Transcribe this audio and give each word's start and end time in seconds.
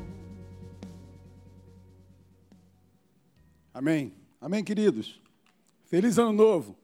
Amém. 3.73 4.14
Amém, 4.39 4.64
queridos. 4.64 5.21
Feliz 5.86 6.18
ano 6.18 6.34
novo. 6.34 6.75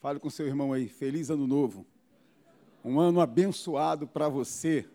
Fale 0.00 0.18
com 0.18 0.30
seu 0.30 0.46
irmão 0.46 0.72
aí. 0.72 0.88
Feliz 0.88 1.30
ano 1.30 1.46
novo. 1.46 1.86
Um 2.84 2.98
ano 2.98 3.20
abençoado 3.20 4.06
para 4.06 4.28
você. 4.28 4.88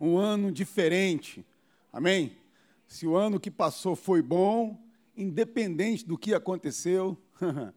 Um 0.00 0.16
ano 0.16 0.50
diferente. 0.50 1.44
Amém? 1.92 2.36
Se 2.86 3.06
o 3.06 3.16
ano 3.16 3.40
que 3.40 3.50
passou 3.50 3.96
foi 3.96 4.22
bom, 4.22 4.78
independente 5.16 6.06
do 6.06 6.16
que 6.16 6.34
aconteceu, 6.34 7.16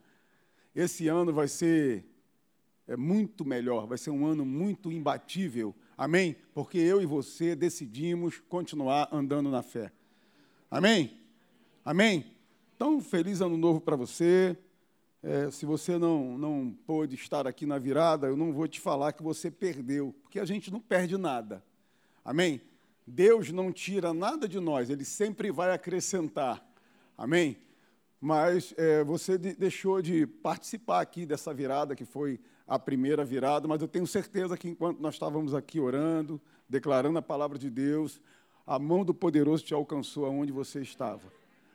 esse 0.79 1.07
ano 1.07 1.33
vai 1.33 1.47
ser 1.47 2.05
é 2.88 2.97
muito 2.97 3.45
melhor, 3.45 3.85
vai 3.85 3.97
ser 3.97 4.09
um 4.09 4.25
ano 4.25 4.43
muito 4.43 4.91
imbatível. 4.91 5.75
Amém? 5.95 6.35
Porque 6.53 6.77
eu 6.79 7.02
e 7.02 7.05
você 7.05 7.55
decidimos 7.55 8.39
continuar 8.49 9.09
andando 9.11 9.52
na 9.52 9.61
fé. 9.61 9.91
Amém? 10.71 11.19
Amém? 11.85 12.25
Então, 12.75 12.99
feliz 12.99 13.41
ano 13.41 13.57
novo 13.57 13.79
para 13.79 13.95
você. 13.95 14.57
É, 15.21 15.52
se 15.52 15.65
você 15.65 15.97
não, 15.97 16.38
não 16.38 16.75
pôde 16.88 17.13
estar 17.13 17.45
aqui 17.45 17.66
na 17.66 17.77
virada, 17.77 18.27
eu 18.27 18.38
não 18.38 18.53
vou 18.53 18.67
te 18.67 18.80
falar 18.80 19.11
que 19.11 19.21
você 19.21 19.52
perdeu, 19.52 20.16
porque 20.23 20.39
a 20.39 20.45
gente 20.45 20.71
não 20.71 20.80
perde 20.80 21.17
nada. 21.17 21.63
Amém? 22.23 22.61
Deus 23.05 23.52
não 23.52 23.71
tira 23.71 24.13
nada 24.13 24.47
de 24.47 24.59
nós, 24.59 24.89
Ele 24.89 25.03
sempre 25.03 25.52
vai 25.52 25.73
acrescentar. 25.73 26.66
Amém? 27.17 27.57
Mas 28.21 28.73
é, 28.77 29.03
você 29.03 29.37
de, 29.37 29.53
deixou 29.55 30.01
de 30.01 30.27
participar 30.27 31.01
aqui 31.01 31.25
dessa 31.25 31.53
virada, 31.53 31.95
que 31.95 32.05
foi 32.05 32.39
a 32.67 32.77
primeira 32.77 33.23
virada, 33.23 33.67
mas 33.67 33.81
eu 33.81 33.88
tenho 33.88 34.05
certeza 34.05 34.57
que 34.57 34.67
enquanto 34.67 34.99
nós 34.99 35.16
estávamos 35.16 35.53
aqui 35.53 35.80
orando, 35.80 36.39
declarando 36.67 37.17
a 37.17 37.21
palavra 37.21 37.57
de 37.57 37.69
Deus, 37.69 38.21
a 38.67 38.77
mão 38.77 39.03
do 39.03 39.13
poderoso 39.13 39.63
te 39.63 39.73
alcançou 39.73 40.25
aonde 40.25 40.52
você 40.52 40.81
estava. 40.81 41.31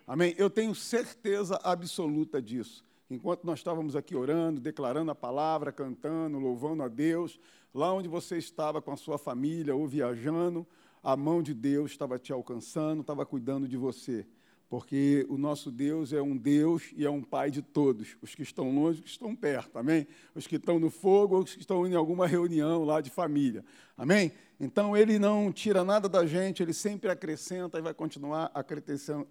Amém? 0.06 0.34
Eu 0.38 0.48
tenho 0.50 0.74
certeza 0.74 1.58
absoluta 1.64 2.40
disso. 2.40 2.84
Enquanto 3.10 3.44
nós 3.44 3.58
estávamos 3.58 3.96
aqui 3.96 4.14
orando, 4.14 4.60
declarando 4.60 5.10
a 5.10 5.14
palavra, 5.14 5.72
cantando, 5.72 6.38
louvando 6.38 6.82
a 6.82 6.88
Deus, 6.88 7.40
lá 7.74 7.92
onde 7.92 8.08
você 8.08 8.38
estava 8.38 8.80
com 8.80 8.92
a 8.92 8.96
sua 8.96 9.18
família 9.18 9.74
ou 9.74 9.86
viajando, 9.86 10.66
a 11.02 11.16
mão 11.16 11.42
de 11.42 11.52
Deus 11.52 11.90
estava 11.90 12.18
te 12.18 12.32
alcançando, 12.32 13.00
estava 13.00 13.26
cuidando 13.26 13.66
de 13.66 13.76
você. 13.76 14.26
Porque 14.68 15.26
o 15.28 15.36
nosso 15.36 15.70
Deus 15.70 16.12
é 16.12 16.20
um 16.20 16.36
Deus 16.36 16.92
e 16.96 17.04
é 17.04 17.10
um 17.10 17.22
Pai 17.22 17.50
de 17.50 17.62
todos, 17.62 18.16
os 18.20 18.34
que 18.34 18.42
estão 18.42 18.74
longe, 18.74 18.98
os 18.98 19.04
que 19.04 19.10
estão 19.10 19.34
perto, 19.36 19.78
amém? 19.78 20.06
Os 20.34 20.46
que 20.46 20.56
estão 20.56 20.78
no 20.78 20.90
fogo, 20.90 21.38
os 21.38 21.54
que 21.54 21.60
estão 21.60 21.86
em 21.86 21.94
alguma 21.94 22.26
reunião 22.26 22.84
lá 22.84 23.00
de 23.00 23.10
família, 23.10 23.64
amém? 23.96 24.32
Então 24.58 24.96
ele 24.96 25.18
não 25.18 25.52
tira 25.52 25.84
nada 25.84 26.08
da 26.08 26.26
gente, 26.26 26.62
ele 26.62 26.72
sempre 26.72 27.10
acrescenta 27.10 27.78
e 27.78 27.82
vai 27.82 27.92
continuar 27.92 28.50
acrescentando, 28.54 29.26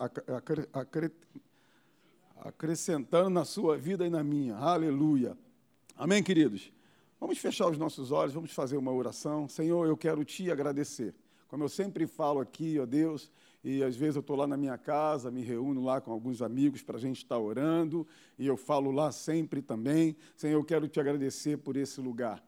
acrescentando 2.37 3.29
na 3.29 3.43
sua 3.43 3.77
vida 3.77 4.05
e 4.05 4.09
na 4.09 4.23
minha, 4.23 4.55
aleluia. 4.55 5.37
Amém, 5.95 6.23
queridos? 6.23 6.71
Vamos 7.19 7.37
fechar 7.37 7.69
os 7.69 7.77
nossos 7.77 8.11
olhos, 8.11 8.33
vamos 8.33 8.51
fazer 8.51 8.77
uma 8.77 8.91
oração. 8.91 9.47
Senhor, 9.47 9.87
eu 9.87 9.97
quero 9.97 10.23
te 10.23 10.51
agradecer 10.51 11.13
como 11.53 11.65
eu 11.65 11.69
sempre 11.69 12.07
falo 12.07 12.39
aqui, 12.39 12.79
ó 12.79 12.85
Deus, 12.87 13.31
e 13.63 13.81
às 13.81 13.95
vezes 13.95 14.15
eu 14.15 14.19
estou 14.19 14.35
lá 14.35 14.45
na 14.45 14.57
minha 14.57 14.77
casa, 14.77 15.31
me 15.31 15.41
reúno 15.41 15.83
lá 15.83 16.01
com 16.01 16.11
alguns 16.11 16.41
amigos 16.41 16.83
para 16.83 16.97
a 16.97 16.99
gente 16.99 17.17
estar 17.17 17.39
orando, 17.39 18.05
e 18.37 18.45
eu 18.45 18.57
falo 18.57 18.91
lá 18.91 19.11
sempre 19.11 19.61
também. 19.61 20.15
Senhor, 20.35 20.57
eu 20.57 20.63
quero 20.63 20.87
te 20.87 20.99
agradecer 20.99 21.57
por 21.57 21.77
esse 21.77 22.01
lugar. 22.01 22.43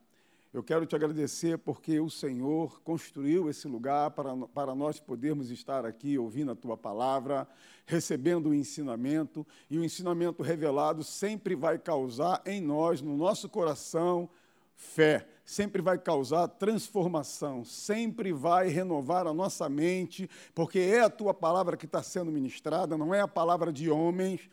Eu 0.53 0.63
quero 0.63 0.85
te 0.85 0.95
agradecer 0.95 1.57
porque 1.57 1.99
o 1.99 2.09
Senhor 2.09 2.81
construiu 2.81 3.49
esse 3.49 3.67
lugar 3.67 4.11
para, 4.11 4.35
para 4.47 4.73
nós 4.73 4.99
podermos 4.99 5.51
estar 5.51 5.85
aqui 5.85 6.17
ouvindo 6.17 6.51
a 6.51 6.55
tua 6.55 6.77
palavra, 6.77 7.47
recebendo 7.85 8.49
o 8.49 8.53
ensinamento, 8.53 9.45
e 9.69 9.77
o 9.77 9.83
ensinamento 9.83 10.41
revelado 10.41 11.03
sempre 11.03 11.55
vai 11.55 11.77
causar 11.77 12.41
em 12.45 12.61
nós, 12.61 13.01
no 13.01 13.17
nosso 13.17 13.49
coração, 13.49 14.29
fé 14.75 15.27
sempre 15.45 15.81
vai 15.81 15.97
causar 15.99 16.47
transformação, 16.47 17.63
sempre 17.63 18.33
vai 18.33 18.67
renovar 18.67 19.27
a 19.27 19.33
nossa 19.33 19.69
mente, 19.69 20.27
porque 20.55 20.79
é 20.79 21.01
a 21.01 21.09
tua 21.09 21.33
palavra 21.33 21.77
que 21.77 21.85
está 21.85 22.01
sendo 22.01 22.31
ministrada, 22.31 22.97
não 22.97 23.13
é 23.13 23.21
a 23.21 23.27
palavra 23.27 23.71
de 23.71 23.89
homens, 23.89 24.49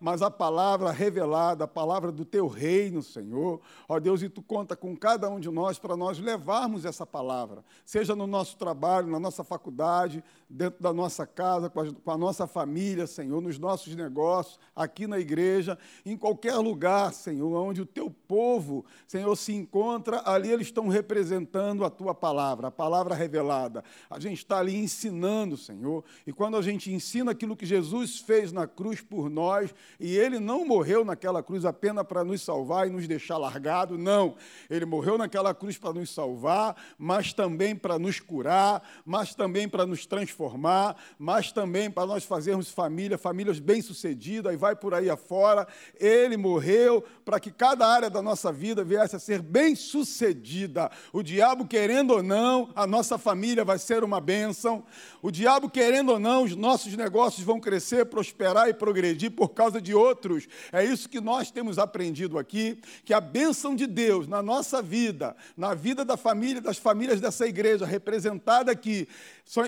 mas 0.00 0.20
a 0.20 0.30
palavra 0.30 0.90
revelada, 0.90 1.64
a 1.64 1.68
palavra 1.68 2.10
do 2.10 2.24
teu 2.24 2.48
reino, 2.48 3.02
Senhor. 3.02 3.60
Ó 3.88 3.98
Deus, 4.00 4.22
e 4.22 4.28
tu 4.28 4.42
conta 4.42 4.74
com 4.74 4.96
cada 4.96 5.28
um 5.28 5.38
de 5.38 5.50
nós 5.50 5.78
para 5.78 5.96
nós 5.96 6.18
levarmos 6.18 6.84
essa 6.84 7.06
palavra, 7.06 7.64
seja 7.84 8.16
no 8.16 8.26
nosso 8.26 8.56
trabalho, 8.56 9.08
na 9.08 9.20
nossa 9.20 9.44
faculdade, 9.44 10.22
dentro 10.48 10.82
da 10.82 10.92
nossa 10.92 11.26
casa, 11.26 11.68
com 11.70 12.10
a, 12.10 12.18
nossa 12.18 12.46
família, 12.46 13.06
Senhor, 13.06 13.40
nos 13.40 13.58
nossos 13.58 13.94
negócios, 13.94 14.58
aqui 14.74 15.06
na 15.06 15.18
igreja, 15.18 15.78
em 16.04 16.16
qualquer 16.16 16.56
lugar, 16.56 17.12
Senhor, 17.12 17.52
onde 17.52 17.82
o 17.82 17.86
teu 17.86 18.10
povo, 18.10 18.84
Senhor, 19.06 19.36
se 19.36 19.52
encontra 19.52 20.07
ali 20.24 20.50
eles 20.50 20.68
estão 20.68 20.88
representando 20.88 21.84
a 21.84 21.90
tua 21.90 22.14
palavra, 22.14 22.68
a 22.68 22.70
palavra 22.70 23.14
revelada. 23.14 23.84
A 24.08 24.18
gente 24.18 24.38
está 24.38 24.58
ali 24.58 24.76
ensinando, 24.76 25.56
Senhor. 25.56 26.04
E 26.26 26.32
quando 26.32 26.56
a 26.56 26.62
gente 26.62 26.92
ensina 26.92 27.32
aquilo 27.32 27.56
que 27.56 27.66
Jesus 27.66 28.18
fez 28.18 28.52
na 28.52 28.66
cruz 28.66 29.00
por 29.00 29.28
nós, 29.28 29.74
e 30.00 30.16
ele 30.16 30.38
não 30.38 30.66
morreu 30.66 31.04
naquela 31.04 31.42
cruz 31.42 31.64
apenas 31.64 32.06
para 32.06 32.24
nos 32.24 32.42
salvar 32.42 32.86
e 32.86 32.90
nos 32.90 33.06
deixar 33.06 33.38
largado, 33.38 33.98
não. 33.98 34.36
Ele 34.70 34.84
morreu 34.84 35.18
naquela 35.18 35.54
cruz 35.54 35.76
para 35.76 35.92
nos 35.92 36.10
salvar, 36.10 36.76
mas 36.98 37.32
também 37.32 37.76
para 37.76 37.98
nos 37.98 38.20
curar, 38.20 38.82
mas 39.04 39.34
também 39.34 39.68
para 39.68 39.86
nos 39.86 40.06
transformar, 40.06 40.96
mas 41.18 41.52
também 41.52 41.90
para 41.90 42.06
nós 42.06 42.24
fazermos 42.24 42.70
família, 42.70 43.18
famílias 43.18 43.58
bem-sucedidas, 43.58 44.52
e 44.52 44.56
vai 44.56 44.74
por 44.74 44.94
aí 44.94 45.10
afora. 45.10 45.66
Ele 45.98 46.36
morreu 46.36 47.04
para 47.24 47.38
que 47.38 47.50
cada 47.50 47.86
área 47.86 48.08
da 48.08 48.22
nossa 48.22 48.52
vida 48.52 48.82
viesse 48.82 49.14
a 49.14 49.18
ser 49.18 49.42
bem-sucedida 49.42 49.97
sucedida. 50.04 50.90
O 51.12 51.22
diabo, 51.22 51.66
querendo 51.66 52.12
ou 52.12 52.22
não, 52.22 52.70
a 52.74 52.86
nossa 52.86 53.18
família 53.18 53.64
vai 53.64 53.78
ser 53.78 54.04
uma 54.04 54.20
bênção. 54.20 54.84
O 55.22 55.30
diabo, 55.30 55.68
querendo 55.68 56.12
ou 56.12 56.18
não, 56.18 56.44
os 56.44 56.54
nossos 56.54 56.94
negócios 56.96 57.44
vão 57.44 57.60
crescer, 57.60 58.06
prosperar 58.06 58.68
e 58.68 58.74
progredir 58.74 59.30
por 59.30 59.50
causa 59.50 59.80
de 59.80 59.94
outros. 59.94 60.46
É 60.72 60.84
isso 60.84 61.08
que 61.08 61.20
nós 61.20 61.50
temos 61.50 61.78
aprendido 61.78 62.38
aqui, 62.38 62.78
que 63.04 63.12
a 63.12 63.20
bênção 63.20 63.74
de 63.74 63.86
Deus 63.86 64.26
na 64.26 64.42
nossa 64.42 64.82
vida, 64.82 65.36
na 65.56 65.74
vida 65.74 66.04
da 66.04 66.16
família, 66.16 66.60
das 66.60 66.78
famílias 66.78 67.20
dessa 67.20 67.46
igreja 67.46 67.84
representada 67.84 68.70
aqui, 68.70 69.08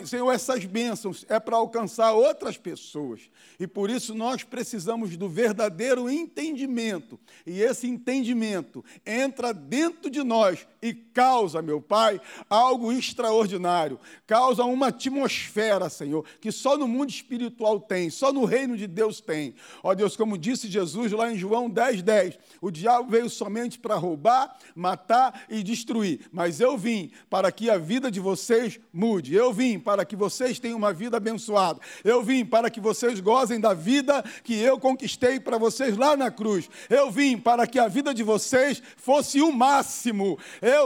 Senhor, 0.04 0.30
essas 0.30 0.66
bênçãos 0.66 1.24
é 1.26 1.41
para 1.41 1.56
alcançar 1.56 2.12
outras 2.12 2.58
pessoas. 2.58 3.30
E 3.58 3.66
por 3.66 3.88
isso 3.88 4.14
nós 4.14 4.44
precisamos 4.44 5.16
do 5.16 5.26
verdadeiro 5.26 6.10
entendimento. 6.10 7.18
E 7.46 7.62
esse 7.62 7.88
entendimento 7.88 8.84
entra 9.06 9.54
dentro 9.54 10.10
de 10.10 10.22
nós 10.22 10.68
e 10.82 10.94
causa, 10.94 11.60
meu 11.60 11.80
Pai, 11.80 12.20
algo 12.48 12.91
extraordinário. 12.92 13.98
Causa 14.26 14.64
uma 14.64 14.88
atmosfera, 14.88 15.91
Senhor, 15.91 16.24
que 16.41 16.50
só 16.50 16.76
no 16.76 16.88
mundo 16.88 17.10
espiritual 17.10 17.78
tem, 17.78 18.08
só 18.08 18.32
no 18.32 18.44
reino 18.44 18.76
de 18.76 18.86
Deus 18.86 19.20
tem. 19.20 19.54
Ó 19.82 19.94
Deus, 19.94 20.16
como 20.16 20.38
disse 20.38 20.68
Jesus 20.68 21.12
lá 21.12 21.30
em 21.30 21.36
João 21.36 21.68
10, 21.68 22.02
10, 22.02 22.38
o 22.60 22.70
diabo 22.70 23.10
veio 23.10 23.28
somente 23.28 23.78
para 23.78 23.94
roubar, 23.96 24.56
matar 24.74 25.44
e 25.50 25.62
destruir. 25.62 26.28
Mas 26.32 26.60
eu 26.60 26.78
vim 26.78 27.10
para 27.28 27.52
que 27.52 27.68
a 27.68 27.76
vida 27.76 28.10
de 28.10 28.20
vocês 28.20 28.80
mude. 28.92 29.34
Eu 29.34 29.52
vim 29.52 29.78
para 29.78 30.04
que 30.04 30.16
vocês 30.16 30.58
tenham 30.58 30.78
uma 30.78 30.92
vida 30.92 31.18
abençoada. 31.18 31.80
Eu 32.02 32.22
vim 32.22 32.44
para 32.44 32.70
que 32.70 32.80
vocês 32.80 33.20
gozem 33.20 33.60
da 33.60 33.74
vida 33.74 34.24
que 34.42 34.54
eu 34.54 34.78
conquistei 34.78 35.38
para 35.38 35.59
vocês 35.59 35.97
lá 35.97 36.16
na 36.16 36.30
cruz. 36.30 36.71
Eu 36.88 37.10
vim 37.10 37.36
para 37.36 37.66
que 37.66 37.78
a 37.78 37.88
vida 37.88 38.15
de 38.15 38.22
vocês 38.22 38.82
fosse 38.97 39.41
o 39.42 39.53
máximo. 39.53 40.38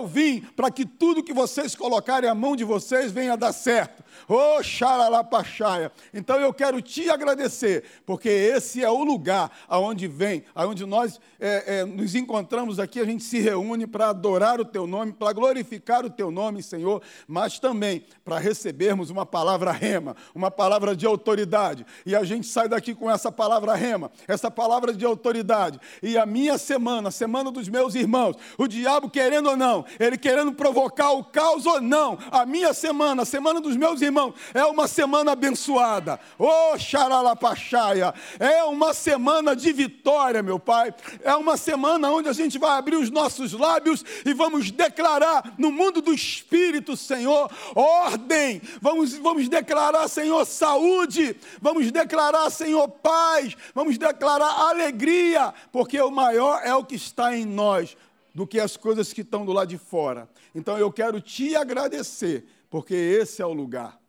Vim 0.07 0.41
para 0.57 0.71
que 0.71 0.85
tudo 0.85 1.23
que 1.23 1.33
vocês 1.33 1.75
colocarem 1.75 2.29
a 2.29 2.35
mão 2.35 2.57
de 2.57 2.65
vocês 2.65 3.13
venha 3.13 3.37
dar 3.37 3.53
certo. 3.53 4.03
Ô 4.29 4.59
oh, 4.59 4.63
xaralapaxaia. 4.63 5.91
Então 6.13 6.41
eu 6.41 6.53
quero 6.53 6.81
te 6.81 7.11
agradecer, 7.11 7.85
porque 8.07 8.29
esse 8.29 8.83
é 8.83 8.91
o 8.91 9.05
lugar 9.05 9.51
aonde 9.69 10.07
vem, 10.07 10.45
aonde 10.55 10.87
nós 10.87 11.21
é, 11.41 11.81
é, 11.81 11.85
nos 11.85 12.15
encontramos 12.15 12.79
aqui, 12.79 13.01
a 13.01 13.05
gente 13.05 13.25
se 13.25 13.39
reúne 13.39 13.87
para 13.87 14.09
adorar 14.09 14.61
o 14.61 14.65
teu 14.65 14.87
nome, 14.87 15.13
para 15.13 15.33
glorificar 15.33 16.05
o 16.05 16.11
teu 16.11 16.31
nome, 16.31 16.63
Senhor, 16.63 17.03
mas 17.27 17.59
também 17.59 18.05
para 18.25 18.39
recebermos 18.39 19.11
uma 19.11 19.27
palavra 19.27 19.73
rema, 19.73 20.17
uma 20.35 20.51
palavra 20.51 20.97
de 20.97 21.07
autoridade. 21.07 21.85
E 22.07 22.15
a 22.15 22.25
gente 22.25 22.47
sai 22.47 22.69
daqui 22.69 22.95
com 22.95 23.11
essa 23.11 23.31
palavra 23.31 23.75
rema, 23.75 24.11
essa 24.27 24.51
palavra 24.51 24.93
de 24.95 25.05
autoridade. 25.05 25.79
E 26.03 26.17
a 26.17 26.25
minha 26.25 26.57
semana, 26.57 27.09
a 27.09 27.13
semana 27.13 27.51
dos 27.51 27.69
meus 27.69 27.95
irmãos, 27.95 28.37
o 28.57 28.67
diabo 28.67 29.11
querendo 29.11 29.51
ou 29.51 29.57
não, 29.57 29.74
não. 29.75 29.85
Ele 29.99 30.17
querendo 30.17 30.53
provocar 30.53 31.11
o 31.13 31.25
caos 31.25 31.67
ou 31.67 31.81
não. 31.81 32.19
A 32.31 32.47
minha 32.47 32.73
semana, 32.73 33.23
a 33.23 33.25
semana 33.25 33.61
dos 33.61 33.77
meus 33.77 34.01
irmãos, 34.01 34.35
é 34.53 34.65
uma 34.65 34.87
semana 34.87 35.33
abençoada. 35.33 36.21
Oh, 36.39 36.79
xaralapachaia. 36.79 38.15
É 38.39 38.63
uma 38.65 38.95
semana 38.95 39.57
de 39.57 39.73
vitória, 39.73 40.43
meu 40.43 40.59
Pai. 40.59 40.95
É 41.23 41.35
uma 41.35 41.57
semana 41.57 42.11
onde 42.11 42.29
a 42.29 42.33
gente 42.33 42.59
vai 42.59 42.79
abrir 42.79 42.97
os 42.97 43.11
nossos 43.11 43.53
lábios 43.53 44.05
e 44.25 44.33
vamos 44.33 44.71
declarar 44.71 45.55
no 45.59 45.73
mundo 45.73 46.01
do 46.01 46.13
Espírito, 46.13 46.97
Senhor, 46.97 47.51
ordem. 47.75 48.61
Vamos, 48.81 49.15
vamos 49.15 49.49
declarar, 49.49 50.07
Senhor, 50.09 50.45
saúde. 50.45 51.37
Vamos 51.61 51.91
declarar, 51.91 52.51
Senhor, 52.51 52.89
paz. 52.89 53.57
Vamos 53.75 53.99
declarar 53.99 54.69
alegria, 54.69 55.53
porque 55.73 56.01
o 56.01 56.11
maior 56.11 56.61
é 56.63 56.75
o 56.75 56.85
que 56.85 56.95
está 56.95 57.37
em 57.37 57.45
nós 57.45 57.97
do 58.35 58.47
que 58.47 58.59
as 58.59 58.77
coisas 58.77 59.13
que 59.13 59.21
estão 59.21 59.47
do 59.47 59.53
lado 59.53 59.69
de 59.69 59.79
fora. 59.79 60.29
Então 60.55 60.77
eu 60.77 60.93
quero 60.93 61.21
te 61.21 61.55
agradecer, 61.55 62.45
porque 62.69 62.95
esse 62.95 63.41
é 63.41 63.47
o 63.47 63.53
lugar. 63.53 64.01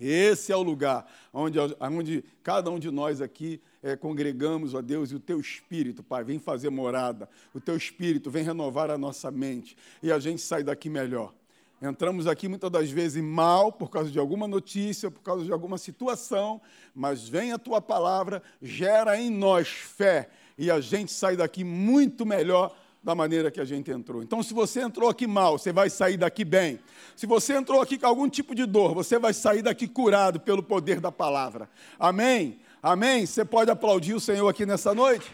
Esse 0.00 0.52
é 0.52 0.56
o 0.56 0.62
lugar 0.62 1.10
onde, 1.32 1.58
onde 1.80 2.24
cada 2.42 2.70
um 2.70 2.78
de 2.78 2.90
nós 2.90 3.20
aqui 3.20 3.60
é, 3.82 3.96
congregamos, 3.96 4.74
ó 4.74 4.80
Deus, 4.80 5.10
e 5.10 5.16
o 5.16 5.20
teu 5.20 5.40
espírito, 5.40 6.04
Pai, 6.04 6.22
vem 6.22 6.38
fazer 6.38 6.70
morada. 6.70 7.28
O 7.52 7.60
teu 7.60 7.76
espírito 7.76 8.30
vem 8.30 8.44
renovar 8.44 8.90
a 8.90 8.98
nossa 8.98 9.30
mente 9.30 9.76
e 10.00 10.12
a 10.12 10.18
gente 10.20 10.40
sai 10.40 10.62
daqui 10.62 10.88
melhor. 10.88 11.34
Entramos 11.80 12.26
aqui 12.26 12.48
muitas 12.48 12.70
das 12.70 12.90
vezes 12.90 13.22
mal 13.22 13.70
por 13.70 13.88
causa 13.88 14.10
de 14.10 14.18
alguma 14.18 14.48
notícia, 14.48 15.10
por 15.10 15.20
causa 15.20 15.44
de 15.44 15.52
alguma 15.52 15.78
situação, 15.78 16.60
mas 16.92 17.28
vem 17.28 17.52
a 17.52 17.58
tua 17.58 17.80
palavra, 17.80 18.42
gera 18.60 19.16
em 19.16 19.30
nós 19.30 19.68
fé 19.68 20.28
e 20.56 20.72
a 20.72 20.80
gente 20.80 21.12
sai 21.12 21.36
daqui 21.36 21.62
muito 21.62 22.26
melhor 22.26 22.76
da 23.02 23.14
maneira 23.14 23.50
que 23.50 23.60
a 23.60 23.64
gente 23.64 23.90
entrou. 23.90 24.22
Então, 24.22 24.42
se 24.42 24.52
você 24.52 24.80
entrou 24.80 25.08
aqui 25.08 25.26
mal, 25.26 25.58
você 25.58 25.72
vai 25.72 25.88
sair 25.88 26.16
daqui 26.16 26.44
bem. 26.44 26.78
Se 27.16 27.26
você 27.26 27.54
entrou 27.54 27.80
aqui 27.80 27.98
com 27.98 28.06
algum 28.06 28.28
tipo 28.28 28.54
de 28.54 28.66
dor, 28.66 28.94
você 28.94 29.18
vai 29.18 29.32
sair 29.32 29.62
daqui 29.62 29.86
curado 29.86 30.40
pelo 30.40 30.62
poder 30.62 31.00
da 31.00 31.12
palavra. 31.12 31.70
Amém? 31.98 32.60
Amém? 32.82 33.24
Você 33.24 33.44
pode 33.44 33.70
aplaudir 33.70 34.14
o 34.14 34.20
Senhor 34.20 34.48
aqui 34.48 34.66
nessa 34.66 34.94
noite? 34.94 35.30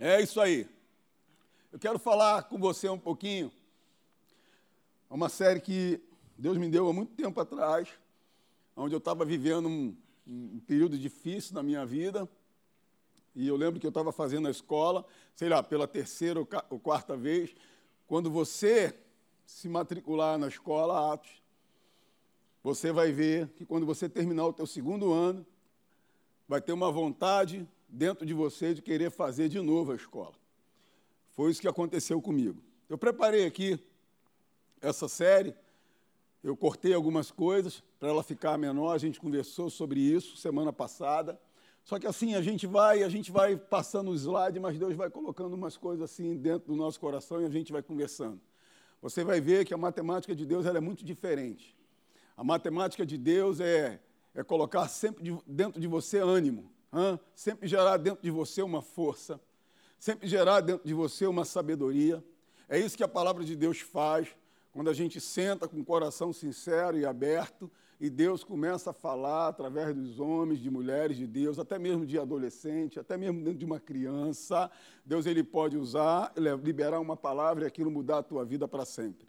É 0.00 0.22
isso 0.22 0.40
aí. 0.40 0.68
Eu 1.72 1.78
quero 1.78 1.98
falar 1.98 2.44
com 2.44 2.56
você 2.56 2.88
um 2.88 2.98
pouquinho. 2.98 3.50
É 5.10 5.14
uma 5.14 5.28
série 5.28 5.60
que 5.60 6.00
Deus 6.36 6.56
me 6.56 6.68
deu 6.70 6.88
há 6.88 6.92
muito 6.92 7.14
tempo 7.14 7.40
atrás, 7.40 7.88
onde 8.76 8.94
eu 8.94 8.98
estava 8.98 9.24
vivendo 9.24 9.68
um, 9.68 9.96
um 10.28 10.60
período 10.60 10.98
difícil 10.98 11.54
na 11.54 11.62
minha 11.62 11.86
vida. 11.86 12.28
E 13.34 13.48
eu 13.48 13.56
lembro 13.56 13.80
que 13.80 13.86
eu 13.86 13.90
estava 13.90 14.12
fazendo 14.12 14.46
a 14.48 14.50
escola, 14.50 15.06
sei 15.34 15.48
lá, 15.48 15.62
pela 15.62 15.88
terceira 15.88 16.40
ou 16.68 16.78
quarta 16.78 17.16
vez. 17.16 17.54
Quando 18.06 18.30
você 18.30 18.94
se 19.46 19.68
matricular 19.68 20.36
na 20.36 20.48
escola 20.48 21.14
Atos, 21.14 21.42
você 22.62 22.92
vai 22.92 23.12
ver 23.12 23.48
que 23.50 23.64
quando 23.64 23.86
você 23.86 24.08
terminar 24.08 24.46
o 24.46 24.52
teu 24.52 24.66
segundo 24.66 25.12
ano, 25.12 25.46
vai 26.46 26.60
ter 26.60 26.72
uma 26.72 26.90
vontade 26.90 27.66
dentro 27.88 28.26
de 28.26 28.34
você 28.34 28.74
de 28.74 28.82
querer 28.82 29.10
fazer 29.10 29.48
de 29.48 29.60
novo 29.60 29.92
a 29.92 29.96
escola. 29.96 30.34
Foi 31.30 31.50
isso 31.50 31.60
que 31.60 31.68
aconteceu 31.68 32.20
comigo. 32.20 32.60
Eu 32.88 32.98
preparei 32.98 33.46
aqui 33.46 33.78
essa 34.80 35.08
série, 35.08 35.54
eu 36.42 36.56
cortei 36.56 36.92
algumas 36.92 37.30
coisas 37.30 37.82
para 37.98 38.08
ela 38.08 38.22
ficar 38.22 38.56
menor, 38.56 38.94
a 38.94 38.98
gente 38.98 39.18
conversou 39.18 39.68
sobre 39.68 40.00
isso 40.00 40.36
semana 40.36 40.72
passada. 40.72 41.40
Só 41.82 41.98
que 41.98 42.06
assim, 42.06 42.34
a 42.34 42.42
gente 42.42 42.66
vai, 42.66 43.02
a 43.02 43.08
gente 43.08 43.32
vai 43.32 43.56
passando 43.56 44.10
o 44.10 44.14
slide, 44.14 44.60
mas 44.60 44.78
Deus 44.78 44.94
vai 44.94 45.10
colocando 45.10 45.54
umas 45.54 45.76
coisas 45.76 46.02
assim 46.02 46.36
dentro 46.36 46.68
do 46.68 46.76
nosso 46.76 47.00
coração 47.00 47.42
e 47.42 47.46
a 47.46 47.50
gente 47.50 47.72
vai 47.72 47.82
conversando. 47.82 48.40
Você 49.02 49.24
vai 49.24 49.40
ver 49.40 49.64
que 49.64 49.74
a 49.74 49.76
matemática 49.76 50.34
de 50.34 50.44
Deus 50.46 50.66
é 50.66 50.80
muito 50.80 51.04
diferente. 51.04 51.76
A 52.36 52.44
matemática 52.44 53.04
de 53.04 53.18
Deus 53.18 53.58
é, 53.58 54.00
é 54.34 54.44
colocar 54.44 54.86
sempre 54.88 55.24
de, 55.24 55.36
dentro 55.46 55.80
de 55.80 55.86
você 55.88 56.18
ânimo, 56.18 56.70
Hã? 56.92 57.18
sempre 57.34 57.66
gerar 57.66 57.96
dentro 57.96 58.22
de 58.22 58.30
você 58.30 58.62
uma 58.62 58.80
força, 58.80 59.40
sempre 59.98 60.28
gerar 60.28 60.60
dentro 60.60 60.86
de 60.86 60.94
você 60.94 61.26
uma 61.26 61.44
sabedoria. 61.44 62.24
É 62.68 62.78
isso 62.78 62.96
que 62.96 63.02
a 63.02 63.08
palavra 63.08 63.44
de 63.44 63.56
Deus 63.56 63.80
faz 63.80 64.28
quando 64.72 64.88
a 64.88 64.92
gente 64.92 65.20
senta 65.20 65.66
com 65.66 65.80
o 65.80 65.84
coração 65.84 66.32
sincero 66.32 66.96
e 66.98 67.04
aberto 67.04 67.70
e 68.00 68.08
Deus 68.08 68.44
começa 68.44 68.90
a 68.90 68.92
falar 68.92 69.48
através 69.48 69.94
dos 69.94 70.20
homens, 70.20 70.60
de 70.60 70.70
mulheres 70.70 71.16
de 71.16 71.26
Deus, 71.26 71.58
até 71.58 71.78
mesmo 71.78 72.06
de 72.06 72.16
adolescente, 72.16 73.00
até 73.00 73.16
mesmo 73.16 73.42
dentro 73.42 73.58
de 73.58 73.64
uma 73.64 73.80
criança. 73.80 74.70
Deus 75.04 75.26
ele 75.26 75.42
pode 75.42 75.76
usar, 75.76 76.32
liberar 76.62 77.00
uma 77.00 77.16
palavra 77.16 77.64
e 77.64 77.66
aquilo 77.66 77.90
mudar 77.90 78.18
a 78.18 78.22
tua 78.22 78.44
vida 78.44 78.68
para 78.68 78.84
sempre. 78.84 79.26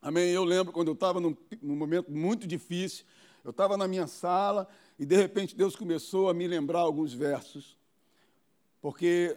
Amém? 0.00 0.30
Eu 0.30 0.44
lembro 0.44 0.72
quando 0.72 0.88
eu 0.88 0.94
estava 0.94 1.20
num, 1.20 1.36
num 1.60 1.76
momento 1.76 2.10
muito 2.10 2.46
difícil, 2.46 3.04
eu 3.44 3.50
estava 3.50 3.76
na 3.76 3.86
minha 3.86 4.06
sala 4.06 4.66
e 4.98 5.04
de 5.04 5.16
repente 5.16 5.54
Deus 5.54 5.76
começou 5.76 6.30
a 6.30 6.34
me 6.34 6.48
lembrar 6.48 6.80
alguns 6.80 7.12
versos. 7.12 7.76
Porque, 8.80 9.36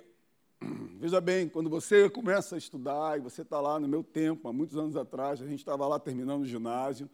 veja 1.01 1.19
bem, 1.19 1.49
quando 1.49 1.69
você 1.69 2.09
começa 2.09 2.55
a 2.55 2.57
estudar, 2.57 3.17
e 3.17 3.21
você 3.21 3.41
está 3.41 3.59
lá 3.59 3.77
no 3.77 3.89
meu 3.89 4.05
tempo, 4.05 4.47
há 4.47 4.53
muitos 4.53 4.77
anos 4.77 4.95
atrás, 4.95 5.41
a 5.41 5.45
gente 5.45 5.59
estava 5.59 5.85
lá 5.85 5.99
terminando 5.99 6.43
o 6.43 6.45
ginásio, 6.45 7.09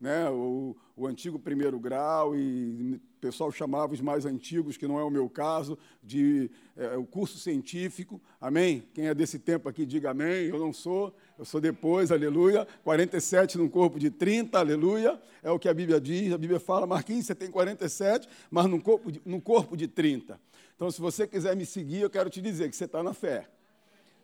né, 0.00 0.28
o, 0.30 0.76
o 0.96 1.06
antigo 1.06 1.38
primeiro 1.38 1.78
grau, 1.78 2.36
e 2.36 3.00
o 3.16 3.20
pessoal 3.20 3.50
chamava 3.50 3.94
os 3.94 4.00
mais 4.00 4.26
antigos, 4.26 4.76
que 4.76 4.86
não 4.86 4.98
é 4.98 5.04
o 5.04 5.10
meu 5.10 5.28
caso, 5.28 5.78
de 6.02 6.50
é, 6.76 6.96
o 6.96 7.04
curso 7.04 7.38
científico. 7.38 8.20
Amém? 8.40 8.86
Quem 8.92 9.08
é 9.08 9.14
desse 9.14 9.38
tempo 9.38 9.68
aqui, 9.68 9.86
diga 9.86 10.10
amém. 10.10 10.46
Eu 10.46 10.58
não 10.58 10.72
sou, 10.72 11.14
eu 11.38 11.44
sou 11.44 11.60
depois, 11.60 12.12
aleluia. 12.12 12.66
47 12.82 13.56
num 13.56 13.68
corpo 13.68 13.98
de 13.98 14.10
30, 14.10 14.58
aleluia. 14.58 15.20
É 15.42 15.50
o 15.50 15.58
que 15.58 15.68
a 15.68 15.74
Bíblia 15.74 16.00
diz. 16.00 16.32
A 16.32 16.38
Bíblia 16.38 16.60
fala, 16.60 16.86
Marquinhos, 16.86 17.26
você 17.26 17.34
tem 17.34 17.50
47, 17.50 18.28
mas 18.50 18.66
num 18.66 18.80
corpo 18.80 19.10
de, 19.10 19.22
num 19.24 19.40
corpo 19.40 19.76
de 19.76 19.88
30. 19.88 20.38
Então, 20.76 20.90
se 20.90 21.00
você 21.00 21.26
quiser 21.26 21.56
me 21.56 21.64
seguir, 21.64 22.00
eu 22.00 22.10
quero 22.10 22.28
te 22.28 22.40
dizer 22.40 22.68
que 22.68 22.76
você 22.76 22.84
está 22.84 23.02
na 23.02 23.14
fé. 23.14 23.48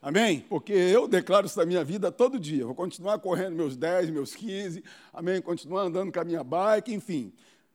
Amém? 0.03 0.41
Porque 0.49 0.73
eu 0.73 1.07
declaro 1.07 1.47
isso 1.47 1.59
na 1.59 1.67
minha 1.67 1.85
vida 1.85 2.11
todo 2.11 2.41
dia. 2.41 2.65
Vou 2.65 2.75
continuar 2.75 3.19
correndo 3.19 3.55
meus 3.55 3.77
10, 3.77 4.09
meus 4.09 4.35
15, 4.35 4.83
amém? 5.13 5.43
Continuar 5.43 5.83
andando 5.83 6.11
com 6.11 6.19
a 6.19 6.25
minha 6.25 6.43
bike, 6.43 6.95
enfim. 6.95 7.33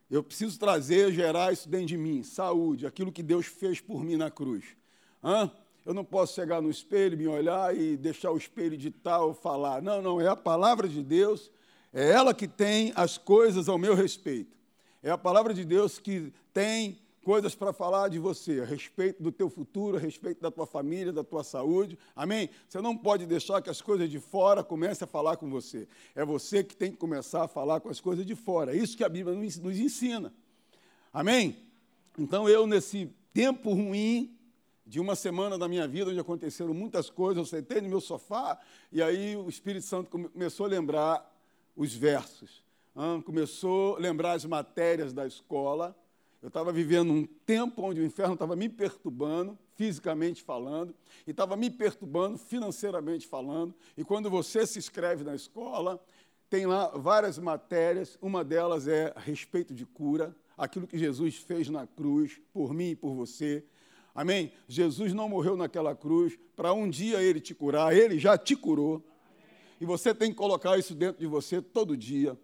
Eu 0.09 0.23
preciso 0.23 0.57
trazer, 0.59 1.11
gerar 1.11 1.53
isso 1.53 1.69
dentro 1.69 1.87
de 1.87 1.97
mim, 1.97 2.23
saúde, 2.23 2.87
aquilo 2.87 3.11
que 3.11 3.21
Deus 3.21 3.45
fez 3.45 3.79
por 3.79 4.03
mim 4.03 4.17
na 4.17 4.31
cruz. 4.31 4.65
Hã? 5.23 5.51
Eu 5.85 5.93
não 5.93 6.03
posso 6.03 6.33
chegar 6.33 6.63
no 6.63 6.69
espelho, 6.71 7.15
me 7.15 7.27
olhar 7.27 7.77
e 7.77 7.95
deixar 7.95 8.31
o 8.31 8.37
espelho 8.37 8.75
de 8.75 8.89
tal 8.89 9.35
falar. 9.35 9.83
Não, 9.83 10.01
não, 10.01 10.19
é 10.19 10.27
a 10.27 10.35
palavra 10.35 10.89
de 10.89 11.03
Deus, 11.03 11.51
é 11.93 12.09
ela 12.09 12.33
que 12.33 12.47
tem 12.47 12.91
as 12.95 13.19
coisas 13.19 13.69
ao 13.69 13.77
meu 13.77 13.93
respeito. 13.93 14.57
É 15.03 15.11
a 15.11 15.17
palavra 15.17 15.53
de 15.53 15.63
Deus 15.63 15.99
que 15.99 16.33
tem 16.51 16.97
coisas 17.25 17.55
para 17.55 17.73
falar 17.73 18.07
de 18.07 18.19
você, 18.19 18.61
a 18.61 18.65
respeito 18.65 19.23
do 19.23 19.31
teu 19.31 19.49
futuro, 19.49 19.97
a 19.97 19.99
respeito 19.99 20.39
da 20.39 20.51
tua 20.51 20.67
família, 20.67 21.11
da 21.11 21.23
tua 21.23 21.43
saúde. 21.43 21.97
Amém? 22.15 22.51
Você 22.69 22.79
não 22.79 22.95
pode 22.95 23.25
deixar 23.25 23.63
que 23.63 23.69
as 23.69 23.81
coisas 23.81 24.11
de 24.11 24.19
fora 24.19 24.63
comecem 24.63 25.05
a 25.05 25.07
falar 25.07 25.35
com 25.35 25.49
você. 25.49 25.87
É 26.13 26.23
você 26.23 26.63
que 26.63 26.77
tem 26.77 26.91
que 26.91 26.97
começar 26.97 27.45
a 27.45 27.47
falar 27.47 27.79
com 27.79 27.89
as 27.89 27.99
coisas 27.99 28.23
de 28.23 28.35
fora. 28.35 28.75
É 28.75 28.77
isso 28.77 28.95
que 28.95 29.03
a 29.03 29.09
Bíblia 29.09 29.35
nos 29.35 29.79
ensina. 29.79 30.31
Amém? 31.11 31.57
Então 32.15 32.47
eu, 32.47 32.67
nesse 32.67 33.09
tempo 33.33 33.73
ruim, 33.73 34.37
de 34.85 34.99
uma 34.99 35.15
semana 35.15 35.57
da 35.57 35.67
minha 35.67 35.87
vida, 35.87 36.11
onde 36.11 36.19
aconteceram 36.19 36.75
muitas 36.75 37.09
coisas, 37.09 37.37
eu 37.37 37.45
sentei 37.45 37.81
no 37.81 37.89
meu 37.89 37.99
sofá 37.99 38.59
e 38.91 39.01
aí 39.01 39.35
o 39.35 39.49
Espírito 39.49 39.87
Santo 39.87 40.11
começou 40.11 40.67
a 40.67 40.69
lembrar 40.69 41.35
os 41.75 41.91
versos, 41.91 42.63
começou 43.25 43.95
a 43.95 43.99
lembrar 43.99 44.33
as 44.33 44.45
matérias 44.45 45.11
da 45.11 45.25
escola, 45.25 45.97
eu 46.45 46.49
estava 46.49 46.71
vivendo 46.71 47.11
um 47.11 47.25
tempo 47.25 47.81
onde 47.81 47.99
o 47.99 48.05
inferno 48.05 48.35
estava 48.35 48.55
me 48.55 48.69
perturbando, 48.69 49.57
fisicamente 49.73 50.43
falando, 50.43 50.93
e 51.25 51.31
estava 51.31 51.57
me 51.57 51.71
perturbando 51.71 52.37
financeiramente 52.37 53.25
falando. 53.25 53.73
E 53.97 54.03
quando 54.03 54.29
você 54.29 54.63
se 54.67 54.77
inscreve 54.77 55.23
na 55.23 55.33
escola, 55.33 55.99
tem 56.47 56.67
lá 56.67 56.89
várias 56.89 57.39
matérias, 57.39 58.15
uma 58.21 58.43
delas 58.43 58.87
é 58.87 59.11
a 59.15 59.19
respeito 59.19 59.73
de 59.73 59.87
cura, 59.87 60.35
aquilo 60.55 60.85
que 60.85 60.99
Jesus 60.99 61.35
fez 61.37 61.67
na 61.67 61.87
cruz 61.87 62.39
por 62.53 62.75
mim 62.75 62.91
e 62.91 62.95
por 62.95 63.15
você. 63.15 63.63
Amém? 64.13 64.51
Jesus 64.67 65.13
não 65.13 65.27
morreu 65.27 65.57
naquela 65.57 65.95
cruz 65.95 66.37
para 66.55 66.71
um 66.73 66.87
dia 66.87 67.23
ele 67.23 67.41
te 67.41 67.55
curar, 67.55 67.91
ele 67.91 68.19
já 68.19 68.37
te 68.37 68.55
curou. 68.55 69.03
E 69.81 69.85
você 69.85 70.13
tem 70.13 70.29
que 70.29 70.37
colocar 70.37 70.77
isso 70.77 70.93
dentro 70.93 71.19
de 71.19 71.25
você 71.25 71.59
todo 71.59 71.97
dia. 71.97 72.37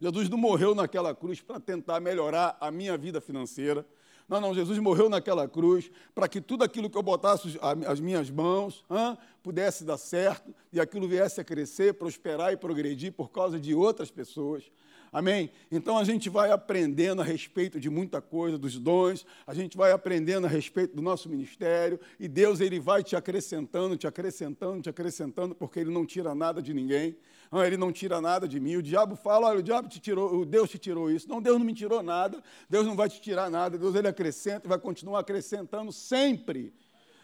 Jesus 0.00 0.28
não 0.28 0.38
morreu 0.38 0.74
naquela 0.74 1.14
cruz 1.14 1.40
para 1.40 1.60
tentar 1.60 2.00
melhorar 2.00 2.56
a 2.58 2.70
minha 2.70 2.96
vida 2.96 3.20
financeira. 3.20 3.86
Não, 4.26 4.40
não, 4.40 4.54
Jesus 4.54 4.78
morreu 4.78 5.10
naquela 5.10 5.48
cruz 5.48 5.90
para 6.14 6.28
que 6.28 6.40
tudo 6.40 6.64
aquilo 6.64 6.88
que 6.88 6.96
eu 6.96 7.02
botasse 7.02 7.58
as 7.86 8.00
minhas 8.00 8.30
mãos, 8.30 8.84
hein, 8.88 9.18
pudesse 9.42 9.84
dar 9.84 9.98
certo 9.98 10.54
e 10.72 10.80
aquilo 10.80 11.08
viesse 11.08 11.40
a 11.40 11.44
crescer, 11.44 11.94
prosperar 11.94 12.52
e 12.52 12.56
progredir 12.56 13.12
por 13.12 13.30
causa 13.30 13.58
de 13.58 13.74
outras 13.74 14.10
pessoas. 14.10 14.70
Amém? 15.12 15.50
Então 15.72 15.98
a 15.98 16.04
gente 16.04 16.30
vai 16.30 16.52
aprendendo 16.52 17.20
a 17.20 17.24
respeito 17.24 17.80
de 17.80 17.90
muita 17.90 18.20
coisa, 18.20 18.56
dos 18.56 18.78
dons, 18.78 19.26
a 19.46 19.52
gente 19.52 19.76
vai 19.76 19.90
aprendendo 19.90 20.46
a 20.46 20.48
respeito 20.48 20.94
do 20.94 21.02
nosso 21.02 21.28
ministério, 21.28 21.98
e 22.18 22.28
Deus 22.28 22.60
ele 22.60 22.78
vai 22.78 23.02
te 23.02 23.16
acrescentando, 23.16 23.96
te 23.96 24.06
acrescentando, 24.06 24.82
te 24.82 24.88
acrescentando, 24.88 25.54
porque 25.54 25.80
ele 25.80 25.90
não 25.90 26.06
tira 26.06 26.34
nada 26.34 26.62
de 26.62 26.72
ninguém. 26.72 27.16
Não, 27.50 27.64
ele 27.64 27.76
não 27.76 27.90
tira 27.90 28.20
nada 28.20 28.46
de 28.46 28.60
mim. 28.60 28.76
O 28.76 28.82
diabo 28.82 29.16
fala: 29.16 29.48
olha, 29.48 29.58
o 29.58 29.62
diabo 29.62 29.88
te 29.88 29.98
tirou, 29.98 30.44
Deus 30.44 30.70
te 30.70 30.78
tirou 30.78 31.10
isso. 31.10 31.28
Não, 31.28 31.42
Deus 31.42 31.58
não 31.58 31.66
me 31.66 31.74
tirou 31.74 32.00
nada, 32.00 32.40
Deus 32.68 32.86
não 32.86 32.94
vai 32.94 33.08
te 33.08 33.20
tirar 33.20 33.50
nada, 33.50 33.76
Deus 33.76 33.94
ele 33.96 34.06
acrescenta 34.06 34.66
e 34.66 34.68
vai 34.68 34.78
continuar 34.78 35.18
acrescentando 35.18 35.90
sempre. 35.90 36.72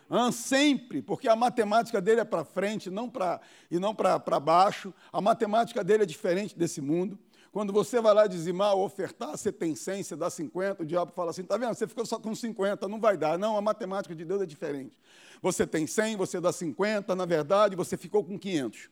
Ah, 0.08 0.30
sempre, 0.30 1.02
porque 1.02 1.28
a 1.28 1.34
matemática 1.34 2.00
dele 2.00 2.20
é 2.20 2.24
para 2.24 2.44
frente 2.44 2.88
não 2.90 3.10
pra, 3.10 3.40
e 3.68 3.78
não 3.78 3.94
para 3.94 4.40
baixo. 4.40 4.94
A 5.12 5.20
matemática 5.20 5.82
dele 5.82 6.04
é 6.04 6.06
diferente 6.06 6.56
desse 6.56 6.80
mundo. 6.80 7.18
Quando 7.56 7.72
você 7.72 8.02
vai 8.02 8.12
lá 8.12 8.26
dizimar 8.26 8.76
ofertar, 8.76 9.30
você 9.30 9.50
tem 9.50 9.74
100, 9.74 10.02
você 10.02 10.14
dá 10.14 10.28
50, 10.28 10.82
o 10.82 10.84
diabo 10.84 11.10
fala 11.12 11.30
assim, 11.30 11.42
tá 11.42 11.56
vendo, 11.56 11.72
você 11.72 11.86
ficou 11.86 12.04
só 12.04 12.18
com 12.18 12.34
50, 12.34 12.86
não 12.86 13.00
vai 13.00 13.16
dar. 13.16 13.38
Não, 13.38 13.56
a 13.56 13.62
matemática 13.62 14.14
de 14.14 14.26
Deus 14.26 14.42
é 14.42 14.44
diferente. 14.44 14.94
Você 15.40 15.66
tem 15.66 15.86
100, 15.86 16.16
você 16.16 16.38
dá 16.38 16.52
50, 16.52 17.16
na 17.16 17.24
verdade, 17.24 17.74
você 17.74 17.96
ficou 17.96 18.22
com 18.22 18.38
500. 18.38 18.90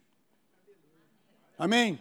Amém? 1.58 2.00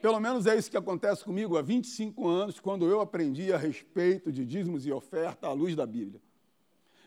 Pelo 0.00 0.20
menos 0.20 0.46
é 0.46 0.54
isso 0.54 0.70
que 0.70 0.76
acontece 0.76 1.24
comigo 1.24 1.56
há 1.56 1.62
25 1.62 2.28
anos, 2.28 2.60
quando 2.60 2.86
eu 2.86 3.00
aprendi 3.00 3.52
a 3.52 3.56
respeito 3.58 4.30
de 4.30 4.44
dízimos 4.44 4.86
e 4.86 4.92
oferta 4.92 5.48
à 5.48 5.52
luz 5.52 5.74
da 5.74 5.84
Bíblia. 5.84 6.20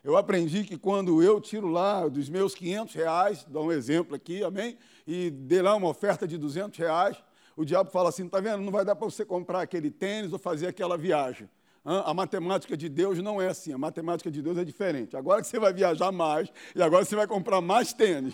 Eu 0.03 0.17
aprendi 0.17 0.65
que 0.65 0.77
quando 0.77 1.23
eu 1.23 1.39
tiro 1.39 1.69
lá 1.69 2.05
dos 2.05 2.27
meus 2.27 2.53
500 2.53 2.95
reais, 2.95 3.45
dá 3.47 3.61
um 3.61 3.71
exemplo 3.71 4.13
aqui, 4.13 4.43
amém? 4.43 4.77
E 5.07 5.29
dei 5.31 5.61
lá 5.61 5.73
uma 5.73 5.87
oferta 5.87 6.27
de 6.27 6.37
200 6.37 6.77
reais, 6.77 7.23
o 7.59 7.65
diabo 7.65 7.91
fala 7.91 8.07
assim: 8.07 8.25
está 8.25 8.39
vendo? 8.39 8.63
Não 8.63 8.71
vai 8.71 8.85
dar 8.85 8.95
para 8.95 9.03
você 9.03 9.25
comprar 9.25 9.61
aquele 9.61 9.91
tênis 9.91 10.31
ou 10.31 10.39
fazer 10.39 10.67
aquela 10.67 10.97
viagem. 10.97 11.49
A 11.83 12.13
matemática 12.13 12.77
de 12.77 12.87
Deus 12.87 13.19
não 13.19 13.41
é 13.41 13.47
assim, 13.47 13.73
a 13.73 13.77
matemática 13.77 14.31
de 14.31 14.41
Deus 14.41 14.57
é 14.57 14.63
diferente. 14.63 15.17
Agora 15.17 15.41
que 15.41 15.47
você 15.47 15.59
vai 15.59 15.73
viajar 15.73 16.11
mais, 16.11 16.49
e 16.73 16.81
agora 16.81 17.03
você 17.03 17.17
vai 17.17 17.27
comprar 17.27 17.59
mais 17.59 17.91
tênis. 17.91 18.33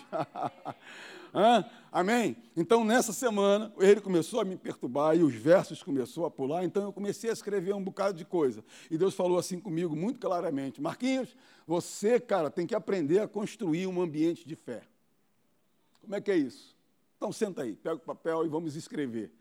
Amém? 1.90 2.36
Então, 2.56 2.84
nessa 2.84 3.12
semana, 3.12 3.72
ele 3.78 4.00
começou 4.00 4.40
a 4.40 4.44
me 4.44 4.56
perturbar 4.56 5.16
e 5.16 5.24
os 5.24 5.34
versos 5.34 5.82
começou 5.82 6.24
a 6.24 6.30
pular, 6.30 6.64
então 6.64 6.84
eu 6.84 6.92
comecei 6.92 7.30
a 7.30 7.32
escrever 7.32 7.74
um 7.74 7.82
bocado 7.82 8.16
de 8.16 8.24
coisa. 8.24 8.64
E 8.88 8.96
Deus 8.96 9.14
falou 9.14 9.38
assim 9.38 9.58
comigo 9.58 9.96
muito 9.96 10.20
claramente: 10.20 10.80
Marquinhos, 10.80 11.36
você, 11.66 12.20
cara, 12.20 12.48
tem 12.48 12.64
que 12.64 12.76
aprender 12.76 13.18
a 13.18 13.26
construir 13.26 13.88
um 13.88 14.00
ambiente 14.00 14.46
de 14.46 14.54
fé. 14.54 14.82
Como 16.00 16.14
é 16.14 16.20
que 16.20 16.30
é 16.30 16.36
isso? 16.36 16.75
Então 17.16 17.32
senta 17.32 17.62
aí, 17.62 17.74
pega 17.74 17.96
o 17.96 18.00
papel 18.00 18.44
e 18.44 18.48
vamos 18.48 18.76
escrever. 18.76 19.32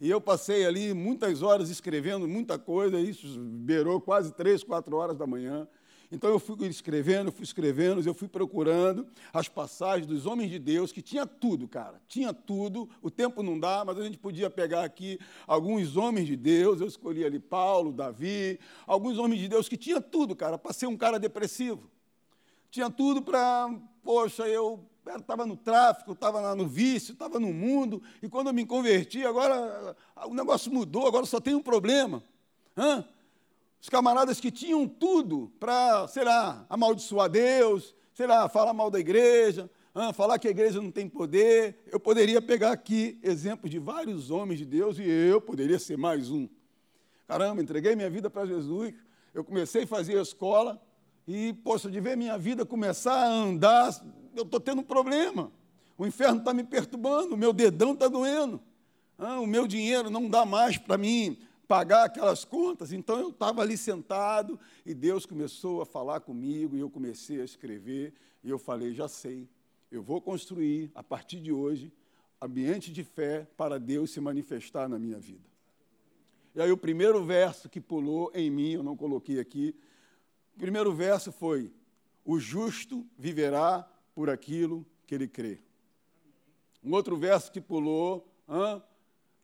E 0.00 0.10
eu 0.10 0.20
passei 0.20 0.66
ali 0.66 0.92
muitas 0.92 1.42
horas 1.42 1.70
escrevendo 1.70 2.26
muita 2.26 2.58
coisa, 2.58 2.98
isso 2.98 3.38
beirou 3.38 4.00
quase 4.00 4.32
três, 4.32 4.62
quatro 4.64 4.96
horas 4.96 5.16
da 5.16 5.26
manhã. 5.26 5.66
Então 6.10 6.28
eu 6.28 6.38
fui 6.38 6.66
escrevendo, 6.66 7.32
fui 7.32 7.44
escrevendo, 7.44 8.06
eu 8.06 8.12
fui 8.12 8.28
procurando 8.28 9.06
as 9.32 9.48
passagens 9.48 10.06
dos 10.06 10.26
homens 10.26 10.50
de 10.50 10.58
Deus, 10.58 10.92
que 10.92 11.00
tinha 11.00 11.26
tudo, 11.26 11.66
cara, 11.66 12.02
tinha 12.06 12.34
tudo. 12.34 12.86
O 13.00 13.10
tempo 13.10 13.42
não 13.42 13.58
dá, 13.58 13.82
mas 13.82 13.96
a 13.96 14.04
gente 14.04 14.18
podia 14.18 14.50
pegar 14.50 14.84
aqui 14.84 15.18
alguns 15.46 15.96
homens 15.96 16.26
de 16.26 16.36
Deus. 16.36 16.82
Eu 16.82 16.86
escolhi 16.86 17.24
ali 17.24 17.38
Paulo, 17.38 17.92
Davi, 17.92 18.60
alguns 18.86 19.16
homens 19.16 19.40
de 19.40 19.48
Deus 19.48 19.70
que 19.70 19.76
tinha 19.78 20.02
tudo, 20.02 20.36
cara, 20.36 20.58
para 20.58 20.74
ser 20.74 20.86
um 20.86 20.98
cara 20.98 21.18
depressivo. 21.18 21.90
Tinha 22.70 22.90
tudo 22.90 23.22
para, 23.22 23.74
poxa, 24.02 24.46
eu 24.46 24.84
estava 25.06 25.44
no 25.44 25.56
tráfico, 25.56 26.12
estava 26.12 26.54
no 26.54 26.66
vício, 26.66 27.12
estava 27.12 27.40
no 27.40 27.52
mundo, 27.52 28.02
e 28.22 28.28
quando 28.28 28.48
eu 28.48 28.54
me 28.54 28.64
converti, 28.64 29.24
agora 29.24 29.96
o 30.26 30.34
negócio 30.34 30.72
mudou, 30.72 31.06
agora 31.06 31.26
só 31.26 31.40
tem 31.40 31.54
um 31.54 31.62
problema. 31.62 32.22
Hã? 32.76 33.04
Os 33.80 33.88
camaradas 33.88 34.40
que 34.40 34.50
tinham 34.50 34.86
tudo 34.86 35.52
para, 35.58 36.06
sei 36.06 36.24
lá, 36.24 36.64
amaldiçoar 36.70 37.28
Deus, 37.28 37.94
sei 38.14 38.26
lá, 38.26 38.48
falar 38.48 38.72
mal 38.72 38.90
da 38.90 39.00
igreja, 39.00 39.68
hã? 39.94 40.12
falar 40.12 40.38
que 40.38 40.46
a 40.46 40.52
igreja 40.52 40.80
não 40.80 40.90
tem 40.90 41.08
poder. 41.08 41.82
Eu 41.86 41.98
poderia 41.98 42.40
pegar 42.40 42.70
aqui 42.70 43.18
exemplos 43.22 43.70
de 43.70 43.78
vários 43.78 44.30
homens 44.30 44.58
de 44.58 44.66
Deus 44.66 44.98
e 44.98 45.02
eu 45.02 45.40
poderia 45.40 45.78
ser 45.78 45.98
mais 45.98 46.30
um. 46.30 46.48
Caramba, 47.26 47.62
entreguei 47.62 47.96
minha 47.96 48.10
vida 48.10 48.30
para 48.30 48.46
Jesus, 48.46 48.94
eu 49.34 49.42
comecei 49.42 49.84
a 49.84 49.86
fazer 49.86 50.18
a 50.18 50.22
escola, 50.22 50.80
e, 51.26 51.52
poxa, 51.52 51.90
de 51.90 52.00
ver 52.00 52.16
minha 52.16 52.36
vida 52.36 52.66
começar 52.66 53.14
a 53.14 53.28
andar 53.28 53.90
eu 54.34 54.44
estou 54.44 54.60
tendo 54.60 54.80
um 54.80 54.84
problema. 54.84 55.50
O 55.96 56.06
inferno 56.06 56.38
está 56.38 56.52
me 56.52 56.64
perturbando, 56.64 57.34
o 57.34 57.38
meu 57.38 57.52
dedão 57.52 57.92
está 57.92 58.08
doendo. 58.08 58.60
Ah, 59.18 59.40
o 59.40 59.46
meu 59.46 59.66
dinheiro 59.66 60.10
não 60.10 60.28
dá 60.28 60.44
mais 60.44 60.76
para 60.76 60.98
mim 60.98 61.38
pagar 61.68 62.04
aquelas 62.04 62.44
contas. 62.44 62.92
Então 62.92 63.18
eu 63.18 63.30
estava 63.30 63.62
ali 63.62 63.76
sentado 63.76 64.58
e 64.84 64.94
Deus 64.94 65.24
começou 65.24 65.80
a 65.80 65.86
falar 65.86 66.20
comigo 66.20 66.76
e 66.76 66.80
eu 66.80 66.90
comecei 66.90 67.40
a 67.40 67.44
escrever. 67.44 68.12
E 68.42 68.50
eu 68.50 68.58
falei: 68.58 68.92
já 68.92 69.08
sei, 69.08 69.48
eu 69.90 70.02
vou 70.02 70.20
construir, 70.20 70.90
a 70.94 71.02
partir 71.02 71.40
de 71.40 71.52
hoje, 71.52 71.92
ambiente 72.40 72.92
de 72.92 73.04
fé 73.04 73.46
para 73.56 73.78
Deus 73.78 74.10
se 74.10 74.20
manifestar 74.20 74.88
na 74.88 74.98
minha 74.98 75.18
vida. 75.18 75.48
E 76.54 76.60
aí 76.60 76.70
o 76.70 76.76
primeiro 76.76 77.24
verso 77.24 77.68
que 77.68 77.80
pulou 77.80 78.30
em 78.34 78.50
mim, 78.50 78.72
eu 78.72 78.82
não 78.82 78.96
coloquei 78.96 79.38
aqui, 79.38 79.74
o 80.56 80.58
primeiro 80.58 80.92
verso 80.92 81.32
foi: 81.32 81.72
O 82.24 82.38
justo 82.38 83.06
viverá 83.16 83.88
por 84.14 84.30
aquilo 84.30 84.86
que 85.06 85.14
ele 85.14 85.28
crê. 85.28 85.58
Um 86.82 86.92
outro 86.92 87.16
verso 87.16 87.50
que 87.50 87.60
pulou, 87.60 88.26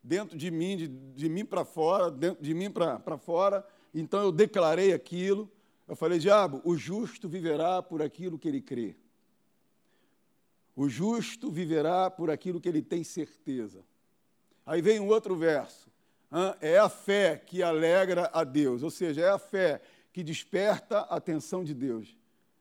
dentro 0.02 0.36
de 0.36 0.50
mim, 0.50 0.76
de, 0.76 0.88
de 0.88 1.28
mim 1.28 1.44
para 1.44 1.64
fora, 1.64 2.10
dentro 2.10 2.42
de 2.42 2.54
mim 2.54 2.70
para 2.70 3.18
fora, 3.18 3.66
então 3.94 4.20
eu 4.20 4.32
declarei 4.32 4.92
aquilo. 4.92 5.50
Eu 5.86 5.96
falei, 5.96 6.18
diabo, 6.18 6.60
o 6.64 6.76
justo 6.76 7.28
viverá 7.28 7.82
por 7.82 8.02
aquilo 8.02 8.38
que 8.38 8.48
ele 8.48 8.60
crê. 8.60 8.96
O 10.76 10.88
justo 10.88 11.50
viverá 11.50 12.10
por 12.10 12.30
aquilo 12.30 12.60
que 12.60 12.68
ele 12.68 12.82
tem 12.82 13.02
certeza. 13.02 13.84
Aí 14.66 14.82
vem 14.82 15.00
um 15.00 15.08
outro 15.08 15.34
verso. 15.34 15.88
É 16.60 16.78
a 16.78 16.88
fé 16.88 17.36
que 17.38 17.62
alegra 17.62 18.30
a 18.34 18.44
Deus, 18.44 18.82
ou 18.82 18.90
seja, 18.90 19.22
é 19.22 19.28
a 19.30 19.38
fé 19.38 19.80
que 20.12 20.22
desperta 20.22 20.98
a 20.98 21.16
atenção 21.16 21.64
de 21.64 21.72
Deus. 21.72 22.17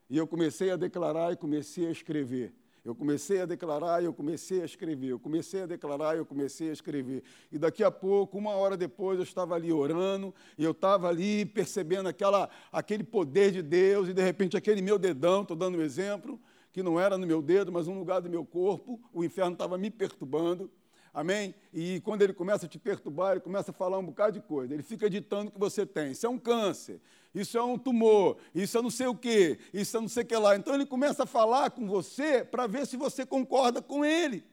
E 0.10 0.18
eu 0.18 0.28
comecei 0.28 0.72
a 0.72 0.76
declarar 0.76 1.34
e 1.34 1.36
comecei 1.36 1.88
a 1.88 1.92
escrever. 1.92 2.54
Eu 2.88 2.96
comecei 2.96 3.42
a 3.42 3.46
declarar 3.46 4.02
e 4.02 4.06
eu 4.06 4.14
comecei 4.14 4.62
a 4.62 4.66
escrever. 4.66 5.10
Eu 5.10 5.20
comecei 5.20 5.64
a 5.64 5.66
declarar 5.66 6.16
e 6.16 6.20
eu 6.20 6.26
comecei 6.26 6.70
a 6.70 6.72
escrever. 6.72 7.22
E 7.52 7.58
daqui 7.58 7.84
a 7.84 7.92
pouco, 7.92 8.38
uma 8.38 8.52
hora 8.52 8.78
depois, 8.78 9.18
eu 9.18 9.24
estava 9.24 9.56
ali 9.56 9.74
orando 9.74 10.34
e 10.58 10.64
eu 10.64 10.72
estava 10.72 11.10
ali 11.10 11.46
percebendo 11.46 12.08
aquela, 12.08 12.50
aquele 12.72 13.04
poder 13.04 13.52
de 13.52 13.62
Deus 13.62 14.08
e 14.08 14.14
de 14.14 14.22
repente 14.22 14.56
aquele 14.56 14.82
meu 14.82 14.98
dedão, 14.98 15.42
estou 15.42 15.58
dando 15.58 15.78
um 15.78 15.82
exemplo, 15.82 16.40
que 16.72 16.82
não 16.82 16.98
era 16.98 17.18
no 17.18 17.28
meu 17.28 17.42
dedo, 17.42 17.74
mas 17.74 17.90
um 17.90 18.00
lugar 18.00 18.22
do 18.22 18.30
meu 18.30 18.46
corpo, 18.46 19.02
o 19.12 19.22
inferno 19.22 19.52
estava 19.52 19.78
me 19.78 19.92
perturbando. 19.92 20.72
Amém? 21.14 21.56
E 21.74 22.00
quando 22.02 22.22
ele 22.22 22.32
começa 22.32 22.68
a 22.68 22.70
te 22.70 22.78
perturbar, 22.78 23.32
ele 23.32 23.42
começa 23.42 23.72
a 23.72 23.74
falar 23.74 23.98
um 23.98 24.06
bocado 24.06 24.34
de 24.34 24.42
coisa. 24.46 24.74
Ele 24.74 24.84
fica 24.84 25.10
ditando 25.10 25.50
o 25.50 25.52
que 25.52 25.60
você 25.60 25.86
tem. 25.86 26.12
Isso 26.12 26.26
é 26.26 26.30
um 26.30 26.38
câncer, 26.38 27.02
isso 27.34 27.58
é 27.58 27.64
um 27.64 27.78
tumor, 27.78 28.38
isso 28.54 28.78
é 28.78 28.82
não 28.82 28.90
sei 28.90 29.08
o 29.08 29.16
quê, 29.16 29.60
isso 29.74 29.96
é 29.98 30.02
não 30.02 30.08
sei 30.08 30.24
o 30.24 30.26
que 30.26 30.36
lá. 30.36 30.56
Então 30.56 30.74
ele 30.74 30.86
começa 30.86 31.24
a 31.24 31.28
falar 31.28 31.72
com 31.72 31.88
você 31.88 32.44
para 32.44 32.68
ver 32.68 32.88
se 32.88 32.98
você 32.98 33.26
concorda 33.26 33.82
com 33.82 34.04
ele. 34.04 34.44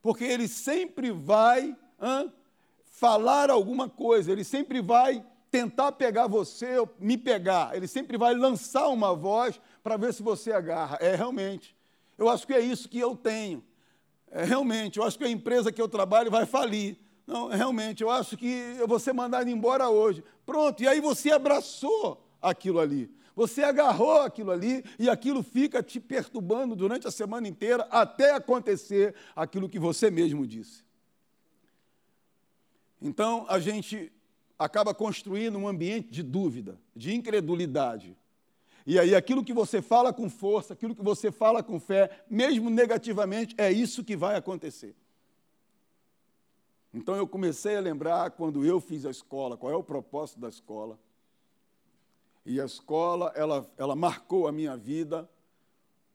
Porque 0.00 0.24
ele 0.24 0.46
sempre 0.46 1.10
vai 1.10 1.76
falar 2.84 3.50
alguma 3.50 3.88
coisa, 3.88 4.32
ele 4.32 4.44
sempre 4.44 4.80
vai 4.80 5.24
tentar 5.50 5.92
pegar 5.92 6.26
você, 6.26 6.76
me 6.98 7.16
pegar, 7.16 7.74
ele 7.74 7.88
sempre 7.88 8.18
vai 8.18 8.34
lançar 8.34 8.88
uma 8.88 9.14
voz 9.14 9.60
para 9.82 9.96
ver 9.96 10.12
se 10.12 10.22
você 10.22 10.52
agarra. 10.52 10.98
É 11.00 11.14
realmente. 11.14 11.76
Eu 12.16 12.28
acho 12.28 12.46
que 12.46 12.52
é 12.52 12.60
isso 12.60 12.88
que 12.88 12.98
eu 12.98 13.16
tenho. 13.16 13.64
É, 14.30 14.44
realmente, 14.44 14.98
eu 14.98 15.04
acho 15.04 15.16
que 15.16 15.24
a 15.24 15.30
empresa 15.30 15.72
que 15.72 15.80
eu 15.80 15.88
trabalho 15.88 16.30
vai 16.30 16.44
falir. 16.44 16.98
Não, 17.28 17.48
realmente, 17.48 18.02
eu 18.02 18.08
acho 18.08 18.38
que 18.38 18.46
eu 18.78 18.88
vou 18.88 18.98
ser 18.98 19.12
mandado 19.12 19.50
embora 19.50 19.90
hoje. 19.90 20.24
Pronto, 20.46 20.82
e 20.82 20.88
aí 20.88 20.98
você 20.98 21.30
abraçou 21.30 22.26
aquilo 22.40 22.80
ali. 22.80 23.14
Você 23.36 23.62
agarrou 23.62 24.22
aquilo 24.22 24.50
ali 24.50 24.82
e 24.98 25.10
aquilo 25.10 25.42
fica 25.42 25.82
te 25.82 26.00
perturbando 26.00 26.74
durante 26.74 27.06
a 27.06 27.10
semana 27.10 27.46
inteira 27.46 27.86
até 27.90 28.32
acontecer 28.32 29.14
aquilo 29.36 29.68
que 29.68 29.78
você 29.78 30.10
mesmo 30.10 30.46
disse. 30.46 30.82
Então, 33.00 33.44
a 33.46 33.58
gente 33.58 34.10
acaba 34.58 34.94
construindo 34.94 35.58
um 35.58 35.68
ambiente 35.68 36.08
de 36.08 36.22
dúvida, 36.22 36.80
de 36.96 37.14
incredulidade. 37.14 38.16
E 38.86 38.98
aí, 38.98 39.14
aquilo 39.14 39.44
que 39.44 39.52
você 39.52 39.82
fala 39.82 40.14
com 40.14 40.30
força, 40.30 40.72
aquilo 40.72 40.94
que 40.94 41.04
você 41.04 41.30
fala 41.30 41.62
com 41.62 41.78
fé, 41.78 42.24
mesmo 42.30 42.70
negativamente, 42.70 43.54
é 43.58 43.70
isso 43.70 44.02
que 44.02 44.16
vai 44.16 44.34
acontecer. 44.34 44.96
Então, 46.92 47.14
eu 47.16 47.26
comecei 47.26 47.76
a 47.76 47.80
lembrar 47.80 48.30
quando 48.30 48.64
eu 48.64 48.80
fiz 48.80 49.04
a 49.04 49.10
escola, 49.10 49.56
qual 49.56 49.72
é 49.72 49.76
o 49.76 49.82
propósito 49.82 50.40
da 50.40 50.48
escola. 50.48 50.98
E 52.44 52.60
a 52.60 52.64
escola, 52.64 53.32
ela, 53.34 53.70
ela 53.76 53.94
marcou 53.94 54.48
a 54.48 54.52
minha 54.52 54.76
vida 54.76 55.28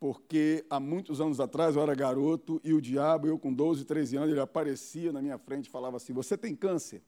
porque 0.03 0.65
há 0.69 0.81
muitos 0.81 1.21
anos 1.21 1.39
atrás 1.39 1.77
eu 1.77 1.81
era 1.81 1.95
garoto 1.95 2.59
e 2.61 2.73
o 2.73 2.81
diabo, 2.81 3.25
eu 3.25 3.39
com 3.39 3.53
12, 3.53 3.85
13 3.85 4.17
anos, 4.17 4.31
ele 4.31 4.39
aparecia 4.41 5.13
na 5.13 5.21
minha 5.21 5.37
frente 5.37 5.67
e 5.67 5.69
falava 5.69 5.95
assim: 5.95 6.11
Você 6.11 6.37
tem 6.37 6.53
câncer? 6.53 7.01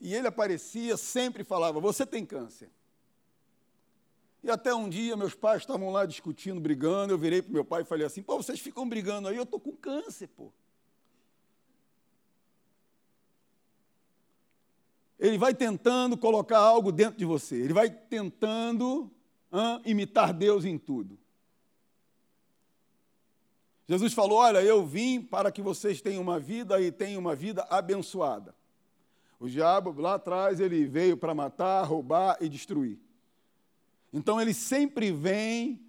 E 0.00 0.14
ele 0.14 0.28
aparecia, 0.28 0.96
sempre 0.96 1.42
falava: 1.42 1.80
Você 1.80 2.06
tem 2.06 2.24
câncer. 2.24 2.70
E 4.40 4.48
até 4.48 4.72
um 4.72 4.88
dia 4.88 5.16
meus 5.16 5.34
pais 5.34 5.62
estavam 5.62 5.90
lá 5.90 6.06
discutindo, 6.06 6.60
brigando. 6.60 7.12
Eu 7.12 7.18
virei 7.18 7.42
para 7.42 7.52
meu 7.52 7.64
pai 7.64 7.82
e 7.82 7.84
falei 7.84 8.06
assim: 8.06 8.22
Pô, 8.22 8.36
vocês 8.36 8.60
ficam 8.60 8.88
brigando 8.88 9.26
aí, 9.26 9.36
eu 9.36 9.42
estou 9.42 9.58
com 9.58 9.72
câncer, 9.72 10.28
pô. 10.28 10.52
Ele 15.24 15.38
vai 15.38 15.54
tentando 15.54 16.18
colocar 16.18 16.58
algo 16.58 16.92
dentro 16.92 17.16
de 17.16 17.24
você, 17.24 17.56
ele 17.56 17.72
vai 17.72 17.88
tentando 17.88 19.10
imitar 19.86 20.34
Deus 20.34 20.66
em 20.66 20.76
tudo. 20.76 21.18
Jesus 23.88 24.12
falou: 24.12 24.36
Olha, 24.36 24.62
eu 24.62 24.84
vim 24.84 25.22
para 25.22 25.50
que 25.50 25.62
vocês 25.62 26.02
tenham 26.02 26.20
uma 26.20 26.38
vida 26.38 26.78
e 26.78 26.92
tenham 26.92 27.22
uma 27.22 27.34
vida 27.34 27.66
abençoada. 27.70 28.54
O 29.40 29.48
diabo 29.48 29.98
lá 29.98 30.16
atrás 30.16 30.60
ele 30.60 30.84
veio 30.84 31.16
para 31.16 31.34
matar, 31.34 31.84
roubar 31.84 32.36
e 32.38 32.46
destruir. 32.46 32.98
Então 34.12 34.38
ele 34.38 34.52
sempre 34.52 35.10
vem 35.10 35.80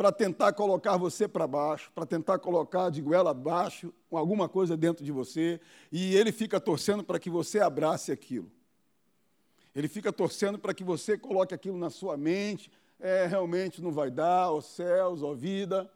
para 0.00 0.10
tentar 0.10 0.54
colocar 0.54 0.96
você 0.96 1.28
para 1.28 1.46
baixo, 1.46 1.92
para 1.94 2.06
tentar 2.06 2.38
colocar 2.38 2.88
de 2.88 3.02
goela 3.02 3.32
abaixo 3.32 3.92
alguma 4.10 4.48
coisa 4.48 4.74
dentro 4.74 5.04
de 5.04 5.12
você, 5.12 5.60
e 5.92 6.16
ele 6.16 6.32
fica 6.32 6.58
torcendo 6.58 7.04
para 7.04 7.18
que 7.18 7.28
você 7.28 7.60
abrace 7.60 8.10
aquilo. 8.10 8.50
Ele 9.74 9.88
fica 9.88 10.10
torcendo 10.10 10.58
para 10.58 10.72
que 10.72 10.82
você 10.82 11.18
coloque 11.18 11.54
aquilo 11.54 11.76
na 11.76 11.90
sua 11.90 12.16
mente. 12.16 12.72
É, 12.98 13.26
realmente 13.26 13.82
não 13.82 13.92
vai 13.92 14.10
dar, 14.10 14.50
ó 14.50 14.62
céus, 14.62 15.22
ó 15.22 15.34
vida. 15.34 15.92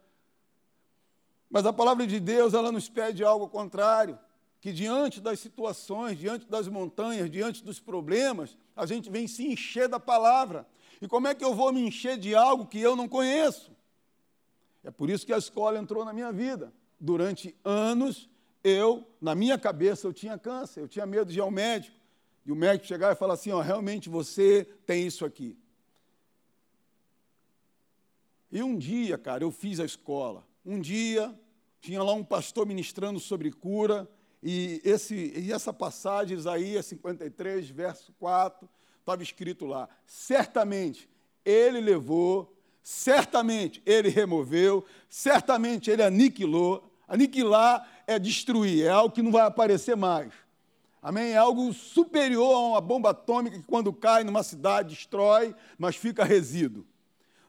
Mas 1.49 1.65
a 1.65 1.73
palavra 1.73 2.07
de 2.07 2.21
Deus, 2.21 2.53
ela 2.53 2.71
nos 2.71 2.91
pede 2.91 3.25
algo 3.25 3.49
contrário. 3.49 4.19
Que 4.61 4.71
diante 4.71 5.19
das 5.19 5.41
situações, 5.41 6.19
diante 6.19 6.47
das 6.47 6.69
montanhas, 6.69 7.31
diante 7.31 7.65
dos 7.65 7.81
problemas, 7.81 8.55
a 8.77 8.85
gente 8.85 9.09
vem 9.09 9.27
se 9.27 9.47
encher 9.47 9.89
da 9.89 9.99
palavra. 9.99 10.67
E 11.01 11.09
como 11.09 11.27
é 11.27 11.35
que 11.35 11.43
eu 11.43 11.55
vou 11.55 11.73
me 11.73 11.81
encher 11.81 12.19
de 12.19 12.35
algo 12.35 12.67
que 12.67 12.79
eu 12.79 12.95
não 12.95 13.09
conheço? 13.09 13.74
É 14.85 14.91
por 14.91 15.09
isso 15.09 15.25
que 15.25 15.33
a 15.33 15.39
escola 15.39 15.79
entrou 15.79 16.05
na 16.05 16.13
minha 16.13 16.31
vida. 16.31 16.73
Durante 17.01 17.57
anos, 17.65 18.29
eu, 18.63 19.07
na 19.21 19.35
minha 19.35 19.59
cabeça, 19.59 20.07
eu 20.07 20.13
tinha 20.13 20.39
câncer, 20.39 20.81
eu 20.81 20.89
tinha 20.89 21.07
medo 21.07 21.33
de 21.33 21.39
ir 21.39 21.43
ao 21.43 21.51
médico. 21.51 21.97
E 22.47 22.53
o 22.53 22.55
médico 22.55 22.87
chegar 22.87 23.13
e 23.13 23.17
falar 23.17 23.35
assim: 23.35 23.51
ó, 23.51 23.61
realmente 23.61 24.09
você 24.09 24.65
tem 24.87 25.07
isso 25.07 25.25
aqui. 25.25 25.59
E 28.53 28.63
um 28.63 28.77
dia, 28.77 29.19
cara, 29.19 29.43
eu 29.43 29.51
fiz 29.51 29.81
a 29.81 29.85
escola. 29.85 30.47
Um 30.65 30.79
dia, 30.79 31.35
tinha 31.81 32.03
lá 32.03 32.13
um 32.13 32.23
pastor 32.23 32.67
ministrando 32.67 33.19
sobre 33.19 33.51
cura, 33.51 34.09
e, 34.43 34.83
esse, 34.85 35.33
e 35.35 35.51
essa 35.51 35.73
passagem, 35.73 36.37
Isaías 36.37 36.85
53, 36.87 37.71
verso 37.71 38.13
4, 38.19 38.69
estava 39.01 39.23
escrito 39.23 39.65
lá: 39.65 39.89
certamente 40.07 41.09
ele 41.45 41.81
levou, 41.81 42.54
certamente 42.85 43.83
ele 43.87 44.11
removeu, 44.11 44.85
certamente 45.09 45.91
ele 45.91 46.03
aniquilou. 46.03 46.93
Aniquilar 47.09 47.89
é 48.07 48.19
destruir, 48.19 48.85
é 48.85 48.91
algo 48.91 49.15
que 49.15 49.23
não 49.23 49.33
vai 49.33 49.43
aparecer 49.43 49.97
mais. 49.97 50.33
Amém? 51.03 51.33
É 51.33 51.37
algo 51.37 51.73
superior 51.73 52.55
a 52.55 52.59
uma 52.59 52.81
bomba 52.81 53.11
atômica 53.11 53.59
que, 53.59 53.65
quando 53.65 53.93
cai 53.93 54.23
numa 54.23 54.43
cidade, 54.43 54.91
destrói, 54.95 55.55
mas 55.79 55.97
fica 55.97 56.25
resíduo. 56.25 56.87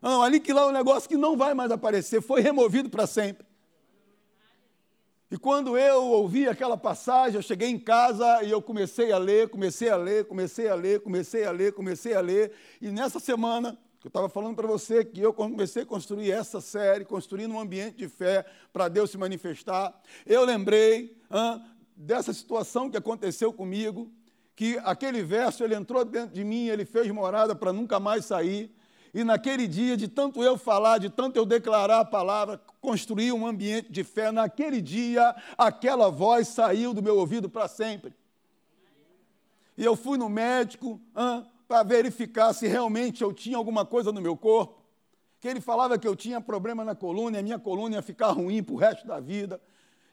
Não, 0.02 0.22
aniquilar 0.22 0.66
é 0.66 0.68
um 0.68 0.72
negócio 0.72 1.10
que 1.10 1.18
não 1.18 1.36
vai 1.36 1.54
mais 1.54 1.70
aparecer, 1.70 2.22
foi 2.22 2.40
removido 2.40 2.90
para 2.90 3.06
sempre. 3.06 3.46
E 5.30 5.38
quando 5.38 5.78
eu 5.78 6.06
ouvi 6.06 6.48
aquela 6.48 6.78
passagem, 6.78 7.36
eu 7.36 7.42
cheguei 7.42 7.70
em 7.70 7.80
casa 7.80 8.44
e 8.44 8.52
eu 8.52 8.62
comecei 8.62 9.12
a 9.12 9.18
ler, 9.18 9.50
comecei 9.50 9.90
a 9.90 9.98
ler, 9.98 10.26
comecei 10.26 10.70
a 10.70 10.76
ler, 10.76 11.02
comecei 11.02 11.44
a 11.44 11.52
ler, 11.52 11.74
comecei 11.74 12.14
a 12.14 12.22
ler. 12.22 12.54
E 12.80 12.90
nessa 12.90 13.20
semana, 13.20 13.78
eu 14.06 14.10
estava 14.10 14.30
falando 14.30 14.56
para 14.56 14.68
você 14.68 15.04
que 15.04 15.20
eu 15.20 15.34
comecei 15.34 15.82
a 15.82 15.86
construir 15.86 16.30
essa 16.30 16.62
série, 16.62 17.04
construindo 17.04 17.56
um 17.56 17.60
ambiente 17.60 17.98
de 17.98 18.08
fé 18.08 18.46
para 18.72 18.88
Deus 18.88 19.10
se 19.10 19.18
manifestar. 19.18 20.00
Eu 20.28 20.46
lembrei 20.46 21.18
dessa 21.98 22.32
situação 22.32 22.88
que 22.88 22.98
aconteceu 22.98 23.52
comigo, 23.52 24.12
que 24.56 24.78
aquele 24.84 25.24
verso 25.24 25.64
ele 25.64 25.74
entrou 25.74 26.06
dentro 26.06 26.36
de 26.36 26.44
mim, 26.44 26.68
ele 26.68 26.86
fez 26.86 27.10
morada 27.10 27.56
para 27.56 27.74
nunca 27.74 28.00
mais 28.00 28.26
sair. 28.26 28.72
E 29.12 29.24
naquele 29.24 29.68
dia, 29.68 29.98
de 29.98 30.08
tanto 30.08 30.44
eu 30.44 30.56
falar, 30.56 31.00
de 31.00 31.10
tanto 31.10 31.38
eu 31.38 31.46
declarar 31.46 32.02
a 32.02 32.06
palavra, 32.06 32.62
construir 32.80 33.32
um 33.32 33.48
ambiente 33.48 33.92
de 33.92 34.04
fé, 34.04 34.32
naquele 34.32 34.84
dia, 34.84 35.36
aquela 35.58 36.12
voz 36.12 36.48
saiu 36.50 36.94
do 36.94 37.02
meu 37.02 37.18
ouvido 37.18 37.50
para 37.50 37.68
sempre. 37.68 38.14
E 39.76 39.84
eu 39.84 39.96
fui 39.96 40.16
no 40.16 40.30
médico 40.30 41.02
para 41.68 41.84
verificar 41.84 42.54
se 42.54 42.68
realmente 42.68 43.24
eu 43.24 43.34
tinha 43.34 43.58
alguma 43.58 43.86
coisa 43.86 44.12
no 44.12 44.22
meu 44.22 44.38
corpo. 44.38 44.84
Que 45.40 45.48
ele 45.48 45.62
falava 45.62 45.98
que 45.98 46.08
eu 46.08 46.16
tinha 46.16 46.40
problema 46.42 46.84
na 46.84 46.96
coluna, 46.96 47.40
a 47.40 47.44
minha 47.44 47.60
coluna 47.60 47.96
ia 47.96 48.02
ficar 48.02 48.32
ruim 48.32 48.64
para 48.64 48.74
o 48.74 48.78
resto 48.78 49.06
da 49.06 49.20
vida. 49.20 49.62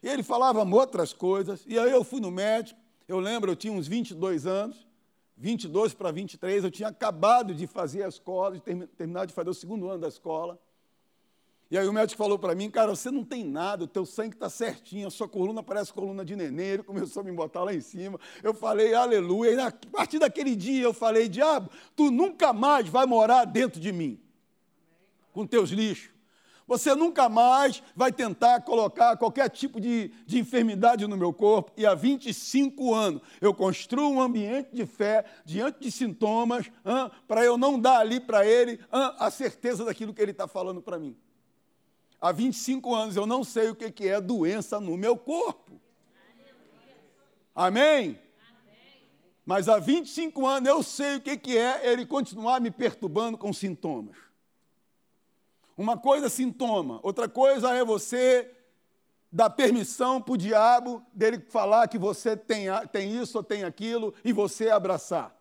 E 0.03 0.09
ele 0.09 0.23
falava 0.23 0.65
outras 0.65 1.13
coisas. 1.13 1.65
E 1.67 1.79
aí 1.79 1.91
eu 1.91 2.03
fui 2.03 2.21
no 2.21 2.31
médico. 2.31 2.81
Eu 3.07 3.19
lembro, 3.21 3.51
eu 3.51 3.57
tinha 3.57 3.73
uns 3.73 3.87
22 3.87 4.47
anos, 4.47 4.87
22 5.37 5.95
para 5.95 6.11
23. 6.11 6.65
Eu 6.65 6.71
tinha 6.71 6.89
acabado 6.89 7.55
de 7.55 7.67
fazer 7.67 8.03
a 8.03 8.09
escola, 8.09 8.59
de 8.59 8.87
terminar 8.87 9.27
de 9.27 9.33
fazer 9.33 9.51
o 9.51 9.55
segundo 9.55 9.89
ano 9.89 10.01
da 10.01 10.09
escola. 10.09 10.59
E 11.73 11.79
aí 11.79 11.89
o 11.89 11.93
médico 11.93 12.19
falou 12.19 12.39
para 12.39 12.55
mim, 12.55 12.69
cara, 12.69 12.95
você 12.95 13.11
não 13.11 13.25
tem 13.25 13.43
nada, 13.43 13.85
o 13.85 13.87
teu 13.87 14.05
sangue 14.05 14.35
está 14.35 14.51
certinho, 14.51 15.09
a 15.09 15.11
sua 15.11 15.27
coluna 15.27 15.63
parece 15.63 15.91
coluna 15.91 16.23
de 16.23 16.37
neném. 16.37 16.67
Ele 16.67 16.83
começou 16.83 17.23
a 17.23 17.25
me 17.25 17.33
botar 17.33 17.65
lá 17.65 17.73
em 17.73 17.81
cima. 17.81 18.21
Eu 18.43 18.53
falei, 18.53 18.93
aleluia. 18.93 19.53
E 19.53 19.59
a 19.59 19.73
partir 19.91 20.19
daquele 20.19 20.55
dia 20.55 20.83
eu 20.83 20.93
falei, 20.93 21.31
diabo, 21.31 21.71
tu 21.97 22.11
nunca 22.11 22.53
mais 22.53 22.87
vai 22.91 23.07
morar 23.07 23.47
dentro 23.47 23.81
de 23.81 23.91
mim, 23.91 24.21
com 25.33 25.47
teus 25.47 25.71
lixos. 25.71 26.11
Você 26.67 26.95
nunca 26.95 27.31
mais 27.31 27.83
vai 27.97 28.13
tentar 28.13 28.61
colocar 28.61 29.17
qualquer 29.17 29.49
tipo 29.49 29.81
de, 29.81 30.13
de 30.27 30.39
enfermidade 30.39 31.07
no 31.07 31.17
meu 31.17 31.33
corpo. 31.33 31.73
E 31.75 31.87
há 31.87 31.95
25 31.95 32.93
anos 32.93 33.23
eu 33.41 33.55
construo 33.55 34.11
um 34.11 34.21
ambiente 34.21 34.69
de 34.75 34.85
fé 34.85 35.25
diante 35.43 35.81
de 35.81 35.91
sintomas, 35.91 36.71
para 37.27 37.43
eu 37.43 37.57
não 37.57 37.81
dar 37.81 38.01
ali 38.01 38.21
para 38.21 38.47
ele 38.47 38.79
a 38.93 39.31
certeza 39.31 39.87
daquilo 39.87 40.13
que 40.13 40.21
ele 40.21 40.33
está 40.33 40.47
falando 40.47 40.83
para 40.83 40.99
mim. 40.99 41.17
Há 42.23 42.31
25 42.31 42.95
anos 42.95 43.17
eu 43.17 43.27
não 43.27 43.43
sei 43.43 43.71
o 43.71 43.75
que, 43.75 44.09
é 44.09 44.21
doença 44.21 44.79
no 44.79 44.97
meu 44.97 45.17
corpo. 45.17 45.73
Amém? 47.53 48.17
Mas 49.45 49.69
há 49.69 49.81
25 49.81 50.47
anos 50.47 50.69
eu 50.69 50.85
sei 50.85 51.17
o 51.17 51.21
que, 51.21 51.37
que 51.37 51.59
é 51.59 51.91
ele 51.91 52.07
continuar 52.07 52.61
me 52.61 52.71
perturbando 52.71 53.37
com 53.37 53.53
sintomas. 53.53 54.17
Uma 55.77 55.99
coisa 55.99 56.27
é 56.27 56.29
sintoma, 56.29 57.01
outra 57.03 57.29
coisa 57.29 57.75
é 57.75 57.85
você 57.85 58.49
dar 59.33 59.51
permissão 59.51 60.23
para 60.23 60.35
o 60.35 60.37
diabo 60.37 61.05
dele 61.13 61.41
falar 61.49 61.89
que 61.89 61.99
você 61.99 62.37
tem, 62.37 62.67
tem 62.93 63.21
isso 63.21 63.39
ou 63.39 63.43
tem 63.43 63.65
aquilo 63.65 64.15
e 64.25 64.33
você 64.33 64.71
abraçar. 64.71 65.37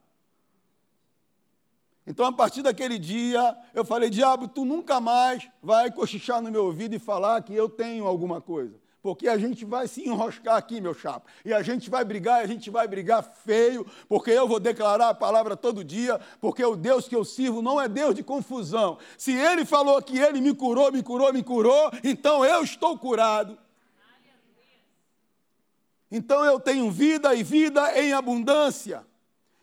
Então, 2.12 2.26
a 2.26 2.32
partir 2.34 2.62
daquele 2.62 3.00
dia, 3.00 3.58
eu 3.74 3.86
falei: 3.86 4.10
diabo, 4.10 4.46
tu 4.46 4.66
nunca 4.66 5.00
mais 5.00 5.48
vai 5.64 5.90
cochichar 5.90 6.42
no 6.42 6.52
meu 6.52 6.66
ouvido 6.66 6.94
e 6.94 7.00
falar 7.00 7.42
que 7.42 7.56
eu 7.56 7.70
tenho 7.70 8.06
alguma 8.06 8.42
coisa 8.42 8.82
porque 9.02 9.28
a 9.28 9.36
gente 9.36 9.66
vai 9.66 9.88
se 9.88 10.08
enroscar 10.08 10.58
aqui, 10.58 10.80
meu 10.80 10.94
chapa. 10.94 11.26
E 11.44 11.52
a 11.52 11.64
gente 11.64 11.90
vai 11.90 12.06
brigar, 12.06 12.42
e 12.42 12.44
a 12.44 12.48
gente 12.48 12.70
vai 12.70 12.88
brigar 12.88 13.24
feio, 13.24 13.84
porque 14.08 14.30
eu 14.30 14.48
vou 14.48 14.60
declarar 14.60 15.10
a 15.10 15.14
palavra 15.16 15.58
todo 15.58 15.84
dia, 15.84 16.22
porque 16.40 16.64
o 16.64 16.76
Deus 16.76 17.08
que 17.08 17.16
eu 17.16 17.26
sirvo 17.26 17.64
não 17.64 17.82
é 17.82 17.88
Deus 17.88 18.14
de 18.14 18.22
confusão. 18.22 19.00
Se 19.18 19.32
ele 19.32 19.66
falou 19.66 20.00
que 20.04 20.20
ele 20.20 20.40
me 20.40 20.54
curou, 20.54 20.92
me 20.92 21.02
curou, 21.02 21.34
me 21.34 21.42
curou, 21.42 21.92
então 22.04 22.46
eu 22.46 22.64
estou 22.64 22.96
curado. 22.96 23.58
Então 26.12 26.46
eu 26.46 26.60
tenho 26.60 26.92
vida 26.92 27.34
e 27.34 27.42
vida 27.42 28.00
em 28.00 28.14
abundância. 28.14 29.04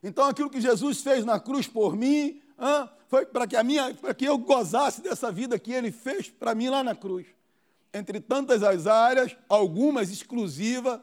Então 0.03 0.25
aquilo 0.25 0.51
que 0.51 0.61
Jesus 0.61 1.01
fez 1.01 1.25
na 1.25 1.41
cruz 1.41 1.67
por 1.67 1.97
mim, 1.97 2.41
foi 3.09 3.27
para 3.27 3.47
que 3.47 3.57
a 3.57 3.63
minha, 3.63 3.95
para 3.95 4.15
que 4.15 4.25
eu 4.25 4.39
gozasse 4.39 5.01
dessa 5.01 5.31
vida 5.33 5.59
que 5.59 5.73
ele 5.73 5.91
fez 5.91 6.29
para 6.29 6.55
mim 6.55 6.69
lá 6.69 6.85
na 6.85 6.95
cruz 6.95 7.27
entre 7.93 8.21
tantas 8.21 8.63
as 8.63 8.87
áreas, 8.87 9.37
algumas 9.49 10.11
exclusivas 10.11 11.01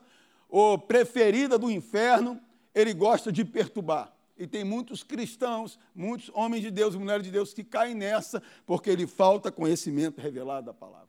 ou 0.49 0.77
preferida 0.77 1.57
do 1.57 1.69
inferno, 1.69 2.39
ele 2.73 2.93
gosta 2.93 3.31
de 3.31 3.43
perturbar. 3.43 4.13
E 4.37 4.45
tem 4.45 4.63
muitos 4.63 5.01
cristãos, 5.01 5.79
muitos 5.93 6.29
homens 6.33 6.61
de 6.61 6.69
Deus 6.69 6.93
e 6.93 6.97
mulheres 6.97 7.23
de 7.23 7.31
Deus 7.31 7.53
que 7.53 7.63
caem 7.63 7.95
nessa 7.95 8.43
porque 8.65 8.93
lhe 8.95 9.07
falta 9.07 9.51
conhecimento 9.51 10.19
revelado 10.19 10.67
da 10.67 10.73
palavra. 10.73 11.07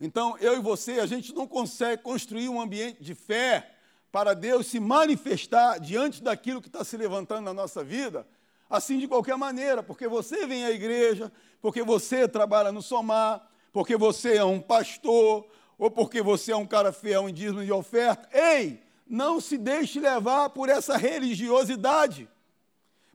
Então, 0.00 0.36
eu 0.38 0.56
e 0.56 0.60
você, 0.60 1.00
a 1.00 1.06
gente 1.06 1.34
não 1.34 1.46
consegue 1.46 2.02
construir 2.02 2.48
um 2.48 2.60
ambiente 2.60 3.02
de 3.02 3.14
fé 3.14 3.75
para 4.10 4.34
Deus 4.34 4.66
se 4.66 4.80
manifestar 4.80 5.78
diante 5.78 6.22
daquilo 6.22 6.62
que 6.62 6.68
está 6.68 6.84
se 6.84 6.96
levantando 6.96 7.42
na 7.42 7.54
nossa 7.54 7.84
vida, 7.84 8.26
assim 8.68 8.98
de 8.98 9.06
qualquer 9.06 9.36
maneira, 9.36 9.82
porque 9.82 10.08
você 10.08 10.46
vem 10.46 10.64
à 10.64 10.70
igreja, 10.70 11.30
porque 11.60 11.82
você 11.82 12.26
trabalha 12.26 12.72
no 12.72 12.82
Somar, 12.82 13.46
porque 13.72 13.96
você 13.96 14.36
é 14.36 14.44
um 14.44 14.60
pastor, 14.60 15.46
ou 15.78 15.90
porque 15.90 16.22
você 16.22 16.52
é 16.52 16.56
um 16.56 16.66
cara 16.66 16.92
fiel 16.92 17.28
em 17.28 17.34
dízimo 17.34 17.64
de 17.64 17.72
oferta. 17.72 18.28
Ei, 18.32 18.82
não 19.06 19.40
se 19.40 19.58
deixe 19.58 20.00
levar 20.00 20.50
por 20.50 20.68
essa 20.68 20.96
religiosidade, 20.96 22.28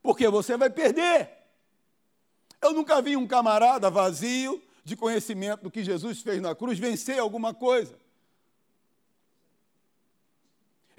porque 0.01 0.27
você 0.30 0.56
vai 0.56 0.69
perder. 0.69 1.30
Eu 2.62 2.73
nunca 2.73 3.01
vi 3.01 3.17
um 3.17 3.27
camarada 3.27 3.89
vazio 3.89 4.62
de 4.84 4.95
conhecimento 4.95 5.63
do 5.63 5.71
que 5.71 5.84
Jesus 5.84 6.21
fez 6.21 6.41
na 6.41 6.54
cruz 6.54 6.77
vencer 6.77 7.19
alguma 7.19 7.54
coisa. 7.54 7.99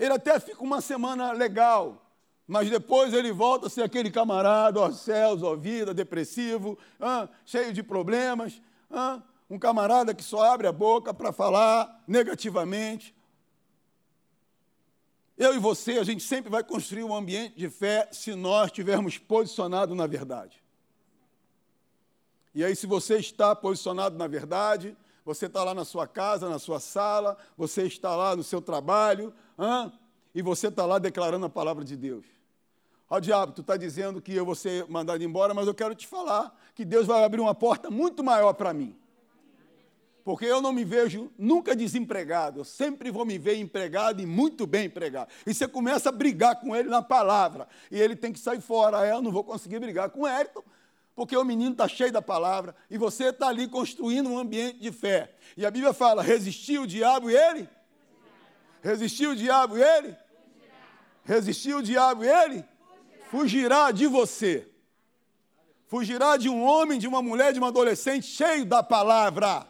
Ele 0.03 0.15
até 0.15 0.41
fica 0.41 0.61
uma 0.61 0.81
semana 0.81 1.31
legal, 1.31 2.05
mas 2.45 2.69
depois 2.69 3.15
ele 3.15 3.31
volta 3.31 3.69
a 3.69 3.71
ser 3.71 3.83
aquele 3.83 4.11
camarada, 4.11 4.81
ó 4.81 4.91
céus, 4.91 5.45
ó 5.45 5.55
vida, 5.55 5.95
depressivo, 5.95 6.77
ah, 6.99 7.29
cheio 7.47 7.73
de 7.73 7.85
problemas, 7.85 8.61
ah, 8.91 9.23
um 9.49 9.57
camarada 9.57 10.13
que 10.13 10.25
só 10.25 10.43
abre 10.43 10.67
a 10.67 10.73
boca 10.73 11.15
para 11.15 11.33
falar 11.33 12.03
negativamente. 12.05 13.15
Eu 15.39 15.55
e 15.55 15.59
você, 15.61 15.99
a 15.99 16.05
gente 16.05 16.25
sempre 16.25 16.51
vai 16.51 16.65
construir 16.65 17.05
um 17.05 17.15
ambiente 17.15 17.57
de 17.57 17.71
fé 17.71 18.09
se 18.11 18.35
nós 18.35 18.67
estivermos 18.67 19.19
posicionados 19.19 19.97
na 19.97 20.09
verdade. 20.09 20.61
E 22.53 22.65
aí, 22.65 22.75
se 22.75 22.89
você 22.89 23.19
está 23.19 23.55
posicionado 23.55 24.19
na 24.19 24.27
verdade, 24.27 24.97
você 25.25 25.47
está 25.47 25.63
lá 25.63 25.75
na 25.75 25.85
sua 25.85 26.07
casa, 26.07 26.49
na 26.49 26.59
sua 26.59 26.81
sala, 26.81 27.37
você 27.57 27.85
está 27.85 28.15
lá 28.17 28.35
no 28.35 28.43
seu 28.43 28.61
trabalho, 28.61 29.33
e 30.35 30.43
você 30.43 30.69
está 30.69 30.85
lá 30.85 30.99
declarando 30.99 31.47
a 31.47 31.51
palavra 31.51 31.85
de 31.85 31.97
Deus. 31.97 32.25
Ó 33.09 33.21
diabo, 33.21 33.53
tu 33.53 33.61
está 33.61 33.77
dizendo 33.77 34.23
que 34.23 34.35
eu 34.35 34.45
vou 34.45 34.55
ser 34.55 34.89
mandado 34.89 35.23
embora, 35.23 35.53
mas 35.53 35.67
eu 35.67 35.75
quero 35.75 35.95
te 35.95 36.07
falar 36.07 36.59
que 36.75 36.85
Deus 36.85 37.07
vai 37.07 37.23
abrir 37.23 37.41
uma 37.41 37.55
porta 37.55 37.91
muito 37.91 38.25
maior 38.25 38.55
para 38.55 38.73
mim. 38.73 38.97
Porque 40.25 40.45
eu 40.45 40.63
não 40.63 40.73
me 40.73 40.85
vejo 40.85 41.31
nunca 41.37 41.75
desempregado, 41.75 42.61
eu 42.61 42.65
sempre 42.65 43.11
vou 43.11 43.25
me 43.25 43.39
ver 43.39 43.57
empregado 43.57 44.23
e 44.23 44.27
muito 44.27 44.67
bem 44.67 44.87
empregado. 44.87 45.29
E 45.45 45.53
você 45.53 45.67
começa 45.67 46.09
a 46.09 46.13
brigar 46.13 46.61
com 46.61 46.75
ele 46.77 46.89
na 46.89 47.03
palavra, 47.03 47.69
e 47.91 48.01
ele 48.01 48.15
tem 48.15 48.33
que 48.33 48.39
sair 48.39 48.61
fora. 48.61 49.05
É, 49.05 49.13
eu 49.13 49.21
não 49.21 49.33
vou 49.33 49.45
conseguir 49.45 49.81
brigar 49.81 50.11
com 50.11 50.27
ele, 50.27 50.49
porque 51.15 51.37
o 51.37 51.45
menino 51.45 51.73
está 51.73 51.87
cheio 51.87 52.13
da 52.13 52.23
palavra, 52.23 52.75
e 52.91 52.97
você 52.97 53.27
está 53.27 53.49
ali 53.49 53.69
construindo 53.69 54.29
um 54.29 54.39
ambiente 54.39 54.79
de 54.79 54.91
fé. 54.91 55.35
E 55.57 55.67
a 55.67 55.71
Bíblia 55.71 55.93
fala: 55.93 56.23
resistiu 56.23 56.83
o 56.83 56.87
diabo 56.87 57.31
e 57.31 57.37
ele? 57.37 57.69
Resistiu 58.83 59.31
o 59.31 59.37
diabo 59.37 59.77
e 59.77 59.83
ele? 59.83 60.17
Resistiu 61.25 61.79
o 61.79 61.83
diabo 61.83 62.25
e 62.25 62.29
ele? 62.29 62.65
Fugirá 63.31 63.91
de 63.91 64.07
você. 64.07 64.69
Fugirá 65.87 66.37
de 66.37 66.49
um 66.49 66.65
homem, 66.65 66.99
de 66.99 67.07
uma 67.07 67.21
mulher, 67.21 67.53
de 67.53 67.61
um 67.61 67.65
adolescente 67.67 68.27
cheio 68.27 68.65
da 68.65 68.83
palavra. 68.83 69.67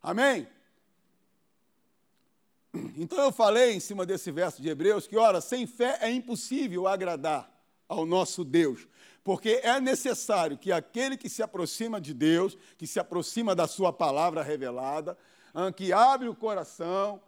Amém? 0.00 0.46
Então 2.96 3.18
eu 3.18 3.32
falei 3.32 3.72
em 3.72 3.80
cima 3.80 4.04
desse 4.06 4.30
verso 4.30 4.62
de 4.62 4.68
Hebreus 4.68 5.06
que, 5.06 5.16
ora, 5.16 5.40
sem 5.40 5.66
fé 5.66 5.98
é 6.00 6.10
impossível 6.10 6.86
agradar 6.86 7.50
ao 7.88 8.06
nosso 8.06 8.44
Deus, 8.44 8.86
porque 9.24 9.60
é 9.62 9.80
necessário 9.80 10.58
que 10.58 10.70
aquele 10.70 11.16
que 11.16 11.30
se 11.30 11.42
aproxima 11.42 11.98
de 11.98 12.12
Deus, 12.12 12.56
que 12.76 12.86
se 12.86 13.00
aproxima 13.00 13.54
da 13.54 13.66
sua 13.66 13.90
palavra 13.90 14.42
revelada, 14.42 15.16
que 15.74 15.94
abre 15.94 16.28
o 16.28 16.34
coração, 16.34 17.22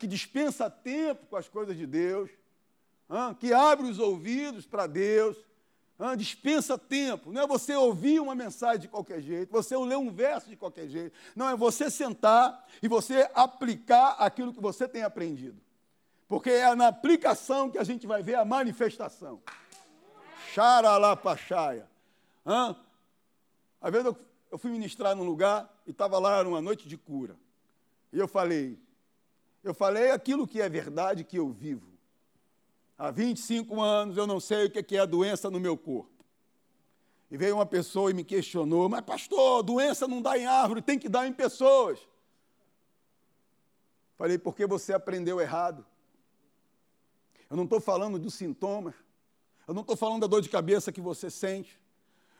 que 0.00 0.06
dispensa 0.06 0.70
tempo 0.70 1.26
com 1.26 1.36
as 1.36 1.46
coisas 1.46 1.76
de 1.76 1.86
Deus, 1.86 2.30
que 3.38 3.52
abre 3.52 3.86
os 3.86 3.98
ouvidos 3.98 4.64
para 4.64 4.86
Deus, 4.86 5.36
dispensa 6.16 6.78
tempo. 6.78 7.30
Não 7.30 7.42
é 7.42 7.46
você 7.46 7.74
ouvir 7.74 8.20
uma 8.20 8.34
mensagem 8.34 8.80
de 8.80 8.88
qualquer 8.88 9.20
jeito, 9.20 9.52
você 9.52 9.76
ler 9.76 9.98
um 9.98 10.10
verso 10.10 10.48
de 10.48 10.56
qualquer 10.56 10.88
jeito. 10.88 11.14
Não, 11.36 11.50
é 11.50 11.56
você 11.56 11.90
sentar 11.90 12.66
e 12.82 12.88
você 12.88 13.28
aplicar 13.34 14.16
aquilo 14.18 14.54
que 14.54 14.60
você 14.60 14.88
tem 14.88 15.02
aprendido. 15.02 15.60
Porque 16.26 16.48
é 16.48 16.74
na 16.74 16.88
aplicação 16.88 17.70
que 17.70 17.76
a 17.76 17.84
gente 17.84 18.06
vai 18.06 18.22
ver 18.22 18.36
a 18.36 18.46
manifestação. 18.46 19.42
Xaralapachaia. 20.54 21.88
Ah, 22.46 22.76
às 23.80 23.90
vezes 23.90 24.06
eu, 24.06 24.16
eu 24.52 24.56
fui 24.56 24.70
ministrar 24.70 25.16
num 25.16 25.24
lugar 25.24 25.68
e 25.84 25.90
estava 25.90 26.16
lá 26.20 26.44
numa 26.44 26.60
noite 26.60 26.86
de 26.86 26.96
cura. 26.96 27.36
E 28.12 28.18
eu 28.20 28.28
falei, 28.28 28.78
eu 29.64 29.74
falei 29.74 30.12
aquilo 30.12 30.46
que 30.46 30.60
é 30.60 30.68
verdade 30.68 31.24
que 31.24 31.36
eu 31.36 31.48
vivo. 31.48 31.92
Há 32.96 33.10
25 33.10 33.80
anos 33.80 34.16
eu 34.16 34.28
não 34.28 34.38
sei 34.38 34.66
o 34.66 34.70
que 34.70 34.96
é 34.96 35.00
a 35.00 35.06
doença 35.06 35.50
no 35.50 35.58
meu 35.58 35.76
corpo. 35.76 36.24
E 37.28 37.36
veio 37.36 37.56
uma 37.56 37.66
pessoa 37.66 38.12
e 38.12 38.14
me 38.14 38.22
questionou: 38.22 38.88
Mas, 38.88 39.00
pastor, 39.00 39.60
doença 39.64 40.06
não 40.06 40.22
dá 40.22 40.38
em 40.38 40.46
árvore, 40.46 40.80
tem 40.80 41.00
que 41.00 41.08
dar 41.08 41.26
em 41.26 41.32
pessoas. 41.32 41.98
Falei: 44.16 44.38
Porque 44.38 44.66
você 44.66 44.92
aprendeu 44.92 45.40
errado. 45.40 45.84
Eu 47.50 47.56
não 47.56 47.64
estou 47.64 47.80
falando 47.80 48.20
dos 48.20 48.34
sintomas. 48.34 48.94
Eu 49.66 49.74
não 49.74 49.82
estou 49.82 49.96
falando 49.96 50.20
da 50.20 50.26
dor 50.26 50.42
de 50.42 50.48
cabeça 50.48 50.92
que 50.92 51.00
você 51.00 51.30
sente. 51.30 51.78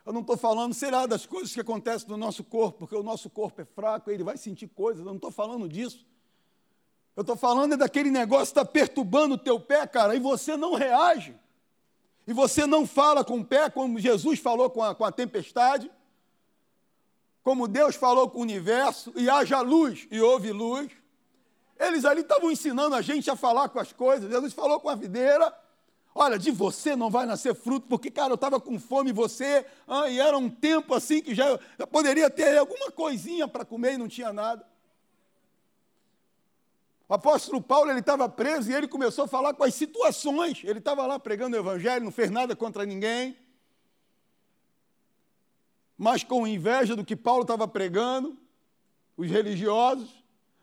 Eu 0.04 0.12
não 0.12 0.20
estou 0.20 0.37
falando, 0.37 0.74
será, 0.74 1.06
das 1.06 1.24
coisas 1.24 1.52
que 1.52 1.60
acontecem 1.60 2.08
no 2.08 2.16
nosso 2.16 2.44
corpo, 2.44 2.80
porque 2.80 2.94
o 2.94 3.02
nosso 3.02 3.30
corpo 3.30 3.62
é 3.62 3.64
fraco, 3.64 4.10
ele 4.10 4.22
vai 4.22 4.37
sentir 4.37 4.68
coisas. 4.68 5.00
Eu 5.00 5.06
não 5.06 5.16
estou 5.16 5.30
falando 5.30 5.68
disso. 5.68 6.06
Eu 7.16 7.22
estou 7.22 7.37
falando 7.37 7.74
é 7.74 7.76
daquele 7.76 8.10
negócio 8.10 8.52
que 8.52 8.60
está 8.60 8.64
perturbando 8.64 9.34
o 9.34 9.38
teu 9.38 9.58
pé, 9.58 9.87
cara, 9.87 10.14
e 10.14 10.20
você 10.20 10.56
não 10.56 10.74
reage. 10.74 11.34
E 12.26 12.32
você 12.32 12.66
não 12.66 12.87
fala 12.87 13.24
com 13.24 13.38
o 13.38 13.44
pé 13.44 13.70
como 13.70 13.98
Jesus 13.98 14.40
falou 14.40 14.68
com 14.68 14.82
a, 14.82 14.94
com 14.94 15.04
a 15.04 15.12
tempestade, 15.12 15.90
como 17.42 17.68
Deus 17.68 17.94
falou 17.94 18.28
com 18.28 18.38
o 18.38 18.42
universo, 18.42 19.12
e 19.14 19.28
haja 19.28 19.60
luz, 19.60 20.08
e 20.10 20.20
houve 20.20 20.50
luz. 20.50 20.90
Eles 21.78 22.04
ali 22.04 22.22
estavam 22.22 22.50
ensinando 22.50 22.94
a 22.94 23.02
gente 23.02 23.30
a 23.30 23.37
falar 23.37 23.68
com 23.68 23.78
as 23.78 23.92
coisas. 23.92 24.30
Jesus 24.30 24.52
falou 24.52 24.80
com 24.80 24.88
a 24.88 24.94
videira: 24.94 25.54
Olha, 26.14 26.38
de 26.38 26.53
você 26.53 26.94
não 26.94 27.11
vai 27.11 27.27
nascer 27.27 27.55
fruto, 27.57 27.88
porque, 27.88 28.09
cara, 28.09 28.31
eu 28.31 28.37
estava 28.37 28.61
com 28.61 28.79
fome 28.79 29.11
você, 29.12 29.66
ah, 29.88 30.09
e 30.09 30.20
era 30.20 30.38
um 30.38 30.48
tempo 30.48 30.94
assim 30.94 31.20
que 31.20 31.35
já, 31.35 31.59
já 31.77 31.87
poderia 31.87 32.31
ter 32.31 32.57
alguma 32.57 32.90
coisinha 32.92 33.48
para 33.48 33.64
comer 33.64 33.94
e 33.94 33.98
não 33.98 34.07
tinha 34.07 34.33
nada. 34.33 34.64
O 37.09 37.14
apóstolo 37.14 37.61
Paulo 37.61 37.90
ele 37.90 37.98
estava 37.98 38.29
preso 38.29 38.70
e 38.70 38.74
ele 38.74 38.87
começou 38.87 39.24
a 39.24 39.29
falar 39.29 39.55
com 39.55 39.64
as 39.64 39.74
situações. 39.74 40.62
Ele 40.62 40.79
estava 40.79 41.05
lá 41.05 41.18
pregando 41.18 41.57
o 41.57 41.61
evangelho, 41.61 42.05
não 42.05 42.12
fez 42.12 42.31
nada 42.31 42.55
contra 42.55 42.87
ninguém. 42.87 43.37
Mas 45.98 46.22
com 46.22 46.46
inveja 46.46 46.94
do 46.96 47.05
que 47.05 47.14
Paulo 47.14 47.42
estava 47.42 47.68
pregando, 47.68 48.38
os 49.16 49.29
religiosos, 49.29 50.11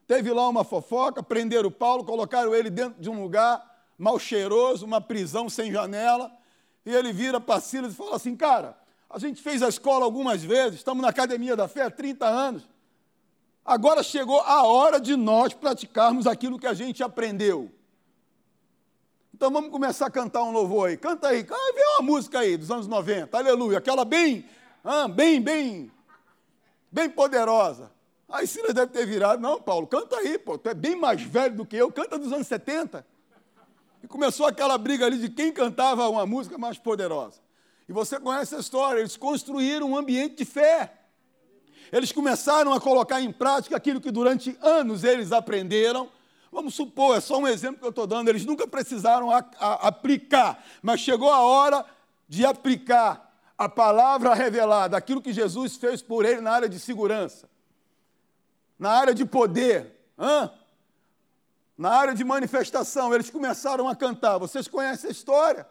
teve 0.07 0.31
lá 0.31 0.47
uma 0.47 0.63
fofoca, 0.63 1.21
prenderam 1.21 1.69
Paulo, 1.69 2.03
colocaram 2.03 2.55
ele 2.55 2.69
dentro 2.69 3.01
de 3.01 3.09
um 3.09 3.21
lugar 3.21 3.70
mal 4.01 4.17
cheiroso, 4.19 4.85
uma 4.85 4.99
prisão 4.99 5.49
sem 5.49 5.71
janela, 5.71 6.31
e 6.85 6.93
ele 6.93 7.13
vira 7.13 7.39
para 7.39 7.61
Silas 7.61 7.93
e 7.93 7.95
fala 7.95 8.15
assim: 8.15 8.35
Cara, 8.35 8.77
a 9.09 9.19
gente 9.19 9.41
fez 9.41 9.61
a 9.61 9.69
escola 9.69 10.03
algumas 10.05 10.43
vezes, 10.43 10.79
estamos 10.79 11.01
na 11.01 11.09
academia 11.09 11.55
da 11.55 11.67
fé 11.67 11.83
há 11.83 11.91
30 11.91 12.25
anos, 12.25 12.63
Agora 13.63 14.01
chegou 14.01 14.41
a 14.41 14.63
hora 14.63 14.99
de 14.99 15.15
nós 15.15 15.53
praticarmos 15.53 16.25
aquilo 16.25 16.57
que 16.57 16.65
a 16.65 16.73
gente 16.73 17.03
aprendeu. 17.03 17.71
Então 19.33 19.51
vamos 19.51 19.71
começar 19.71 20.07
a 20.07 20.11
cantar 20.11 20.43
um 20.43 20.51
louvor 20.51 20.89
aí. 20.89 20.97
Canta 20.97 21.29
aí, 21.29 21.45
ah, 21.49 21.73
vem 21.73 21.85
uma 21.95 22.01
música 22.01 22.39
aí 22.39 22.57
dos 22.57 22.71
anos 22.71 22.87
90, 22.87 23.37
aleluia, 23.37 23.77
aquela 23.77 24.03
bem, 24.03 24.45
ah, 24.83 25.07
bem, 25.07 25.39
bem, 25.39 25.91
bem 26.91 27.09
poderosa. 27.09 27.91
Aí 28.27 28.47
Silas 28.47 28.73
deve 28.73 28.91
ter 28.91 29.05
virado, 29.05 29.41
não, 29.41 29.61
Paulo, 29.61 29.85
canta 29.87 30.15
aí, 30.17 30.37
pô, 30.37 30.57
tu 30.57 30.69
é 30.69 30.73
bem 30.73 30.95
mais 30.95 31.21
velho 31.21 31.55
do 31.55 31.65
que 31.65 31.75
eu, 31.75 31.91
canta 31.91 32.17
dos 32.17 32.31
anos 32.31 32.47
70. 32.47 33.05
E 34.03 34.07
começou 34.07 34.45
aquela 34.45 34.77
briga 34.77 35.05
ali 35.05 35.17
de 35.17 35.29
quem 35.29 35.51
cantava 35.51 36.09
uma 36.09 36.25
música 36.25 36.57
mais 36.57 36.77
poderosa. 36.77 37.39
E 37.87 37.93
você 37.93 38.19
conhece 38.19 38.55
a 38.55 38.59
história, 38.59 38.99
eles 38.99 39.17
construíram 39.17 39.91
um 39.91 39.97
ambiente 39.97 40.37
de 40.37 40.45
fé. 40.45 40.93
Eles 41.91 42.11
começaram 42.11 42.73
a 42.73 42.79
colocar 42.79 43.21
em 43.21 43.31
prática 43.31 43.75
aquilo 43.75 43.99
que 43.99 44.11
durante 44.11 44.57
anos 44.61 45.03
eles 45.03 45.31
aprenderam. 45.31 46.09
Vamos 46.51 46.73
supor, 46.73 47.17
é 47.17 47.21
só 47.21 47.37
um 47.37 47.47
exemplo 47.47 47.79
que 47.79 47.85
eu 47.85 47.89
estou 47.89 48.07
dando, 48.07 48.29
eles 48.29 48.45
nunca 48.45 48.67
precisaram 48.67 49.29
a, 49.31 49.43
a, 49.59 49.87
aplicar, 49.87 50.63
mas 50.81 50.99
chegou 50.99 51.31
a 51.31 51.41
hora 51.41 51.85
de 52.27 52.45
aplicar 52.45 53.33
a 53.57 53.69
palavra 53.69 54.33
revelada, 54.33 54.97
aquilo 54.97 55.21
que 55.21 55.31
Jesus 55.31 55.77
fez 55.77 56.01
por 56.01 56.25
ele 56.25 56.41
na 56.41 56.51
área 56.51 56.67
de 56.67 56.79
segurança, 56.79 57.49
na 58.77 58.89
área 58.89 59.13
de 59.13 59.23
poder, 59.23 59.97
hã? 60.17 60.51
Na 61.81 61.89
área 61.89 62.13
de 62.13 62.23
manifestação. 62.23 63.11
Eles 63.11 63.31
começaram 63.31 63.89
a 63.89 63.95
cantar. 63.95 64.37
Vocês 64.37 64.67
conhecem 64.67 65.07
a 65.07 65.11
história? 65.11 65.67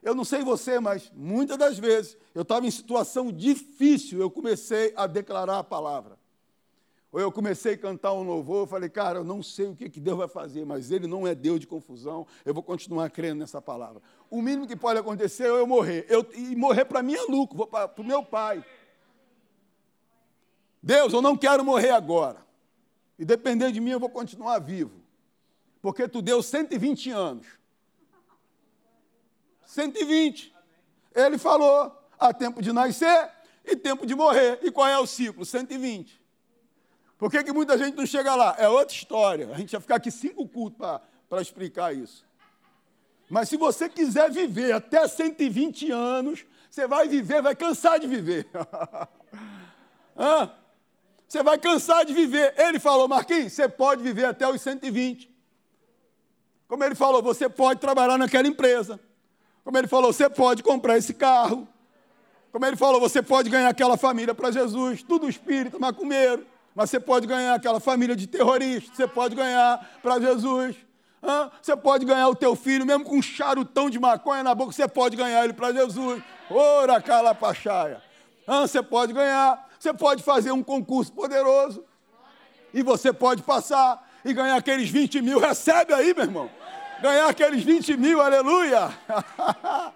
Eu 0.00 0.14
não 0.14 0.24
sei 0.24 0.44
você, 0.44 0.78
mas 0.78 1.10
muitas 1.12 1.58
das 1.58 1.76
vezes 1.76 2.16
eu 2.32 2.42
estava 2.42 2.66
em 2.66 2.70
situação 2.70 3.32
difícil, 3.32 4.20
eu 4.20 4.30
comecei 4.30 4.94
a 4.96 5.08
declarar 5.08 5.58
a 5.58 5.64
palavra. 5.64 6.16
Ou 7.12 7.20
eu 7.20 7.32
comecei 7.32 7.74
a 7.74 7.78
cantar 7.78 8.12
um 8.12 8.22
louvor, 8.22 8.62
eu 8.62 8.66
falei, 8.68 8.88
cara, 8.88 9.18
eu 9.18 9.24
não 9.24 9.42
sei 9.42 9.66
o 9.66 9.74
que, 9.74 9.90
que 9.90 9.98
Deus 9.98 10.16
vai 10.16 10.28
fazer, 10.28 10.64
mas 10.64 10.92
Ele 10.92 11.08
não 11.08 11.26
é 11.26 11.34
Deus 11.34 11.58
de 11.58 11.66
confusão, 11.66 12.24
eu 12.44 12.54
vou 12.54 12.62
continuar 12.62 13.10
crendo 13.10 13.40
nessa 13.40 13.60
palavra. 13.60 14.00
O 14.30 14.40
mínimo 14.40 14.68
que 14.68 14.76
pode 14.76 15.00
acontecer 15.00 15.46
é 15.46 15.48
eu 15.48 15.66
morrer. 15.66 16.06
Eu, 16.08 16.24
e 16.32 16.54
morrer 16.54 16.84
para 16.84 17.02
mim 17.02 17.14
é 17.14 17.22
lucro, 17.22 17.56
vou 17.56 17.66
para 17.66 17.90
o 17.98 18.04
meu 18.04 18.22
pai. 18.22 18.64
Deus, 20.80 21.12
eu 21.12 21.20
não 21.20 21.36
quero 21.36 21.64
morrer 21.64 21.90
agora. 21.90 22.46
E 23.18 23.24
depender 23.24 23.72
de 23.72 23.80
mim, 23.80 23.90
eu 23.90 24.00
vou 24.00 24.08
continuar 24.08 24.60
vivo. 24.60 24.99
Porque 25.80 26.06
tu 26.08 26.20
deu 26.20 26.42
120 26.42 27.10
anos. 27.10 27.46
120. 29.64 30.54
Ele 31.14 31.38
falou: 31.38 31.96
há 32.18 32.32
tempo 32.32 32.60
de 32.60 32.72
nascer 32.72 33.30
e 33.64 33.76
tempo 33.76 34.06
de 34.06 34.14
morrer. 34.14 34.58
E 34.62 34.70
qual 34.70 34.86
é 34.88 34.98
o 34.98 35.06
ciclo? 35.06 35.44
120. 35.44 36.20
Por 37.16 37.30
que, 37.30 37.44
que 37.44 37.52
muita 37.52 37.76
gente 37.76 37.96
não 37.96 38.06
chega 38.06 38.34
lá? 38.34 38.56
É 38.58 38.68
outra 38.68 38.94
história. 38.94 39.50
A 39.52 39.58
gente 39.58 39.72
vai 39.72 39.80
ficar 39.80 39.96
aqui 39.96 40.10
cinco 40.10 40.48
cultos 40.48 40.78
para 41.28 41.42
explicar 41.42 41.94
isso. 41.94 42.24
Mas 43.28 43.48
se 43.48 43.56
você 43.56 43.88
quiser 43.88 44.30
viver 44.30 44.72
até 44.72 45.06
120 45.06 45.90
anos, 45.92 46.44
você 46.68 46.86
vai 46.86 47.06
viver, 47.06 47.40
vai 47.42 47.54
cansar 47.54 48.00
de 48.00 48.06
viver. 48.06 48.46
Você 51.26 51.44
vai 51.44 51.56
cansar 51.56 52.04
de 52.04 52.12
viver. 52.12 52.52
Ele 52.58 52.80
falou, 52.80 53.06
Marquinhos, 53.06 53.52
você 53.52 53.68
pode 53.68 54.02
viver 54.02 54.24
até 54.24 54.48
os 54.48 54.60
120. 54.60 55.29
Como 56.70 56.84
ele 56.84 56.94
falou, 56.94 57.20
você 57.20 57.48
pode 57.48 57.80
trabalhar 57.80 58.16
naquela 58.16 58.46
empresa. 58.46 59.00
Como 59.64 59.76
ele 59.76 59.88
falou, 59.88 60.12
você 60.12 60.30
pode 60.30 60.62
comprar 60.62 60.96
esse 60.96 61.12
carro. 61.12 61.66
Como 62.52 62.64
ele 62.64 62.76
falou, 62.76 63.00
você 63.00 63.20
pode 63.20 63.50
ganhar 63.50 63.68
aquela 63.68 63.96
família 63.96 64.32
para 64.32 64.52
Jesus. 64.52 65.02
Tudo 65.02 65.28
espírito, 65.28 65.80
macumbeiro. 65.80 66.46
Mas 66.72 66.88
você 66.88 67.00
pode 67.00 67.26
ganhar 67.26 67.54
aquela 67.54 67.80
família 67.80 68.14
de 68.14 68.28
terroristas, 68.28 68.96
você 68.96 69.08
pode 69.08 69.34
ganhar 69.34 69.84
para 70.00 70.20
Jesus. 70.20 70.76
Hã? 71.20 71.50
Você 71.60 71.76
pode 71.76 72.06
ganhar 72.06 72.28
o 72.28 72.36
teu 72.36 72.54
filho, 72.54 72.86
mesmo 72.86 73.04
com 73.04 73.16
um 73.16 73.22
charutão 73.22 73.90
de 73.90 73.98
maconha 73.98 74.44
na 74.44 74.54
boca, 74.54 74.70
você 74.70 74.86
pode 74.86 75.16
ganhar 75.16 75.42
ele 75.42 75.52
para 75.52 75.72
Jesus. 75.72 76.22
Ora, 76.48 77.02
calapachaia. 77.02 78.00
Hã? 78.46 78.60
Você 78.64 78.80
pode 78.80 79.12
ganhar, 79.12 79.68
você 79.76 79.92
pode 79.92 80.22
fazer 80.22 80.52
um 80.52 80.62
concurso 80.62 81.12
poderoso. 81.12 81.84
E 82.72 82.80
você 82.80 83.12
pode 83.12 83.42
passar 83.42 84.08
e 84.24 84.32
ganhar 84.32 84.54
aqueles 84.54 84.88
20 84.88 85.20
mil. 85.20 85.40
Recebe 85.40 85.92
aí, 85.92 86.14
meu 86.14 86.24
irmão. 86.24 86.59
Ganhar 87.02 87.28
aqueles 87.28 87.64
20 87.64 87.96
mil, 87.96 88.20
aleluia. 88.20 88.90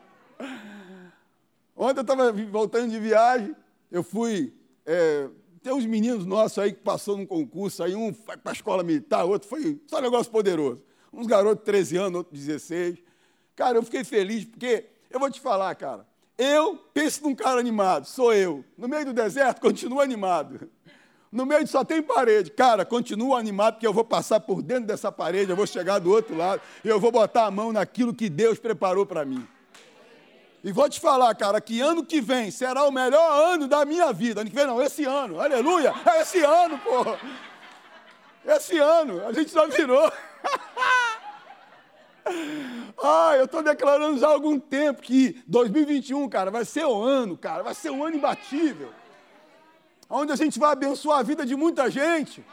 Ontem 1.77 1.99
eu 1.99 2.03
estava 2.03 2.33
voltando 2.33 2.91
de 2.91 2.99
viagem, 2.99 3.55
eu 3.91 4.03
fui. 4.03 4.55
É, 4.87 5.29
tem 5.63 5.73
uns 5.73 5.85
meninos 5.85 6.25
nossos 6.25 6.59
aí 6.59 6.73
que 6.73 6.81
passou 6.81 7.17
num 7.19 7.27
concurso, 7.27 7.83
aí 7.83 7.95
um 7.95 8.15
foi 8.15 8.37
para 8.39 8.53
a 8.53 8.55
escola 8.55 8.83
militar, 8.83 9.25
outro 9.25 9.49
foi 9.49 9.81
só 9.87 9.99
um 9.99 10.03
negócio 10.03 10.33
poderoso. 10.33 10.83
Uns 11.13 11.27
garotos 11.27 11.59
de 11.59 11.65
13 11.65 11.97
anos, 11.97 12.17
outros 12.19 12.41
16. 12.41 12.99
Cara, 13.55 13.79
eu 13.79 13.83
fiquei 13.83 14.03
feliz, 14.03 14.45
porque 14.45 14.87
eu 15.11 15.21
vou 15.21 15.31
te 15.31 15.41
falar, 15.41 15.75
cara. 15.75 16.07
Eu 16.39 16.77
penso 16.93 17.23
num 17.23 17.35
cara 17.35 17.61
animado, 17.61 18.07
sou 18.07 18.33
eu. 18.35 18.65
No 18.77 18.89
meio 18.89 19.05
do 19.05 19.13
deserto, 19.13 19.61
continuo 19.63 20.01
animado. 20.01 20.71
No 21.35 21.45
meio 21.45 21.67
só 21.67 21.83
tem 21.83 22.01
parede. 22.01 22.53
Cara, 22.53 22.85
continuo 22.85 23.35
animado, 23.35 23.75
porque 23.75 23.87
eu 23.87 23.93
vou 23.93 24.05
passar 24.05 24.39
por 24.39 24.63
dentro 24.63 24.87
dessa 24.87 25.11
parede, 25.11 25.51
eu 25.51 25.57
vou 25.57 25.67
chegar 25.67 25.99
do 25.99 26.13
outro 26.13 26.37
lado, 26.37 26.63
e 26.85 26.89
eu 26.89 27.01
vou 27.01 27.11
botar 27.11 27.47
a 27.47 27.51
mão 27.51 27.73
naquilo 27.73 28.15
que 28.15 28.31
Deus 28.31 28.57
preparou 28.57 29.05
para 29.05 29.25
mim. 29.25 29.45
E 30.63 30.71
vou 30.71 30.89
te 30.89 31.01
falar, 31.01 31.35
cara, 31.35 31.61
que 31.61 31.81
ano 31.81 32.07
que 32.07 32.21
vem 32.21 32.53
será 32.53 32.85
o 32.85 32.93
melhor 32.93 33.53
ano 33.53 33.67
da 33.67 33.85
minha 33.85 34.13
vida. 34.13 34.43
Ano 34.43 34.49
que 34.49 34.55
vem 34.55 34.65
não, 34.65 34.81
esse 34.81 35.05
ano. 35.05 35.41
Aleluia. 35.41 35.93
É 36.07 36.23
esse 36.23 36.39
ano, 36.39 36.79
pô. 36.79 37.17
Esse 38.47 38.79
ano. 38.79 39.27
A 39.27 39.33
gente 39.33 39.53
já 39.53 39.67
virou. 39.67 40.07
ah, 43.03 43.33
eu 43.37 43.47
estou 43.47 43.61
declarando 43.61 44.21
já 44.21 44.29
há 44.29 44.31
algum 44.31 44.57
tempo 44.57 45.03
que 45.03 45.43
2021, 45.49 46.29
cara, 46.29 46.53
vai 46.53 46.65
ser 46.65 46.87
o 46.87 47.03
ano, 47.03 47.37
cara. 47.37 47.65
Vai 47.65 47.75
ser 47.75 47.91
um 47.91 48.05
ano 48.05 48.17
imbatível. 48.17 48.93
Onde 50.09 50.33
a 50.33 50.37
gente 50.37 50.59
vai 50.59 50.73
abençoar 50.73 51.19
a 51.19 51.23
vida 51.23 51.45
de 51.47 51.57
muita 51.57 51.91
gente. 51.91 52.45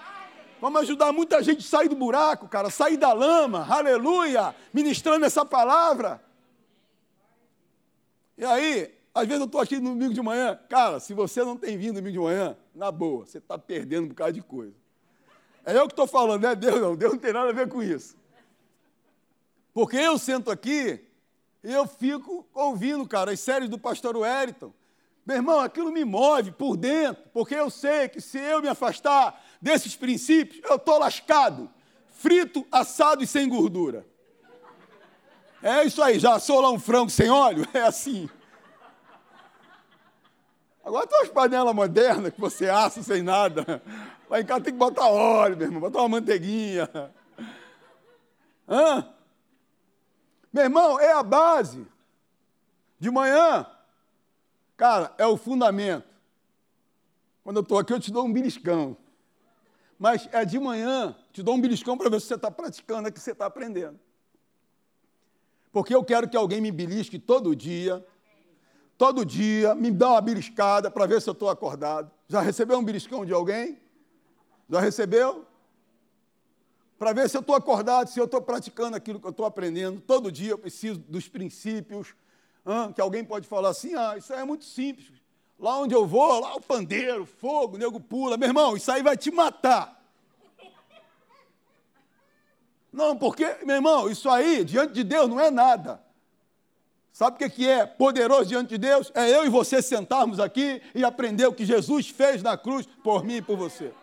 Vamos 0.62 0.82
ajudar 0.82 1.12
muita 1.12 1.42
gente 1.42 1.66
a 1.66 1.70
sair 1.70 1.90
do 1.90 1.96
buraco, 1.96 2.48
cara, 2.48 2.70
sair 2.70 2.96
da 2.96 3.12
lama, 3.14 3.66
aleluia, 3.68 4.56
ministrando 4.72 5.26
essa 5.26 5.44
palavra. 5.44 6.24
E 8.38 8.46
aí, 8.46 8.94
às 9.14 9.28
vezes 9.28 9.40
eu 9.40 9.46
estou 9.46 9.60
aqui 9.60 9.80
no 9.80 9.90
domingo 9.90 10.14
de 10.14 10.22
manhã, 10.22 10.60
cara, 10.70 11.00
se 11.00 11.14
você 11.14 11.44
não 11.44 11.58
tem 11.58 11.78
vindo 11.78 11.96
no 11.96 12.02
domingo 12.02 12.14
de 12.14 12.20
manhã, 12.20 12.58
na 12.76 12.92
boa, 12.92 13.26
você 13.26 13.40
está 13.40 13.58
perdendo 13.58 14.06
um 14.06 14.10
bocado 14.10 14.34
de 14.34 14.42
coisa. 14.42 14.76
É 15.66 15.76
eu 15.76 15.88
que 15.88 15.94
estou 15.94 16.08
falando, 16.08 16.44
não 16.44 16.50
é 16.50 16.56
Deus 16.56 16.80
não, 16.80 16.96
Deus 16.96 17.14
não 17.14 17.20
tem 17.20 17.34
nada 17.34 17.50
a 17.50 17.54
ver 17.54 17.68
com 17.68 17.82
isso. 17.82 18.16
Porque 19.74 19.98
eu 19.98 20.18
sento 20.18 20.52
aqui 20.52 21.00
e 21.64 21.72
eu 21.72 21.88
fico 21.88 22.48
ouvindo, 22.54 23.08
cara, 23.08 23.32
as 23.32 23.40
séries 23.40 23.70
do 23.70 23.80
pastor 23.80 24.16
Wellington. 24.18 24.74
Meu 25.26 25.36
irmão, 25.36 25.60
aquilo 25.60 25.92
me 25.92 26.04
move 26.04 26.52
por 26.52 26.76
dentro, 26.76 27.24
porque 27.32 27.54
eu 27.54 27.70
sei 27.70 28.10
que 28.10 28.20
se 28.20 28.40
eu 28.40 28.62
me 28.62 28.68
afastar 28.68 29.40
desses 29.62 29.96
princípios, 29.96 30.62
eu 30.68 30.78
estou 30.78 30.98
lascado, 30.98 31.70
frito, 32.10 32.66
assado 32.72 33.24
e 33.24 33.28
sem 33.28 33.48
gordura. 33.48 34.06
É 35.62 35.84
isso 35.84 36.02
aí, 36.02 36.18
já 36.18 36.36
assou 36.36 36.60
lá 36.60 36.72
um 36.72 36.80
frango 36.80 37.10
sem 37.10 37.30
óleo? 37.30 37.68
É 37.74 37.82
assim. 37.82 38.30
Agora 40.84 41.06
tem 41.06 41.20
umas 41.20 41.30
panelas 41.30 41.76
modernas 41.76 42.34
que 42.34 42.42
você 42.42 42.68
assa 42.68 43.04
sem 43.04 43.22
nada. 43.22 43.82
Lá 44.28 44.42
em 44.42 44.46
casa 44.46 44.62
tem 44.62 44.74
que 44.74 44.80
botar 44.80 45.08
óleo, 45.08 45.56
meu 45.56 45.68
irmão, 45.68 45.80
botar 45.80 46.00
uma 46.00 46.10
manteiguinha. 46.10 46.90
Hã? 48.68 49.08
Meu 50.52 50.64
irmão, 50.64 51.00
é 51.00 51.12
a 51.14 51.22
base. 51.22 51.86
De 53.00 53.12
manhã, 53.12 53.66
cara, 54.82 55.13
é 55.20 55.28
o 55.28 55.38
fundamento. 55.38 56.10
Quando 57.44 57.58
eu 57.58 57.62
estou 57.62 57.78
aqui, 57.78 57.94
eu 57.94 58.00
te 58.00 58.12
dou 58.12 58.26
um 58.26 58.34
beliscão. 58.34 58.98
Mas 60.00 60.28
é 60.32 60.44
de 60.44 60.58
manhã, 60.58 61.15
te 61.32 61.44
dou 61.44 61.54
um 61.54 61.62
beliscão 61.62 61.96
para 61.96 62.10
ver 62.10 62.20
se 62.20 62.26
você 62.26 62.34
está 62.34 62.50
praticando, 62.50 63.08
é 63.08 63.12
que 63.12 63.20
você 63.20 63.32
está 63.32 63.46
aprendendo. 63.46 64.00
Porque 65.72 65.94
eu 65.94 66.04
quero 66.04 66.28
que 66.28 66.36
alguém 66.36 66.60
me 66.60 66.72
belisque 66.72 67.20
todo 67.20 67.56
dia, 67.56 68.04
todo 68.98 69.24
dia, 69.24 69.76
me 69.76 69.91
dá 69.91 70.13
uma 70.13 70.22
beliscada 70.22 70.89
para 70.89 71.06
ver 71.06 71.22
se 71.22 71.30
eu 71.30 71.34
estou 71.34 71.52
acordado. 71.52 72.10
Já 72.28 72.41
recebeu 72.41 72.80
um 72.80 72.84
beliscão 72.84 73.24
de 73.24 73.32
alguém? 73.32 73.80
Já 74.67 74.80
recebeu? 74.80 75.46
Para 76.98 77.13
ver 77.13 77.30
se 77.30 77.38
eu 77.38 77.41
estou 77.41 77.54
acordado, 77.54 78.08
se 78.08 78.20
eu 78.20 78.26
estou 78.26 78.41
praticando 78.41 78.98
aquilo 78.98 79.20
que 79.20 79.28
eu 79.28 79.32
estou 79.32 79.46
aprendendo. 79.46 80.02
Todo 80.02 80.32
dia 80.32 80.50
eu 80.50 80.58
preciso 80.58 80.98
dos 80.98 81.28
princípios, 81.28 82.15
hein, 82.65 82.93
que 82.93 83.02
alguém 83.02 83.24
pode 83.24 83.47
falar 83.47 83.69
assim, 83.69 83.95
ah, 83.95 84.15
isso 84.17 84.34
aí 84.34 84.39
é 84.39 84.45
muito 84.45 84.65
simples. 84.65 85.12
Lá 85.60 85.78
onde 85.80 85.93
eu 85.93 86.06
vou, 86.08 86.39
lá 86.39 86.56
o 86.56 86.62
pandeiro, 86.62 87.26
fogo, 87.26 87.76
o 87.76 87.80
nego 87.80 88.00
pula. 88.00 88.38
Meu 88.38 88.50
irmão, 88.50 88.76
isso 88.76 88.91
aí 88.91 89.04
vai 89.04 89.15
te 89.15 89.30
matar. 89.30 90.02
Não, 92.91 93.15
porque, 93.15 93.45
meu 93.63 93.76
irmão, 93.76 94.10
isso 94.10 94.30
aí, 94.30 94.65
diante 94.65 94.93
de 94.93 95.04
Deus, 95.04 95.30
não 95.30 95.39
é 95.39 95.50
nada. 95.50 96.04
Sabe 97.13 97.45
o 97.45 97.50
que 97.50 97.67
é 97.67 97.86
poderoso 97.86 98.45
diante 98.45 98.69
de 98.69 98.78
Deus? 98.78 99.12
É 99.13 99.30
eu 99.30 99.45
e 99.45 99.50
você 99.50 99.82
sentarmos 99.82 100.39
aqui 100.39 100.82
e 100.95 101.04
aprender 101.04 101.45
o 101.45 101.54
que 101.54 101.65
Jesus 101.65 102.10
fez 102.10 102.41
na 102.41 102.58
cruz 102.58 102.88
por 103.04 103.24
mim 103.24 103.36
e 103.36 103.41
por 103.41 103.58
você. 103.58 103.93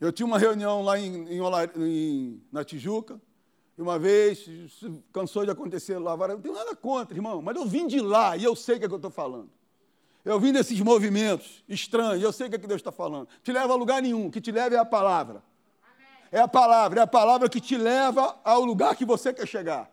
Eu 0.00 0.12
tinha 0.12 0.26
uma 0.26 0.38
reunião 0.38 0.82
lá 0.82 0.98
em, 0.98 1.26
em, 1.28 1.40
em, 1.76 2.42
na 2.50 2.64
Tijuca, 2.64 3.20
e 3.76 3.82
uma 3.82 3.98
vez, 3.98 4.48
cansou 5.12 5.44
de 5.44 5.50
acontecer 5.50 5.98
lá, 5.98 6.12
eu 6.12 6.28
não 6.28 6.40
tenho 6.40 6.54
nada 6.54 6.76
contra, 6.76 7.16
irmão, 7.16 7.42
mas 7.42 7.56
eu 7.56 7.66
vim 7.66 7.86
de 7.86 8.00
lá 8.00 8.36
e 8.36 8.44
eu 8.44 8.54
sei 8.54 8.76
o 8.76 8.78
que, 8.78 8.84
é 8.84 8.88
que 8.88 8.94
eu 8.94 8.98
estou 8.98 9.10
falando. 9.10 9.50
Eu 10.24 10.38
vim 10.38 10.52
desses 10.52 10.80
movimentos 10.80 11.62
estranhos, 11.68 12.22
eu 12.22 12.32
sei 12.32 12.46
o 12.46 12.50
que, 12.50 12.56
é 12.56 12.58
que 12.58 12.66
Deus 12.66 12.80
está 12.80 12.92
falando. 12.92 13.28
Te 13.42 13.52
leva 13.52 13.72
a 13.72 13.76
lugar 13.76 14.00
nenhum, 14.00 14.28
o 14.28 14.30
que 14.30 14.40
te 14.40 14.52
leva 14.52 14.74
é 14.76 14.78
a 14.78 14.84
palavra. 14.84 15.42
É 16.30 16.40
a 16.40 16.48
palavra, 16.48 17.00
é 17.00 17.02
a 17.02 17.06
palavra 17.06 17.48
que 17.48 17.60
te 17.60 17.76
leva 17.76 18.38
ao 18.44 18.64
lugar 18.64 18.96
que 18.96 19.04
você 19.04 19.32
quer 19.32 19.46
chegar. 19.46 19.90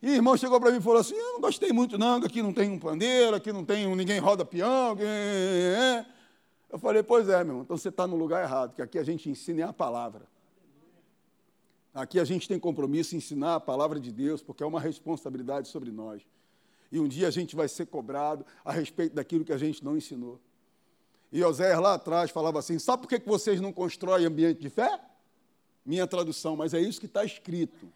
E 0.00 0.10
o 0.10 0.14
irmão 0.14 0.36
chegou 0.36 0.60
para 0.60 0.70
mim 0.70 0.78
e 0.78 0.80
falou 0.80 0.98
assim: 0.98 1.14
Eu 1.14 1.34
não 1.34 1.40
gostei 1.40 1.72
muito, 1.72 1.96
não, 1.98 2.16
aqui 2.16 2.42
não 2.42 2.52
tem 2.52 2.70
um 2.70 2.78
pandeiro, 2.78 3.36
aqui 3.36 3.52
não 3.52 3.64
tem 3.64 3.86
um, 3.86 3.94
ninguém 3.94 4.18
roda 4.18 4.44
peão. 4.44 4.96
Eu 6.68 6.78
falei: 6.78 7.02
Pois 7.04 7.28
é, 7.28 7.36
meu 7.44 7.52
irmão, 7.52 7.62
então 7.62 7.76
você 7.76 7.88
está 7.88 8.04
no 8.06 8.16
lugar 8.16 8.42
errado, 8.42 8.74
que 8.74 8.82
aqui 8.82 8.98
a 8.98 9.04
gente 9.04 9.30
ensina 9.30 9.68
a 9.68 9.72
palavra. 9.72 10.31
Aqui 11.94 12.18
a 12.18 12.24
gente 12.24 12.48
tem 12.48 12.58
compromisso 12.58 13.14
em 13.14 13.18
ensinar 13.18 13.56
a 13.56 13.60
palavra 13.60 14.00
de 14.00 14.10
Deus, 14.10 14.42
porque 14.42 14.62
é 14.62 14.66
uma 14.66 14.80
responsabilidade 14.80 15.68
sobre 15.68 15.90
nós. 15.90 16.22
E 16.90 16.98
um 16.98 17.08
dia 17.08 17.28
a 17.28 17.30
gente 17.30 17.54
vai 17.54 17.68
ser 17.68 17.86
cobrado 17.86 18.44
a 18.64 18.72
respeito 18.72 19.14
daquilo 19.14 19.44
que 19.44 19.52
a 19.52 19.58
gente 19.58 19.84
não 19.84 19.96
ensinou. 19.96 20.40
E 21.30 21.42
Oséias 21.42 21.80
lá 21.80 21.94
atrás 21.94 22.30
falava 22.30 22.58
assim: 22.58 22.78
Sabe 22.78 23.02
por 23.02 23.08
que 23.08 23.18
vocês 23.26 23.60
não 23.60 23.72
constroem 23.72 24.26
ambiente 24.26 24.60
de 24.60 24.68
fé? 24.68 25.00
minha 25.84 26.06
tradução, 26.06 26.56
mas 26.56 26.74
é 26.74 26.80
isso 26.80 27.00
que 27.00 27.06
está 27.06 27.24
escrito. 27.24 27.88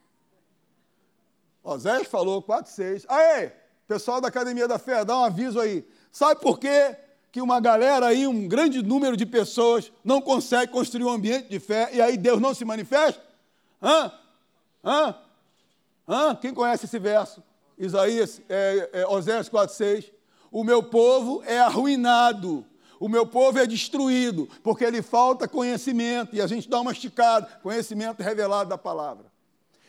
Osés 1.63 2.07
falou 2.07 2.43
4,6. 2.43 3.05
Aê, 3.09 3.53
pessoal 3.89 4.21
da 4.21 4.29
Academia 4.29 4.69
da 4.69 4.79
Fé, 4.79 5.05
dá 5.05 5.19
um 5.19 5.25
aviso 5.25 5.61
aí. 5.61 5.85
Sabe 6.13 6.41
por 6.41 6.59
quê 6.59 6.97
que 7.33 7.41
uma 7.41 7.61
galera 7.61 8.07
aí, 8.07 8.27
um 8.27 8.49
grande 8.49 8.83
número 8.83 9.17
de 9.17 9.27
pessoas, 9.27 9.93
não 10.05 10.21
consegue 10.21 10.73
construir 10.73 11.05
um 11.05 11.11
ambiente 11.11 11.49
de 11.49 11.61
fé 11.61 11.91
e 11.93 12.01
aí 12.01 12.17
Deus 12.17 12.41
não 12.41 12.55
se 12.55 12.65
manifesta? 12.65 13.26
Hã? 13.83 14.13
Hã? 14.85 15.15
Hã? 16.09 16.35
Quem 16.35 16.55
conhece 16.55 16.87
esse 16.87 16.99
verso? 16.99 17.43
Isaías, 17.79 18.41
é, 18.49 18.91
é, 18.93 19.07
Oséias 19.07 19.49
4,6. 19.49 20.11
O 20.51 20.65
meu 20.65 20.83
povo 20.83 21.43
é 21.45 21.59
arruinado, 21.59 22.65
o 22.99 23.09
meu 23.09 23.27
povo 23.27 23.59
é 23.59 23.67
destruído, 23.67 24.49
porque 24.63 24.89
lhe 24.89 25.03
falta 25.03 25.47
conhecimento, 25.47 26.35
e 26.35 26.41
a 26.41 26.47
gente 26.47 26.69
dá 26.69 26.81
uma 26.81 26.93
esticada 26.93 27.47
conhecimento 27.63 28.23
revelado 28.23 28.71
da 28.71 28.79
palavra. 28.79 29.27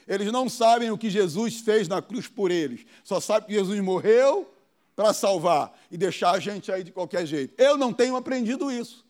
Eles 0.07 0.31
não 0.31 0.49
sabem 0.49 0.91
o 0.91 0.97
que 0.97 1.09
Jesus 1.09 1.61
fez 1.61 1.87
na 1.87 2.01
cruz 2.01 2.27
por 2.27 2.51
eles, 2.51 2.85
só 3.03 3.19
sabem 3.19 3.47
que 3.47 3.53
Jesus 3.53 3.79
morreu 3.79 4.51
para 4.95 5.13
salvar 5.13 5.77
e 5.91 5.97
deixar 5.97 6.31
a 6.31 6.39
gente 6.39 6.71
aí 6.71 6.83
de 6.83 6.91
qualquer 6.91 7.25
jeito. 7.25 7.53
Eu 7.57 7.77
não 7.77 7.93
tenho 7.93 8.15
aprendido 8.15 8.71
isso. 8.71 9.05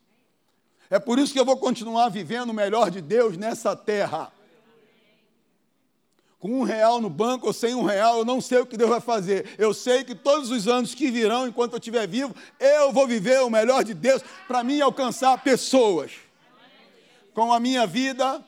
É 0.89 0.99
por 0.99 1.17
isso 1.17 1.33
que 1.33 1.39
eu 1.39 1.45
vou 1.45 1.57
continuar 1.57 2.09
vivendo 2.09 2.49
o 2.49 2.53
melhor 2.53 2.91
de 2.91 3.01
Deus 3.01 3.37
nessa 3.37 3.75
terra 3.75 4.31
com 6.39 6.59
um 6.59 6.63
real 6.63 7.01
no 7.01 7.09
banco 7.09 7.47
ou 7.47 7.53
sem 7.53 7.73
um 7.73 7.83
real, 7.83 8.19
eu 8.19 8.25
não 8.25 8.39
sei 8.39 8.59
o 8.59 8.65
que 8.65 8.77
Deus 8.77 8.89
vai 8.89 9.01
fazer. 9.01 9.55
Eu 9.57 9.73
sei 9.73 10.03
que 10.03 10.13
todos 10.13 10.51
os 10.51 10.67
anos 10.67 10.93
que 10.93 11.09
virão, 11.09 11.47
enquanto 11.47 11.73
eu 11.73 11.79
estiver 11.79 12.07
vivo, 12.07 12.35
eu 12.59 12.91
vou 12.91 13.07
viver 13.07 13.41
o 13.41 13.49
melhor 13.49 13.83
de 13.83 13.93
Deus 13.93 14.21
para 14.47 14.63
mim 14.63 14.79
alcançar 14.79 15.41
pessoas. 15.43 16.11
Com 17.33 17.51
a 17.51 17.59
minha 17.59 17.85
vida, 17.87 18.43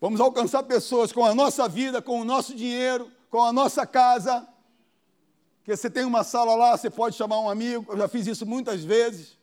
vamos 0.00 0.20
alcançar 0.20 0.62
pessoas 0.62 1.12
com 1.12 1.24
a 1.24 1.34
nossa 1.34 1.68
vida, 1.68 2.00
com 2.00 2.20
o 2.20 2.24
nosso 2.24 2.54
dinheiro, 2.54 3.10
com 3.30 3.42
a 3.42 3.52
nossa 3.52 3.86
casa. 3.86 4.46
Que 5.64 5.76
você 5.76 5.90
tem 5.90 6.04
uma 6.04 6.24
sala 6.24 6.54
lá, 6.54 6.76
você 6.76 6.88
pode 6.88 7.16
chamar 7.16 7.40
um 7.40 7.50
amigo, 7.50 7.84
eu 7.88 7.98
já 7.98 8.08
fiz 8.08 8.26
isso 8.26 8.46
muitas 8.46 8.82
vezes 8.84 9.37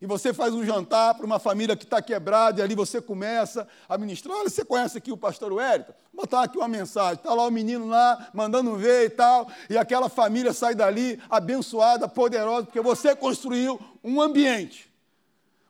e 0.00 0.06
você 0.06 0.32
faz 0.32 0.54
um 0.54 0.64
jantar 0.64 1.14
para 1.14 1.26
uma 1.26 1.38
família 1.38 1.76
que 1.76 1.84
está 1.84 2.00
quebrada, 2.00 2.60
e 2.60 2.64
ali 2.64 2.74
você 2.74 3.02
começa 3.02 3.68
a 3.86 3.98
ministrar. 3.98 4.38
Olha, 4.38 4.48
você 4.48 4.64
conhece 4.64 4.96
aqui 4.96 5.12
o 5.12 5.16
pastor 5.16 5.52
Wellington? 5.52 5.92
Vou 6.12 6.22
botar 6.22 6.42
aqui 6.42 6.56
uma 6.56 6.68
mensagem. 6.68 7.16
Está 7.16 7.34
lá 7.34 7.46
o 7.46 7.50
menino 7.50 7.86
lá, 7.86 8.30
mandando 8.32 8.74
ver 8.76 9.06
e 9.06 9.10
tal, 9.10 9.46
e 9.68 9.76
aquela 9.76 10.08
família 10.08 10.54
sai 10.54 10.74
dali 10.74 11.20
abençoada, 11.28 12.08
poderosa, 12.08 12.64
porque 12.64 12.80
você 12.80 13.14
construiu 13.14 13.78
um 14.02 14.22
ambiente. 14.22 14.90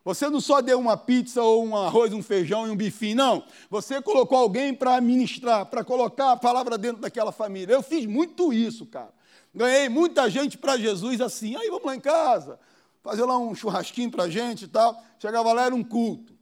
Você 0.03 0.29
não 0.29 0.39
só 0.39 0.61
deu 0.61 0.79
uma 0.79 0.97
pizza 0.97 1.43
ou 1.43 1.63
um 1.63 1.75
arroz, 1.75 2.11
um 2.13 2.23
feijão 2.23 2.65
e 2.65 2.71
um 2.71 2.75
bifinho, 2.75 3.17
não. 3.17 3.43
Você 3.69 4.01
colocou 4.01 4.37
alguém 4.37 4.73
para 4.73 4.99
ministrar, 5.01 5.65
para 5.65 5.83
colocar 5.83 6.31
a 6.31 6.37
palavra 6.37 6.77
dentro 6.77 7.01
daquela 7.01 7.31
família. 7.31 7.73
Eu 7.73 7.83
fiz 7.83 8.05
muito 8.07 8.51
isso, 8.51 8.85
cara. 8.85 9.13
Ganhei 9.53 9.89
muita 9.89 10.27
gente 10.29 10.57
para 10.57 10.77
Jesus 10.77 11.19
assim. 11.21 11.55
Aí 11.55 11.69
vamos 11.69 11.85
lá 11.85 11.95
em 11.95 11.99
casa 11.99 12.57
fazer 13.03 13.25
lá 13.25 13.37
um 13.37 13.53
churrasquinho 13.55 14.11
para 14.11 14.23
a 14.23 14.29
gente 14.29 14.65
e 14.65 14.67
tal. 14.67 15.01
Chegava 15.19 15.51
lá, 15.53 15.65
era 15.65 15.75
um 15.75 15.83
culto. 15.83 16.33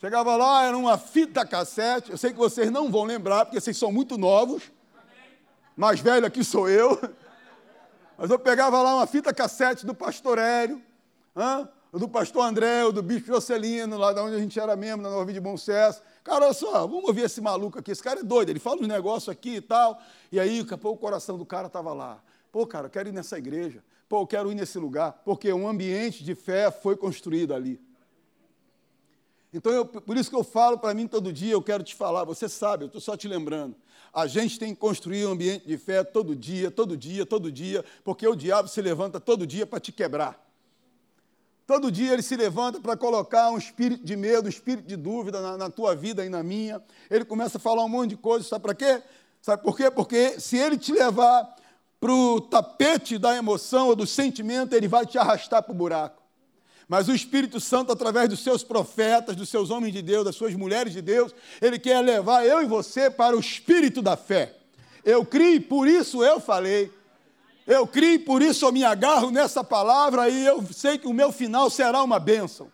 Chegava 0.00 0.36
lá, 0.36 0.64
era 0.64 0.76
uma 0.76 0.98
fita 0.98 1.46
cassete. 1.46 2.10
Eu 2.10 2.18
sei 2.18 2.32
que 2.32 2.38
vocês 2.38 2.70
não 2.70 2.90
vão 2.90 3.04
lembrar, 3.04 3.46
porque 3.46 3.60
vocês 3.60 3.76
são 3.76 3.90
muito 3.90 4.18
novos. 4.18 4.70
Mais 5.76 6.00
velho 6.00 6.26
aqui 6.26 6.44
sou 6.44 6.68
eu. 6.68 7.00
Mas 8.16 8.30
eu 8.30 8.38
pegava 8.38 8.80
lá 8.82 8.96
uma 8.96 9.06
fita 9.06 9.32
cassete 9.32 9.84
do 9.84 9.94
pastor 9.94 10.38
Hélio, 10.38 10.80
do 11.92 12.08
pastor 12.08 12.44
André, 12.44 12.90
do 12.92 13.02
bispo 13.02 13.28
Jocelino, 13.28 13.96
lá 13.96 14.12
de 14.12 14.20
onde 14.20 14.36
a 14.36 14.38
gente 14.38 14.58
era 14.60 14.76
mesmo, 14.76 15.02
na 15.02 15.10
Nova 15.10 15.32
de 15.32 15.40
Bom 15.40 15.56
Sucesso. 15.56 16.02
Cara, 16.22 16.44
olha 16.44 16.54
só, 16.54 16.86
vamos 16.86 17.04
ouvir 17.04 17.22
esse 17.22 17.40
maluco 17.40 17.78
aqui. 17.78 17.90
Esse 17.90 18.02
cara 18.02 18.20
é 18.20 18.22
doido, 18.22 18.50
ele 18.50 18.60
fala 18.60 18.80
uns 18.80 18.88
negócios 18.88 19.28
aqui 19.28 19.56
e 19.56 19.60
tal. 19.60 20.00
E 20.30 20.38
aí, 20.38 20.64
daqui 20.64 20.86
o 20.86 20.96
coração 20.96 21.38
do 21.38 21.46
cara 21.46 21.66
estava 21.66 21.92
lá. 21.92 22.20
Pô, 22.52 22.66
cara, 22.66 22.86
eu 22.86 22.90
quero 22.90 23.08
ir 23.08 23.12
nessa 23.12 23.38
igreja. 23.38 23.82
Pô, 24.14 24.20
eu 24.20 24.26
quero 24.28 24.52
ir 24.52 24.54
nesse 24.54 24.78
lugar, 24.78 25.22
porque 25.24 25.52
um 25.52 25.66
ambiente 25.66 26.22
de 26.22 26.36
fé 26.36 26.70
foi 26.70 26.96
construído 26.96 27.52
ali. 27.52 27.80
Então, 29.52 29.72
eu, 29.72 29.84
por 29.84 30.16
isso 30.16 30.30
que 30.30 30.36
eu 30.36 30.44
falo 30.44 30.78
para 30.78 30.94
mim 30.94 31.08
todo 31.08 31.32
dia, 31.32 31.52
eu 31.52 31.60
quero 31.60 31.82
te 31.82 31.96
falar, 31.96 32.22
você 32.22 32.48
sabe, 32.48 32.84
eu 32.84 32.86
estou 32.86 33.00
só 33.00 33.16
te 33.16 33.26
lembrando. 33.26 33.74
A 34.12 34.28
gente 34.28 34.56
tem 34.56 34.72
que 34.72 34.80
construir 34.80 35.26
um 35.26 35.32
ambiente 35.32 35.66
de 35.66 35.76
fé 35.76 36.04
todo 36.04 36.36
dia, 36.36 36.70
todo 36.70 36.96
dia, 36.96 37.26
todo 37.26 37.50
dia, 37.50 37.84
porque 38.04 38.24
o 38.24 38.36
diabo 38.36 38.68
se 38.68 38.80
levanta 38.80 39.18
todo 39.18 39.44
dia 39.44 39.66
para 39.66 39.80
te 39.80 39.90
quebrar. 39.90 40.40
Todo 41.66 41.90
dia 41.90 42.12
ele 42.12 42.22
se 42.22 42.36
levanta 42.36 42.78
para 42.78 42.96
colocar 42.96 43.50
um 43.50 43.58
espírito 43.58 44.04
de 44.04 44.14
medo, 44.14 44.46
um 44.46 44.48
espírito 44.48 44.86
de 44.86 44.94
dúvida 44.94 45.40
na, 45.40 45.56
na, 45.56 45.70
tua 45.70 45.96
vida 45.96 46.24
e 46.24 46.28
na 46.28 46.44
minha. 46.44 46.80
Ele 47.10 47.24
começa 47.24 47.58
a 47.58 47.60
falar 47.60 47.82
um 47.82 47.88
monte 47.88 48.10
de 48.10 48.16
coisas, 48.16 48.46
sabe 48.46 48.62
para 48.62 48.76
quê? 48.76 49.02
Sabe 49.42 49.60
por 49.64 49.76
quê? 49.76 49.90
Porque 49.90 50.38
se 50.38 50.56
ele 50.56 50.78
te 50.78 50.92
levar 50.92 51.53
para 52.04 52.12
o 52.12 52.38
tapete 52.38 53.16
da 53.16 53.34
emoção 53.34 53.88
ou 53.88 53.96
do 53.96 54.06
sentimento, 54.06 54.74
ele 54.74 54.86
vai 54.86 55.06
te 55.06 55.16
arrastar 55.16 55.62
para 55.62 55.72
o 55.72 55.74
buraco. 55.74 56.22
Mas 56.86 57.08
o 57.08 57.14
Espírito 57.14 57.58
Santo, 57.58 57.90
através 57.90 58.28
dos 58.28 58.40
seus 58.40 58.62
profetas, 58.62 59.34
dos 59.34 59.48
seus 59.48 59.70
homens 59.70 59.94
de 59.94 60.02
Deus, 60.02 60.22
das 60.22 60.36
suas 60.36 60.54
mulheres 60.54 60.92
de 60.92 61.00
Deus, 61.00 61.34
ele 61.62 61.78
quer 61.78 62.02
levar 62.02 62.44
eu 62.44 62.62
e 62.62 62.66
você 62.66 63.10
para 63.10 63.34
o 63.34 63.40
espírito 63.40 64.02
da 64.02 64.18
fé. 64.18 64.54
Eu 65.02 65.24
criei, 65.24 65.58
por 65.58 65.88
isso 65.88 66.22
eu 66.22 66.38
falei. 66.38 66.92
Eu 67.66 67.86
criei, 67.86 68.18
por 68.18 68.42
isso 68.42 68.66
eu 68.66 68.72
me 68.72 68.84
agarro 68.84 69.30
nessa 69.30 69.64
palavra 69.64 70.28
e 70.28 70.44
eu 70.44 70.62
sei 70.74 70.98
que 70.98 71.06
o 71.06 71.14
meu 71.14 71.32
final 71.32 71.70
será 71.70 72.02
uma 72.02 72.18
bênção. 72.18 72.70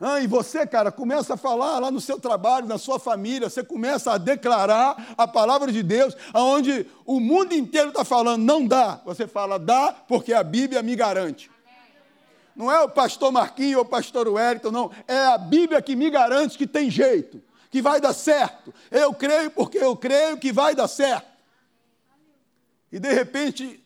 Ah, 0.00 0.20
e 0.20 0.28
você, 0.28 0.64
cara, 0.64 0.92
começa 0.92 1.34
a 1.34 1.36
falar 1.36 1.80
lá 1.80 1.90
no 1.90 2.00
seu 2.00 2.20
trabalho, 2.20 2.68
na 2.68 2.78
sua 2.78 3.00
família, 3.00 3.50
você 3.50 3.64
começa 3.64 4.12
a 4.12 4.18
declarar 4.18 5.14
a 5.16 5.26
palavra 5.26 5.72
de 5.72 5.82
Deus, 5.82 6.16
aonde 6.32 6.86
o 7.04 7.18
mundo 7.18 7.52
inteiro 7.52 7.88
está 7.88 8.04
falando, 8.04 8.44
não 8.44 8.64
dá. 8.64 9.00
Você 9.04 9.26
fala, 9.26 9.58
dá, 9.58 9.92
porque 10.06 10.32
a 10.32 10.44
Bíblia 10.44 10.82
me 10.82 10.94
garante. 10.94 11.50
Não 12.54 12.70
é 12.70 12.80
o 12.80 12.88
pastor 12.88 13.32
Marquinhos 13.32 13.78
ou 13.78 13.82
o 13.82 13.88
pastor 13.88 14.28
Wellington, 14.28 14.70
não. 14.70 14.90
É 15.06 15.26
a 15.26 15.38
Bíblia 15.38 15.82
que 15.82 15.96
me 15.96 16.10
garante 16.10 16.56
que 16.56 16.66
tem 16.66 16.88
jeito, 16.88 17.42
que 17.68 17.82
vai 17.82 18.00
dar 18.00 18.12
certo. 18.12 18.72
Eu 18.92 19.12
creio 19.12 19.50
porque 19.50 19.78
eu 19.78 19.96
creio 19.96 20.38
que 20.38 20.52
vai 20.52 20.76
dar 20.76 20.88
certo. 20.88 21.26
E 22.92 23.00
de 23.00 23.12
repente, 23.12 23.82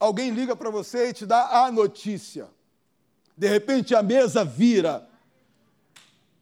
alguém 0.00 0.30
liga 0.30 0.56
para 0.56 0.70
você 0.70 1.10
e 1.10 1.12
te 1.12 1.26
dá 1.26 1.64
a 1.64 1.70
notícia. 1.70 2.48
De 3.36 3.48
repente 3.48 3.94
a 3.94 4.02
mesa 4.02 4.44
vira 4.44 5.08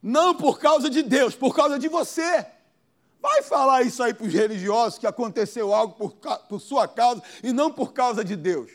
não 0.02 0.34
por 0.34 0.58
causa 0.58 0.88
de 0.88 1.02
Deus, 1.02 1.34
por 1.34 1.54
causa 1.54 1.78
de 1.78 1.88
você. 1.88 2.46
Vai 3.20 3.42
falar 3.42 3.82
isso 3.82 4.02
aí 4.02 4.14
para 4.14 4.26
os 4.26 4.32
religiosos 4.32 4.98
que 4.98 5.06
aconteceu 5.06 5.74
algo 5.74 5.94
por, 5.94 6.12
por 6.48 6.60
sua 6.60 6.88
causa 6.88 7.22
e 7.42 7.52
não 7.52 7.70
por 7.70 7.92
causa 7.92 8.24
de 8.24 8.34
Deus. 8.34 8.70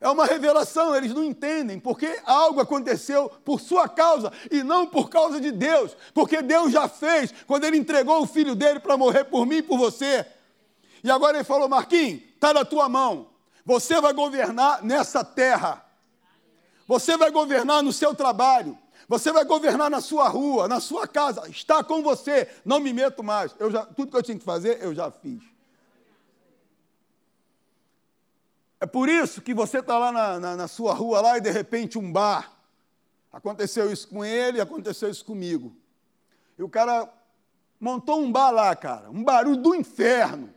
É 0.00 0.08
uma 0.08 0.24
revelação, 0.24 0.96
eles 0.96 1.12
não 1.12 1.22
entendem, 1.22 1.78
porque 1.78 2.20
algo 2.24 2.58
aconteceu 2.58 3.28
por 3.44 3.60
sua 3.60 3.86
causa 3.86 4.32
e 4.50 4.62
não 4.62 4.86
por 4.86 5.10
causa 5.10 5.38
de 5.38 5.52
Deus, 5.52 5.94
porque 6.14 6.40
Deus 6.40 6.72
já 6.72 6.88
fez 6.88 7.34
quando 7.46 7.64
ele 7.64 7.76
entregou 7.76 8.22
o 8.22 8.26
filho 8.26 8.54
dele 8.54 8.80
para 8.80 8.96
morrer 8.96 9.24
por 9.24 9.44
mim 9.44 9.56
e 9.56 9.62
por 9.62 9.78
você. 9.78 10.26
E 11.04 11.10
agora 11.10 11.36
ele 11.36 11.44
falou: 11.44 11.68
Marquinhos, 11.68 12.22
está 12.34 12.54
na 12.54 12.64
tua 12.64 12.88
mão, 12.88 13.28
você 13.62 14.00
vai 14.00 14.14
governar 14.14 14.82
nessa 14.82 15.22
terra, 15.22 15.84
você 16.88 17.18
vai 17.18 17.30
governar 17.30 17.82
no 17.82 17.92
seu 17.92 18.14
trabalho, 18.14 18.78
você 19.10 19.32
vai 19.32 19.44
governar 19.44 19.90
na 19.90 20.00
sua 20.00 20.28
rua, 20.28 20.68
na 20.68 20.78
sua 20.78 21.04
casa, 21.04 21.48
está 21.48 21.82
com 21.82 22.00
você, 22.00 22.48
não 22.64 22.78
me 22.78 22.92
meto 22.92 23.24
mais. 23.24 23.52
Eu 23.58 23.68
já, 23.68 23.84
tudo 23.84 24.08
que 24.08 24.16
eu 24.16 24.22
tinha 24.22 24.38
que 24.38 24.44
fazer, 24.44 24.80
eu 24.80 24.94
já 24.94 25.10
fiz. 25.10 25.42
É 28.78 28.86
por 28.86 29.08
isso 29.08 29.42
que 29.42 29.52
você 29.52 29.80
está 29.80 29.98
lá 29.98 30.12
na, 30.12 30.38
na, 30.38 30.56
na 30.56 30.68
sua 30.68 30.94
rua 30.94 31.20
lá 31.20 31.38
e 31.38 31.40
de 31.40 31.50
repente 31.50 31.98
um 31.98 32.12
bar. 32.12 32.52
Aconteceu 33.32 33.92
isso 33.92 34.06
com 34.06 34.24
ele, 34.24 34.60
aconteceu 34.60 35.10
isso 35.10 35.24
comigo. 35.24 35.74
E 36.56 36.62
o 36.62 36.68
cara 36.68 37.12
montou 37.80 38.20
um 38.20 38.30
bar 38.30 38.52
lá, 38.52 38.76
cara, 38.76 39.10
um 39.10 39.24
barulho 39.24 39.56
do 39.56 39.74
inferno. 39.74 40.54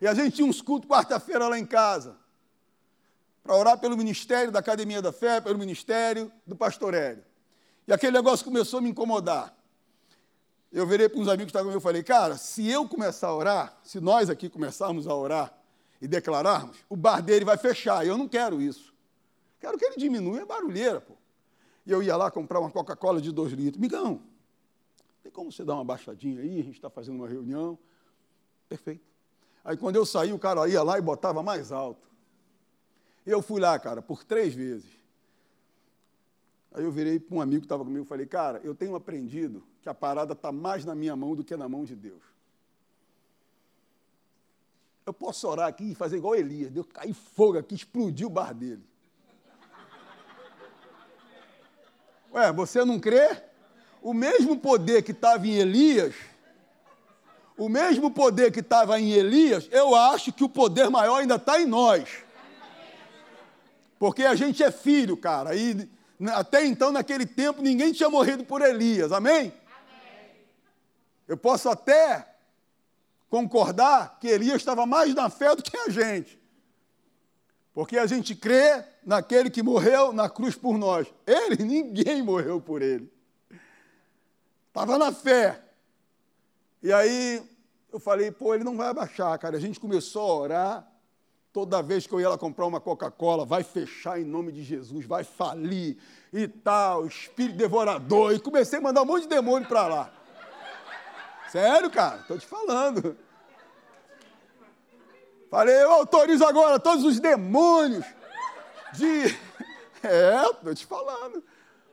E 0.00 0.06
a 0.06 0.14
gente 0.14 0.36
tinha 0.36 0.46
uns 0.46 0.62
cultos 0.62 0.88
quarta-feira 0.88 1.48
lá 1.48 1.58
em 1.58 1.66
casa. 1.66 2.16
Para 3.42 3.56
orar 3.56 3.76
pelo 3.76 3.96
ministério 3.96 4.52
da 4.52 4.60
Academia 4.60 5.02
da 5.02 5.10
Fé, 5.12 5.40
pelo 5.40 5.58
ministério 5.58 6.30
do 6.46 6.54
Pastor 6.54 6.94
Hélio. 6.94 7.24
E 7.86 7.92
aquele 7.92 8.12
negócio 8.12 8.44
começou 8.44 8.78
a 8.78 8.82
me 8.82 8.90
incomodar. 8.90 9.56
Eu 10.72 10.86
virei 10.86 11.08
para 11.08 11.20
uns 11.20 11.28
amigos 11.28 11.44
que 11.44 11.50
estavam 11.50 11.68
comigo 11.68 11.80
e 11.80 11.82
falei, 11.82 12.02
cara, 12.02 12.36
se 12.36 12.68
eu 12.68 12.88
começar 12.88 13.28
a 13.28 13.34
orar, 13.34 13.78
se 13.82 14.00
nós 14.00 14.28
aqui 14.28 14.48
começarmos 14.48 15.06
a 15.06 15.14
orar 15.14 15.56
e 16.00 16.08
declararmos, 16.08 16.76
o 16.88 16.96
bar 16.96 17.22
dele 17.22 17.44
vai 17.44 17.56
fechar. 17.56 18.04
E 18.04 18.08
eu 18.08 18.18
não 18.18 18.28
quero 18.28 18.60
isso. 18.60 18.92
Quero 19.60 19.78
que 19.78 19.84
ele 19.84 19.96
diminua 19.96 20.42
a 20.42 20.46
barulheira, 20.46 21.00
pô. 21.00 21.14
E 21.86 21.92
eu 21.92 22.02
ia 22.02 22.16
lá 22.16 22.30
comprar 22.30 22.58
uma 22.60 22.70
Coca-Cola 22.70 23.20
de 23.20 23.30
dois 23.30 23.52
litros. 23.52 23.80
Migão, 23.80 24.20
tem 25.22 25.30
como 25.30 25.52
você 25.52 25.64
dar 25.64 25.74
uma 25.74 25.84
baixadinha 25.84 26.40
aí? 26.40 26.60
A 26.60 26.64
gente 26.64 26.74
está 26.76 26.90
fazendo 26.90 27.16
uma 27.16 27.28
reunião. 27.28 27.78
Perfeito. 28.68 29.04
Aí 29.64 29.76
quando 29.76 29.96
eu 29.96 30.04
saí, 30.04 30.32
o 30.32 30.38
cara 30.38 30.68
ia 30.68 30.82
lá 30.82 30.98
e 30.98 31.02
botava 31.02 31.42
mais 31.42 31.72
alto. 31.72 32.06
Eu 33.24 33.40
fui 33.40 33.60
lá, 33.60 33.78
cara, 33.78 34.02
por 34.02 34.24
três 34.24 34.54
vezes. 34.54 34.95
Aí 36.76 36.84
eu 36.84 36.92
virei 36.92 37.18
para 37.18 37.34
um 37.34 37.40
amigo 37.40 37.62
que 37.62 37.64
estava 37.64 37.82
comigo 37.82 38.04
e 38.04 38.06
falei, 38.06 38.26
cara, 38.26 38.60
eu 38.62 38.74
tenho 38.74 38.94
aprendido 38.94 39.64
que 39.80 39.88
a 39.88 39.94
parada 39.94 40.34
está 40.34 40.52
mais 40.52 40.84
na 40.84 40.94
minha 40.94 41.16
mão 41.16 41.34
do 41.34 41.42
que 41.42 41.56
na 41.56 41.66
mão 41.66 41.86
de 41.86 41.96
Deus. 41.96 42.22
eu 45.06 45.12
posso 45.14 45.48
orar 45.48 45.68
aqui 45.68 45.92
e 45.92 45.94
fazer 45.94 46.18
igual 46.18 46.34
Elias, 46.34 46.70
Deus 46.70 46.86
cair 46.92 47.14
fogo 47.14 47.56
aqui, 47.56 47.74
explodir 47.74 48.26
o 48.26 48.30
bar 48.30 48.52
dele. 48.52 48.84
Ué, 52.34 52.52
você 52.52 52.84
não 52.84 53.00
crê? 53.00 53.42
O 54.02 54.12
mesmo 54.12 54.58
poder 54.58 55.02
que 55.02 55.12
estava 55.12 55.46
em 55.46 55.54
Elias, 55.54 56.14
o 57.56 57.70
mesmo 57.70 58.10
poder 58.10 58.52
que 58.52 58.60
estava 58.60 59.00
em 59.00 59.12
Elias, 59.12 59.66
eu 59.72 59.94
acho 59.94 60.30
que 60.30 60.44
o 60.44 60.48
poder 60.48 60.90
maior 60.90 61.20
ainda 61.20 61.36
está 61.36 61.58
em 61.58 61.64
nós. 61.64 62.22
Porque 63.98 64.24
a 64.24 64.34
gente 64.34 64.62
é 64.62 64.70
filho, 64.70 65.16
cara. 65.16 65.54
E 65.54 65.95
até 66.34 66.64
então, 66.64 66.90
naquele 66.92 67.26
tempo, 67.26 67.62
ninguém 67.62 67.92
tinha 67.92 68.08
morrido 68.08 68.44
por 68.44 68.62
Elias. 68.62 69.12
Amém? 69.12 69.52
Eu 71.28 71.36
posso 71.36 71.68
até 71.68 72.26
concordar 73.28 74.18
que 74.20 74.28
Elias 74.28 74.56
estava 74.56 74.86
mais 74.86 75.14
na 75.14 75.28
fé 75.28 75.54
do 75.54 75.62
que 75.62 75.76
a 75.76 75.88
gente. 75.90 76.40
Porque 77.74 77.98
a 77.98 78.06
gente 78.06 78.34
crê 78.34 78.82
naquele 79.04 79.50
que 79.50 79.62
morreu 79.62 80.12
na 80.12 80.30
cruz 80.30 80.54
por 80.54 80.78
nós. 80.78 81.06
Ele, 81.26 81.60
ninguém 81.64 82.22
morreu 82.22 82.60
por 82.60 82.80
ele. 82.80 83.12
Estava 84.68 84.96
na 84.96 85.12
fé. 85.12 85.60
E 86.82 86.92
aí 86.92 87.42
eu 87.92 87.98
falei, 87.98 88.30
pô, 88.30 88.54
ele 88.54 88.64
não 88.64 88.76
vai 88.76 88.88
abaixar, 88.88 89.38
cara. 89.38 89.56
A 89.56 89.60
gente 89.60 89.80
começou 89.80 90.22
a 90.22 90.34
orar. 90.36 90.92
Toda 91.56 91.80
vez 91.80 92.06
que 92.06 92.12
eu 92.12 92.20
ia 92.20 92.28
lá 92.28 92.36
comprar 92.36 92.66
uma 92.66 92.82
Coca-Cola, 92.82 93.46
vai 93.46 93.62
fechar 93.62 94.20
em 94.20 94.24
nome 94.24 94.52
de 94.52 94.62
Jesus, 94.62 95.06
vai 95.06 95.24
falir 95.24 95.96
e 96.30 96.46
tal, 96.46 97.06
espírito 97.06 97.56
devorador. 97.56 98.34
E 98.34 98.38
comecei 98.38 98.78
a 98.78 98.82
mandar 98.82 99.00
um 99.00 99.06
monte 99.06 99.22
de 99.22 99.28
demônio 99.28 99.66
para 99.66 99.86
lá. 99.86 100.10
Sério, 101.50 101.90
cara, 101.90 102.20
estou 102.20 102.38
te 102.38 102.46
falando. 102.46 103.16
Falei, 105.50 105.82
eu 105.82 105.92
autorizo 105.92 106.44
agora 106.44 106.78
todos 106.78 107.06
os 107.06 107.18
demônios 107.18 108.04
de. 108.92 109.34
É, 110.02 110.42
estou 110.50 110.74
te 110.74 110.84
falando. 110.84 111.42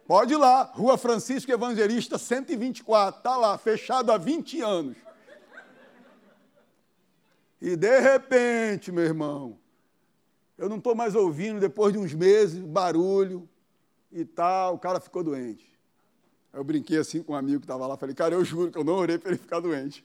Pode 0.05 0.33
ir 0.33 0.37
lá, 0.37 0.63
Rua 0.73 0.97
Francisco 0.97 1.49
Evangelista 1.49 2.17
124, 2.17 3.19
está 3.19 3.37
lá, 3.37 3.57
fechado 3.57 4.11
há 4.11 4.17
20 4.17 4.61
anos. 4.61 4.97
E 7.63 7.77
de 7.77 7.97
repente, 8.01 8.91
meu 8.91 9.05
irmão, 9.05 9.57
eu 10.57 10.67
não 10.67 10.79
estou 10.79 10.93
mais 10.93 11.15
ouvindo, 11.15 11.61
depois 11.61 11.93
de 11.93 11.97
uns 11.97 12.13
meses, 12.13 12.59
barulho 12.59 13.47
e 14.11 14.25
tal, 14.25 14.75
o 14.75 14.77
cara 14.77 14.99
ficou 14.99 15.23
doente. 15.23 15.65
Eu 16.51 16.61
brinquei 16.61 16.97
assim 16.97 17.23
com 17.23 17.31
um 17.31 17.35
amigo 17.37 17.61
que 17.61 17.63
estava 17.63 17.87
lá, 17.87 17.95
falei, 17.95 18.13
cara, 18.13 18.35
eu 18.35 18.43
juro 18.43 18.69
que 18.69 18.77
eu 18.77 18.83
não 18.83 18.95
orei 18.95 19.17
para 19.17 19.29
ele 19.29 19.37
ficar 19.37 19.61
doente. 19.61 20.03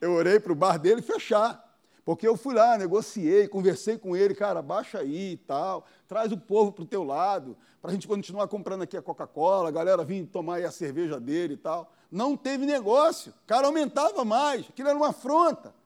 Eu 0.00 0.12
orei 0.12 0.40
para 0.40 0.50
o 0.50 0.54
bar 0.54 0.78
dele 0.78 1.02
fechar. 1.02 1.62
Porque 2.06 2.26
eu 2.26 2.38
fui 2.38 2.54
lá, 2.54 2.78
negociei, 2.78 3.48
conversei 3.48 3.98
com 3.98 4.16
ele, 4.16 4.34
cara, 4.34 4.62
baixa 4.62 5.00
aí 5.00 5.32
e 5.32 5.36
tal, 5.36 5.86
traz 6.08 6.32
o 6.32 6.38
povo 6.38 6.72
para 6.72 6.84
o 6.84 6.86
teu 6.86 7.04
lado, 7.04 7.54
para 7.82 7.90
a 7.90 7.92
gente 7.92 8.08
continuar 8.08 8.48
comprando 8.48 8.80
aqui 8.80 8.96
a 8.96 9.02
Coca-Cola, 9.02 9.68
a 9.68 9.72
galera 9.72 10.02
vir 10.06 10.24
tomar 10.24 10.54
aí 10.54 10.64
a 10.64 10.70
cerveja 10.70 11.20
dele 11.20 11.52
e 11.52 11.58
tal. 11.58 11.92
Não 12.10 12.34
teve 12.34 12.64
negócio, 12.64 13.30
o 13.30 13.46
cara 13.46 13.66
aumentava 13.66 14.24
mais, 14.24 14.66
aquilo 14.70 14.88
era 14.88 14.96
uma 14.96 15.10
afronta. 15.10 15.83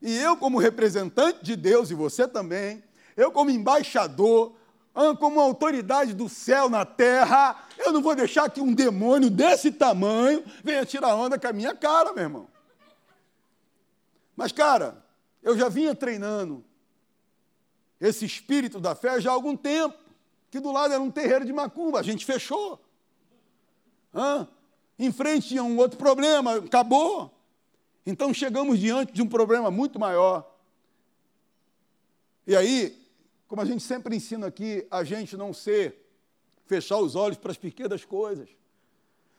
E 0.00 0.16
eu, 0.16 0.36
como 0.36 0.58
representante 0.58 1.44
de 1.44 1.56
Deus, 1.56 1.90
e 1.90 1.94
você 1.94 2.28
também, 2.28 2.82
eu, 3.16 3.32
como 3.32 3.50
embaixador, 3.50 4.54
como 5.18 5.40
autoridade 5.40 6.14
do 6.14 6.28
céu 6.28 6.68
na 6.68 6.84
terra, 6.84 7.66
eu 7.78 7.92
não 7.92 8.00
vou 8.00 8.14
deixar 8.14 8.50
que 8.50 8.60
um 8.60 8.72
demônio 8.72 9.28
desse 9.28 9.70
tamanho 9.70 10.42
venha 10.64 10.86
tirar 10.86 11.14
onda 11.14 11.38
com 11.38 11.46
a 11.46 11.52
minha 11.52 11.74
cara, 11.74 12.12
meu 12.12 12.22
irmão. 12.22 12.48
Mas, 14.34 14.52
cara, 14.52 15.04
eu 15.42 15.56
já 15.56 15.68
vinha 15.68 15.94
treinando 15.94 16.64
esse 18.00 18.24
espírito 18.24 18.80
da 18.80 18.94
fé 18.94 19.20
já 19.20 19.30
há 19.30 19.34
algum 19.34 19.56
tempo, 19.56 19.96
que 20.50 20.60
do 20.60 20.72
lado 20.72 20.92
era 20.92 21.02
um 21.02 21.10
terreiro 21.10 21.44
de 21.44 21.52
macumba, 21.52 22.00
a 22.00 22.02
gente 22.02 22.24
fechou. 22.24 22.80
Hã? 24.14 24.48
Em 24.98 25.12
frente 25.12 25.48
tinha 25.48 25.62
um 25.62 25.76
outro 25.76 25.98
problema, 25.98 26.56
acabou. 26.56 27.35
Então 28.06 28.32
chegamos 28.32 28.78
diante 28.78 29.12
de 29.12 29.20
um 29.20 29.28
problema 29.28 29.68
muito 29.68 29.98
maior. 29.98 30.56
E 32.46 32.54
aí, 32.54 32.96
como 33.48 33.60
a 33.60 33.64
gente 33.64 33.82
sempre 33.82 34.14
ensina 34.14 34.46
aqui, 34.46 34.86
a 34.88 35.02
gente 35.02 35.36
não 35.36 35.52
ser, 35.52 36.08
fechar 36.66 36.98
os 36.98 37.16
olhos 37.16 37.36
para 37.36 37.50
as 37.50 37.58
pequenas 37.58 38.04
coisas. 38.04 38.48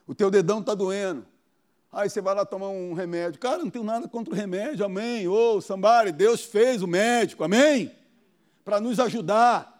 O 0.06 0.14
teu 0.14 0.30
dedão 0.30 0.60
está 0.60 0.76
doendo. 0.76 1.26
Aí 1.92 2.10
você 2.10 2.20
vai 2.20 2.36
lá 2.36 2.46
tomar 2.46 2.68
um 2.68 2.94
remédio. 2.94 3.40
Cara, 3.40 3.60
não 3.60 3.70
tenho 3.70 3.86
nada 3.86 4.08
contra 4.08 4.34
o 4.34 4.38
remédio, 4.38 4.86
amém. 4.86 5.28
Ô, 5.28 5.56
oh, 5.56 5.62
Sambari, 5.62 6.12
Deus 6.12 6.44
fez 6.44 6.82
o 6.82 6.88
médico, 6.88 7.46
amém? 7.46 7.96
Para 8.66 8.82
nos 8.82 9.00
ajudar. 9.00 9.78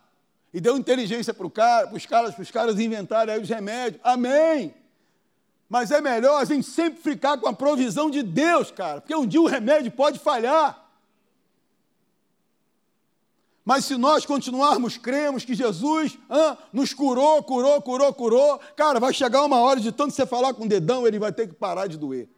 E 0.54 0.62
deu 0.62 0.78
inteligência 0.78 1.34
para 1.34 1.50
cara, 1.50 1.94
os 1.94 2.06
caras, 2.06 2.34
para 2.34 2.42
os 2.42 2.52
caras 2.52 2.80
inventarem 2.80 3.36
aí 3.36 3.42
os 3.42 3.50
remédios, 3.50 4.02
amém. 4.04 4.74
Mas 5.70 5.92
é 5.92 6.00
melhor 6.00 6.42
a 6.42 6.46
gente 6.46 6.66
sempre 6.66 7.02
ficar 7.02 7.38
com 7.38 7.48
a 7.48 7.54
provisão 7.54 8.10
de 8.10 8.24
Deus, 8.24 8.72
cara, 8.72 9.02
porque 9.02 9.16
um 9.16 9.28
dia 9.28 9.42
o 9.42 9.48
remédio 9.48 9.92
pode 9.92 10.20
falhar. 10.20 10.86
Mas 13.66 13.84
se 13.84 13.98
nós 13.98 14.26
continuarmos, 14.26 14.98
cremos 14.98 15.44
que 15.44 15.54
Jesus 15.54 16.18
ah, 16.30 16.58
nos 16.72 16.94
curou, 16.94 17.44
curou, 17.44 17.82
curou, 17.82 18.14
curou, 18.14 18.60
cara, 18.78 18.98
vai 18.98 19.14
chegar 19.14 19.44
uma 19.44 19.60
hora 19.60 19.82
de 19.82 19.92
tanto 19.92 20.14
você 20.14 20.26
falar 20.26 20.54
com 20.54 20.64
o 20.64 20.70
dedão, 20.70 21.06
ele 21.06 21.20
vai 21.20 21.34
ter 21.34 21.48
que 21.48 21.54
parar 21.54 21.88
de 21.88 21.98
doer. 21.98 22.30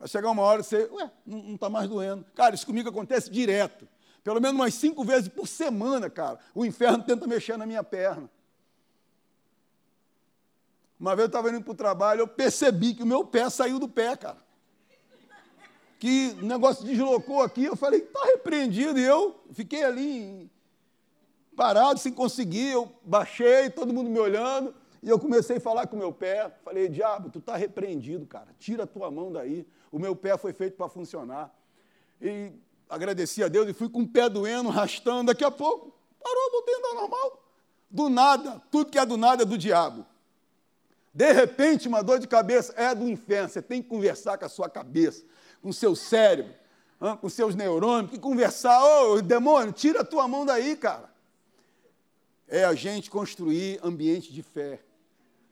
Vai 0.00 0.08
chegar 0.08 0.30
uma 0.30 0.42
hora 0.42 0.60
e 0.60 0.64
você, 0.64 0.90
ué, 0.90 1.08
não 1.24 1.54
está 1.54 1.70
mais 1.70 1.88
doendo. 1.88 2.26
Cara, 2.34 2.52
isso 2.56 2.66
comigo 2.66 2.88
acontece 2.88 3.30
direto. 3.30 3.86
Pelo 4.24 4.40
menos 4.40 4.56
umas 4.56 4.74
cinco 4.74 5.04
vezes 5.04 5.28
por 5.28 5.46
semana, 5.46 6.10
cara. 6.10 6.40
O 6.52 6.64
inferno 6.64 7.04
tenta 7.04 7.24
mexer 7.28 7.56
na 7.56 7.64
minha 7.64 7.84
perna. 7.84 8.28
Uma 11.02 11.14
vez 11.14 11.24
eu 11.24 11.26
estava 11.26 11.50
indo 11.50 11.62
para 11.62 11.72
o 11.72 11.74
trabalho, 11.74 12.20
eu 12.20 12.28
percebi 12.28 12.94
que 12.94 13.02
o 13.02 13.06
meu 13.06 13.24
pé 13.24 13.50
saiu 13.50 13.78
do 13.78 13.88
pé, 13.88 14.16
cara 14.16 14.40
que 16.02 16.36
o 16.42 16.44
negócio 16.44 16.84
deslocou 16.84 17.42
aqui, 17.42 17.62
eu 17.64 17.76
falei, 17.76 18.00
está 18.00 18.24
repreendido, 18.24 18.98
e 18.98 19.04
eu 19.04 19.40
fiquei 19.52 19.84
ali 19.84 20.50
parado, 21.54 22.00
sem 22.00 22.12
conseguir, 22.12 22.72
eu 22.72 22.90
baixei, 23.04 23.70
todo 23.70 23.94
mundo 23.94 24.10
me 24.10 24.18
olhando, 24.18 24.74
e 25.00 25.08
eu 25.08 25.16
comecei 25.16 25.58
a 25.58 25.60
falar 25.60 25.86
com 25.86 25.94
o 25.94 25.98
meu 26.00 26.12
pé, 26.12 26.50
falei, 26.64 26.88
diabo, 26.88 27.30
tu 27.30 27.38
está 27.38 27.54
repreendido, 27.56 28.26
cara, 28.26 28.48
tira 28.58 28.82
a 28.82 28.86
tua 28.86 29.12
mão 29.12 29.30
daí, 29.30 29.64
o 29.92 29.98
meu 30.00 30.16
pé 30.16 30.36
foi 30.36 30.52
feito 30.52 30.76
para 30.76 30.88
funcionar. 30.88 31.54
E 32.20 32.50
agradeci 32.90 33.44
a 33.44 33.46
Deus 33.46 33.68
e 33.68 33.72
fui 33.72 33.88
com 33.88 34.00
o 34.00 34.08
pé 34.08 34.28
doendo, 34.28 34.70
arrastando, 34.70 35.26
daqui 35.26 35.44
a 35.44 35.52
pouco, 35.52 35.94
parou, 36.20 36.50
voltei 36.50 36.74
a 36.74 36.78
andar 36.78 36.94
normal. 36.94 37.44
Do 37.88 38.08
nada, 38.08 38.60
tudo 38.72 38.90
que 38.90 38.98
é 38.98 39.06
do 39.06 39.16
nada 39.16 39.44
é 39.44 39.46
do 39.46 39.56
diabo. 39.56 40.04
De 41.14 41.32
repente, 41.32 41.88
uma 41.88 42.02
dor 42.02 42.18
de 42.18 42.26
cabeça 42.26 42.72
é 42.76 42.94
do 42.94 43.08
inferno, 43.08 43.48
você 43.48 43.60
tem 43.60 43.82
que 43.82 43.88
conversar 43.88 44.38
com 44.38 44.44
a 44.44 44.48
sua 44.48 44.68
cabeça 44.68 45.24
com 45.62 45.72
seu 45.72 45.94
cérebro, 45.94 46.52
com 47.20 47.28
seus 47.28 47.54
neurônios, 47.54 48.10
que 48.10 48.18
conversar, 48.18 48.82
ô 48.84 49.14
oh, 49.14 49.22
demônio, 49.22 49.72
tira 49.72 50.00
a 50.00 50.04
tua 50.04 50.26
mão 50.26 50.44
daí, 50.44 50.76
cara. 50.76 51.10
É 52.48 52.64
a 52.64 52.74
gente 52.74 53.08
construir 53.08 53.78
ambiente 53.82 54.32
de 54.32 54.42
fé. 54.42 54.82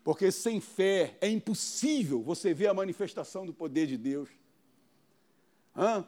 Porque 0.02 0.30
sem 0.32 0.60
fé 0.60 1.16
é 1.20 1.28
impossível 1.28 2.22
você 2.22 2.52
ver 2.52 2.66
a 2.66 2.74
manifestação 2.74 3.46
do 3.46 3.54
poder 3.54 3.86
de 3.86 3.96
Deus. 3.96 4.28
Hã? 5.76 6.04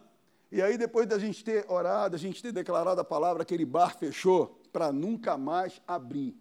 E 0.50 0.60
aí, 0.60 0.76
depois 0.76 1.06
da 1.06 1.18
gente 1.18 1.42
ter 1.42 1.64
orado, 1.70 2.14
a 2.14 2.18
gente 2.18 2.42
ter 2.42 2.52
declarado 2.52 3.00
a 3.00 3.04
palavra, 3.04 3.42
aquele 3.42 3.64
bar 3.64 3.96
fechou 3.96 4.60
para 4.72 4.92
nunca 4.92 5.38
mais 5.38 5.80
abrir. 5.86 6.36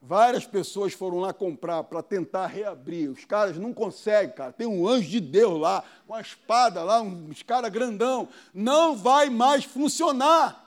Várias 0.00 0.46
pessoas 0.46 0.92
foram 0.92 1.18
lá 1.18 1.32
comprar 1.32 1.82
para 1.84 2.02
tentar 2.02 2.46
reabrir. 2.46 3.10
Os 3.10 3.24
caras 3.24 3.56
não 3.56 3.72
conseguem, 3.72 4.34
cara. 4.34 4.52
Tem 4.52 4.66
um 4.66 4.86
anjo 4.86 5.08
de 5.08 5.20
Deus 5.20 5.60
lá, 5.60 5.82
com 6.06 6.14
a 6.14 6.20
espada 6.20 6.82
lá, 6.82 7.00
uns 7.00 7.42
caras 7.42 7.70
grandão. 7.70 8.28
Não 8.52 8.96
vai 8.96 9.30
mais 9.30 9.64
funcionar. 9.64 10.64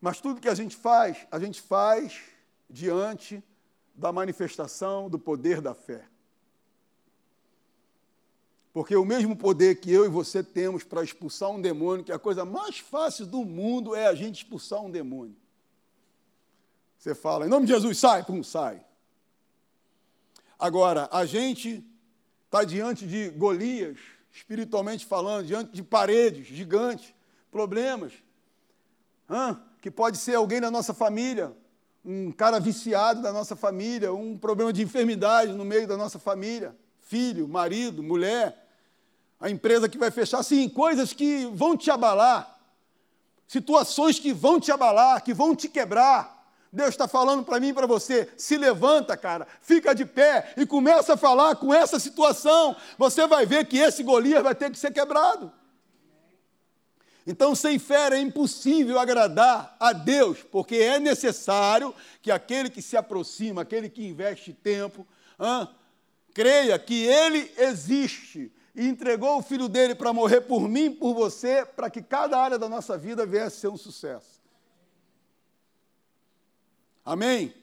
Mas 0.00 0.20
tudo 0.20 0.40
que 0.40 0.48
a 0.48 0.54
gente 0.54 0.76
faz, 0.76 1.26
a 1.30 1.38
gente 1.38 1.62
faz 1.62 2.20
diante 2.68 3.42
da 3.94 4.12
manifestação 4.12 5.08
do 5.08 5.18
poder 5.18 5.60
da 5.60 5.74
fé. 5.74 6.04
Porque 8.74 8.96
o 8.96 9.04
mesmo 9.04 9.36
poder 9.36 9.76
que 9.76 9.92
eu 9.92 10.04
e 10.04 10.08
você 10.08 10.42
temos 10.42 10.82
para 10.82 11.04
expulsar 11.04 11.48
um 11.48 11.60
demônio, 11.60 12.04
que 12.04 12.10
é 12.10 12.14
a 12.16 12.18
coisa 12.18 12.44
mais 12.44 12.78
fácil 12.78 13.24
do 13.24 13.44
mundo 13.44 13.94
é 13.94 14.08
a 14.08 14.14
gente 14.16 14.38
expulsar 14.38 14.82
um 14.82 14.90
demônio. 14.90 15.36
Você 16.98 17.14
fala, 17.14 17.46
em 17.46 17.48
nome 17.48 17.66
de 17.66 17.72
Jesus, 17.72 17.96
sai, 17.96 18.24
pum, 18.24 18.42
sai. 18.42 18.84
Agora, 20.58 21.08
a 21.12 21.24
gente 21.24 21.86
está 22.46 22.64
diante 22.64 23.06
de 23.06 23.30
Golias, 23.30 23.96
espiritualmente 24.32 25.06
falando, 25.06 25.46
diante 25.46 25.70
de 25.70 25.82
paredes 25.84 26.44
gigantes, 26.48 27.14
problemas, 27.52 28.12
hã? 29.30 29.62
que 29.80 29.90
pode 29.90 30.18
ser 30.18 30.34
alguém 30.34 30.60
da 30.60 30.70
nossa 30.70 30.92
família, 30.92 31.56
um 32.04 32.32
cara 32.32 32.58
viciado 32.58 33.22
da 33.22 33.32
nossa 33.32 33.54
família, 33.54 34.12
um 34.12 34.36
problema 34.36 34.72
de 34.72 34.82
enfermidade 34.82 35.52
no 35.52 35.64
meio 35.64 35.86
da 35.86 35.96
nossa 35.96 36.18
família 36.18 36.74
filho, 37.04 37.46
marido, 37.46 38.02
mulher, 38.02 38.63
a 39.44 39.50
empresa 39.50 39.90
que 39.90 39.98
vai 39.98 40.10
fechar, 40.10 40.42
sim, 40.42 40.70
coisas 40.70 41.12
que 41.12 41.44
vão 41.52 41.76
te 41.76 41.90
abalar, 41.90 42.58
situações 43.46 44.18
que 44.18 44.32
vão 44.32 44.58
te 44.58 44.72
abalar, 44.72 45.22
que 45.22 45.34
vão 45.34 45.54
te 45.54 45.68
quebrar. 45.68 46.48
Deus 46.72 46.88
está 46.88 47.06
falando 47.06 47.44
para 47.44 47.60
mim 47.60 47.68
e 47.68 47.74
para 47.74 47.86
você: 47.86 48.32
se 48.38 48.56
levanta, 48.56 49.14
cara, 49.18 49.46
fica 49.60 49.94
de 49.94 50.06
pé 50.06 50.54
e 50.56 50.64
começa 50.64 51.12
a 51.12 51.16
falar 51.18 51.56
com 51.56 51.74
essa 51.74 51.98
situação. 52.00 52.74
Você 52.96 53.26
vai 53.26 53.44
ver 53.44 53.66
que 53.66 53.76
esse 53.76 54.02
Golias 54.02 54.42
vai 54.42 54.54
ter 54.54 54.70
que 54.70 54.78
ser 54.78 54.94
quebrado. 54.94 55.52
Então, 57.26 57.54
sem 57.54 57.78
fé 57.78 58.14
é 58.14 58.18
impossível 58.18 58.98
agradar 58.98 59.76
a 59.78 59.92
Deus, 59.92 60.38
porque 60.50 60.76
é 60.76 60.98
necessário 60.98 61.94
que 62.22 62.30
aquele 62.30 62.70
que 62.70 62.80
se 62.80 62.96
aproxima, 62.96 63.60
aquele 63.60 63.90
que 63.90 64.06
investe 64.06 64.54
tempo, 64.54 65.06
hã, 65.38 65.68
creia 66.32 66.78
que 66.78 67.04
Ele 67.04 67.52
existe 67.58 68.50
e 68.74 68.88
entregou 68.88 69.38
o 69.38 69.42
filho 69.42 69.68
dele 69.68 69.94
para 69.94 70.12
morrer 70.12 70.40
por 70.40 70.68
mim, 70.68 70.90
por 70.90 71.14
você, 71.14 71.64
para 71.64 71.88
que 71.88 72.02
cada 72.02 72.38
área 72.38 72.58
da 72.58 72.68
nossa 72.68 72.98
vida 72.98 73.24
viesse 73.24 73.58
a 73.58 73.60
ser 73.60 73.68
um 73.68 73.76
sucesso. 73.76 74.42
Amém? 77.04 77.54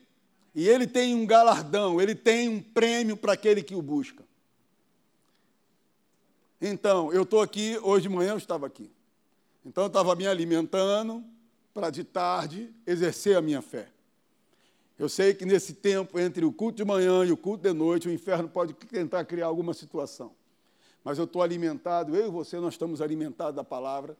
E 0.55 0.67
ele 0.67 0.87
tem 0.87 1.15
um 1.15 1.25
galardão, 1.25 1.99
ele 1.99 2.15
tem 2.15 2.47
um 2.47 2.61
prêmio 2.61 3.17
para 3.17 3.33
aquele 3.33 3.61
que 3.61 3.75
o 3.75 3.81
busca. 3.81 4.23
Então, 6.61 7.11
eu 7.11 7.23
estou 7.23 7.41
aqui, 7.41 7.77
hoje 7.81 8.03
de 8.03 8.09
manhã 8.09 8.31
eu 8.31 8.37
estava 8.37 8.67
aqui. 8.67 8.91
Então, 9.65 9.85
eu 9.85 9.87
estava 9.87 10.15
me 10.15 10.27
alimentando 10.27 11.23
para 11.73 11.89
de 11.89 12.03
tarde 12.03 12.73
exercer 12.85 13.35
a 13.35 13.41
minha 13.41 13.61
fé. 13.61 13.89
Eu 14.99 15.09
sei 15.09 15.33
que 15.33 15.45
nesse 15.45 15.73
tempo, 15.73 16.19
entre 16.19 16.45
o 16.45 16.53
culto 16.53 16.77
de 16.77 16.85
manhã 16.85 17.25
e 17.25 17.31
o 17.31 17.37
culto 17.37 17.63
de 17.63 17.73
noite, 17.73 18.07
o 18.07 18.11
inferno 18.11 18.47
pode 18.47 18.73
tentar 18.73 19.25
criar 19.25 19.47
alguma 19.47 19.73
situação. 19.73 20.35
Mas 21.03 21.17
eu 21.17 21.25
estou 21.25 21.41
alimentado, 21.41 22.15
eu 22.15 22.27
e 22.27 22.29
você, 22.29 22.59
nós 22.59 22.73
estamos 22.73 23.01
alimentados 23.01 23.55
da 23.55 23.63
palavra. 23.63 24.17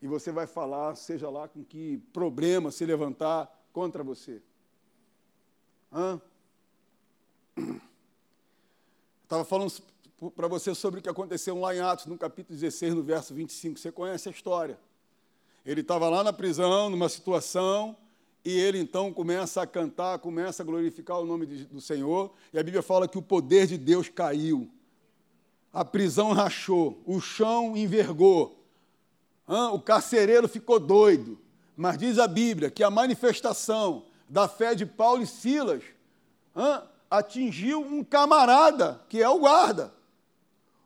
E 0.00 0.06
você 0.06 0.30
vai 0.30 0.46
falar, 0.46 0.94
seja 0.94 1.28
lá 1.28 1.48
com 1.48 1.64
que 1.64 1.98
problema 2.12 2.70
se 2.70 2.84
levantar 2.84 3.50
contra 3.72 4.04
você. 4.04 4.42
Hã? 5.92 6.20
Estava 9.22 9.44
falando 9.44 9.72
para 10.34 10.46
você 10.46 10.74
sobre 10.74 11.00
o 11.00 11.02
que 11.02 11.08
aconteceu 11.08 11.58
lá 11.58 11.74
em 11.74 11.80
Atos, 11.80 12.06
no 12.06 12.16
capítulo 12.16 12.58
16, 12.58 12.94
no 12.94 13.02
verso 13.02 13.34
25. 13.34 13.78
Você 13.78 13.90
conhece 13.90 14.28
a 14.28 14.32
história. 14.32 14.78
Ele 15.64 15.80
estava 15.80 16.08
lá 16.08 16.22
na 16.22 16.32
prisão, 16.32 16.88
numa 16.88 17.08
situação, 17.08 17.96
e 18.44 18.56
ele 18.56 18.78
então 18.78 19.12
começa 19.12 19.62
a 19.62 19.66
cantar, 19.66 20.20
começa 20.20 20.62
a 20.62 20.66
glorificar 20.66 21.18
o 21.18 21.24
nome 21.24 21.46
de, 21.46 21.64
do 21.64 21.80
Senhor, 21.80 22.32
e 22.52 22.58
a 22.58 22.62
Bíblia 22.62 22.82
fala 22.82 23.08
que 23.08 23.18
o 23.18 23.22
poder 23.22 23.66
de 23.66 23.76
Deus 23.76 24.08
caiu. 24.08 24.70
A 25.72 25.84
prisão 25.84 26.32
rachou, 26.32 27.02
o 27.04 27.20
chão 27.20 27.76
envergou, 27.76 28.64
o 29.46 29.78
carcereiro 29.80 30.48
ficou 30.48 30.80
doido. 30.80 31.38
Mas 31.76 31.98
diz 31.98 32.18
a 32.18 32.26
Bíblia 32.26 32.70
que 32.70 32.82
a 32.82 32.90
manifestação 32.90 34.04
da 34.28 34.48
fé 34.48 34.74
de 34.74 34.86
Paulo 34.86 35.22
e 35.22 35.26
Silas 35.26 35.82
atingiu 37.10 37.80
um 37.80 38.02
camarada, 38.02 39.00
que 39.08 39.22
é 39.22 39.28
o 39.28 39.38
guarda. 39.38 39.92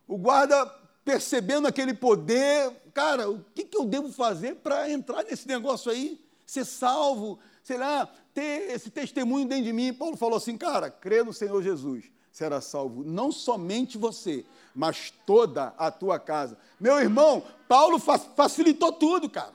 O 0.06 0.18
guarda, 0.18 0.66
percebendo 1.04 1.68
aquele 1.68 1.94
poder, 1.94 2.72
cara, 2.92 3.30
o 3.30 3.44
que, 3.54 3.68
eu 3.72 3.84
devo 3.84 4.12
fazer 4.12 4.56
para 4.56 4.90
entrar 4.90 5.22
nesse 5.22 5.46
negócio 5.46 5.90
aí? 5.90 6.20
Ser 6.44 6.64
salvo, 6.64 7.38
sei 7.62 7.78
lá, 7.78 8.08
ter 8.34 8.72
esse 8.72 8.90
testemunho 8.90 9.46
dentro 9.46 9.64
de 9.64 9.72
mim. 9.72 9.94
Paulo 9.94 10.16
falou 10.16 10.36
assim, 10.36 10.58
cara, 10.58 10.90
crê 10.90 11.22
no 11.22 11.32
Senhor 11.32 11.62
Jesus, 11.62 12.04
será 12.32 12.60
salvo 12.60 13.04
não 13.04 13.30
somente 13.30 13.96
você, 13.96 14.44
mas 14.74 15.12
toda 15.26 15.74
a 15.76 15.90
tua 15.90 16.18
casa. 16.18 16.56
Meu 16.78 16.98
irmão, 16.98 17.42
Paulo 17.68 17.98
facilitou 17.98 18.92
tudo, 18.92 19.28
cara. 19.28 19.52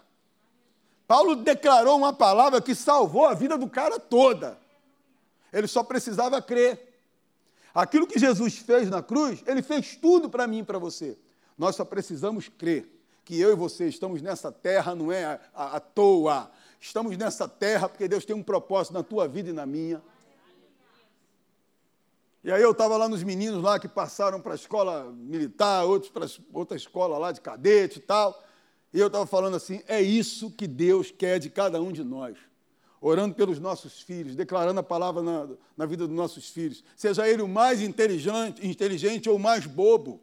Paulo 1.08 1.36
declarou 1.36 1.98
uma 1.98 2.14
palavra 2.14 2.62
que 2.62 2.74
salvou 2.74 3.26
a 3.26 3.34
vida 3.34 3.58
do 3.58 3.70
cara 3.70 4.00
toda. 4.00 4.58
Ele 5.54 5.68
só 5.68 5.84
precisava 5.84 6.42
crer. 6.42 6.94
Aquilo 7.74 8.08
que 8.08 8.18
Jesus 8.18 8.58
fez 8.58 8.90
na 8.90 9.04
cruz, 9.04 9.44
ele 9.46 9.62
fez 9.62 9.96
tudo 9.96 10.30
para 10.30 10.48
mim 10.48 10.60
e 10.60 10.64
para 10.64 10.80
você. 10.80 11.18
Nós 11.58 11.76
só 11.76 11.86
precisamos 11.86 12.50
crer 12.50 12.92
que 13.24 13.40
eu 13.40 13.52
e 13.52 13.56
você 13.56 13.88
estamos 13.88 14.22
nessa 14.22 14.52
terra, 14.52 14.94
não 14.94 15.12
é 15.12 15.40
à, 15.54 15.80
toa. 15.80 16.50
Estamos 16.80 17.18
nessa 17.18 17.48
terra 17.48 17.90
porque 17.90 18.08
Deus 18.08 18.24
tem 18.24 18.36
um 18.36 18.44
propósito 18.44 18.94
na 18.94 19.04
tua 19.04 19.28
vida 19.28 19.50
e 19.50 19.54
na 19.54 19.66
minha. 19.66 20.02
E 22.46 22.52
aí 22.52 22.62
eu 22.62 22.74
estava 22.74 22.96
lá 22.96 23.10
nos 23.10 23.24
meninos 23.24 23.64
lá 23.64 23.80
que 23.80 23.88
passaram 23.88 24.40
para 24.40 24.52
a 24.52 24.56
escola 24.56 25.12
militar, 25.12 25.84
outros 25.84 26.12
para 26.12 26.28
outra 26.54 26.78
escola 26.78 27.18
lá 27.18 27.32
de 27.32 27.42
cadete 27.42 27.98
e 27.98 28.02
tal. 28.04 28.40
E 28.94 29.00
eu 29.00 29.08
estava 29.08 29.26
falando 29.26 29.56
assim: 29.56 29.82
é 29.88 30.00
isso 30.00 30.52
que 30.52 30.68
Deus 30.68 31.10
quer 31.10 31.40
de 31.40 31.50
cada 31.50 31.82
um 31.82 31.92
de 31.92 32.04
nós 32.04 32.38
orando 33.02 33.34
pelos 33.34 33.60
nossos 33.60 34.00
filhos, 34.02 34.36
declarando 34.36 34.80
a 34.80 34.84
palavra 34.84 35.24
na, 35.24 35.48
na 35.76 35.86
vida 35.88 36.08
dos 36.08 36.16
nossos 36.16 36.50
filhos, 36.50 36.84
seja 36.96 37.28
ele 37.28 37.42
o 37.42 37.48
mais 37.48 37.82
inteligente, 37.82 38.66
inteligente 38.66 39.30
ou 39.30 39.36
o 39.36 39.40
mais 39.40 39.66
bobo, 39.66 40.22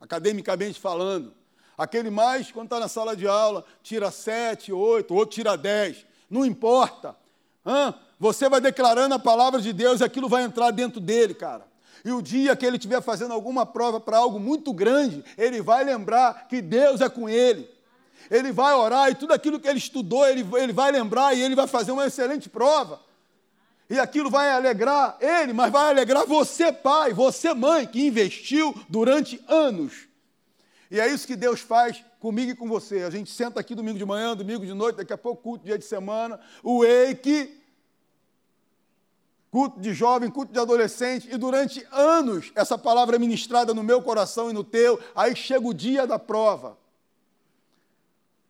academicamente 0.00 0.80
falando. 0.80 1.34
Aquele 1.76 2.10
mais, 2.10 2.50
quando 2.50 2.66
está 2.66 2.80
na 2.80 2.88
sala 2.88 3.14
de 3.14 3.26
aula, 3.26 3.64
tira 3.82 4.10
sete, 4.10 4.72
oito, 4.72 5.14
outro 5.14 5.34
tira 5.34 5.56
dez, 5.56 6.04
não 6.28 6.44
importa. 6.44 7.14
Hã? 7.68 7.94
Você 8.18 8.48
vai 8.48 8.60
declarando 8.60 9.14
a 9.14 9.18
palavra 9.18 9.60
de 9.60 9.72
Deus 9.72 10.00
e 10.00 10.04
aquilo 10.04 10.28
vai 10.28 10.42
entrar 10.42 10.70
dentro 10.70 11.00
dele, 11.00 11.34
cara. 11.34 11.66
E 12.04 12.10
o 12.10 12.22
dia 12.22 12.56
que 12.56 12.64
ele 12.64 12.76
estiver 12.76 13.02
fazendo 13.02 13.34
alguma 13.34 13.66
prova 13.66 14.00
para 14.00 14.16
algo 14.16 14.40
muito 14.40 14.72
grande, 14.72 15.22
ele 15.36 15.60
vai 15.60 15.84
lembrar 15.84 16.48
que 16.48 16.62
Deus 16.62 17.00
é 17.00 17.08
com 17.08 17.28
ele 17.28 17.68
ele 18.30 18.52
vai 18.52 18.74
orar 18.74 19.10
e 19.10 19.14
tudo 19.14 19.32
aquilo 19.32 19.58
que 19.58 19.68
ele 19.68 19.78
estudou, 19.78 20.26
ele, 20.26 20.46
ele 20.56 20.72
vai 20.72 20.90
lembrar 20.90 21.34
e 21.34 21.42
ele 21.42 21.54
vai 21.54 21.66
fazer 21.66 21.92
uma 21.92 22.06
excelente 22.06 22.48
prova. 22.48 23.00
E 23.88 23.98
aquilo 23.98 24.28
vai 24.28 24.50
alegrar 24.50 25.16
ele, 25.18 25.52
mas 25.54 25.72
vai 25.72 25.88
alegrar 25.88 26.26
você, 26.26 26.70
pai, 26.70 27.12
você, 27.12 27.54
mãe, 27.54 27.86
que 27.86 28.06
investiu 28.06 28.74
durante 28.88 29.42
anos. 29.48 30.06
E 30.90 31.00
é 31.00 31.08
isso 31.08 31.26
que 31.26 31.36
Deus 31.36 31.60
faz 31.60 32.04
comigo 32.20 32.50
e 32.50 32.54
com 32.54 32.68
você. 32.68 33.02
A 33.02 33.10
gente 33.10 33.30
senta 33.30 33.60
aqui 33.60 33.74
domingo 33.74 33.98
de 33.98 34.04
manhã, 34.04 34.36
domingo 34.36 34.66
de 34.66 34.74
noite, 34.74 34.96
daqui 34.96 35.12
a 35.12 35.18
pouco 35.18 35.42
culto, 35.42 35.64
dia 35.64 35.78
de 35.78 35.84
semana, 35.86 36.38
o 36.62 36.84
EIC, 36.84 37.57
culto 39.50 39.80
de 39.80 39.94
jovem, 39.94 40.30
culto 40.30 40.52
de 40.52 40.58
adolescente, 40.58 41.28
e 41.32 41.36
durante 41.36 41.86
anos 41.90 42.52
essa 42.54 42.76
palavra 42.76 43.16
é 43.16 43.18
ministrada 43.18 43.72
no 43.72 43.82
meu 43.82 44.02
coração 44.02 44.50
e 44.50 44.52
no 44.52 44.62
teu, 44.62 45.00
aí 45.14 45.34
chega 45.34 45.66
o 45.66 45.74
dia 45.74 46.06
da 46.06 46.18
prova. 46.18 46.76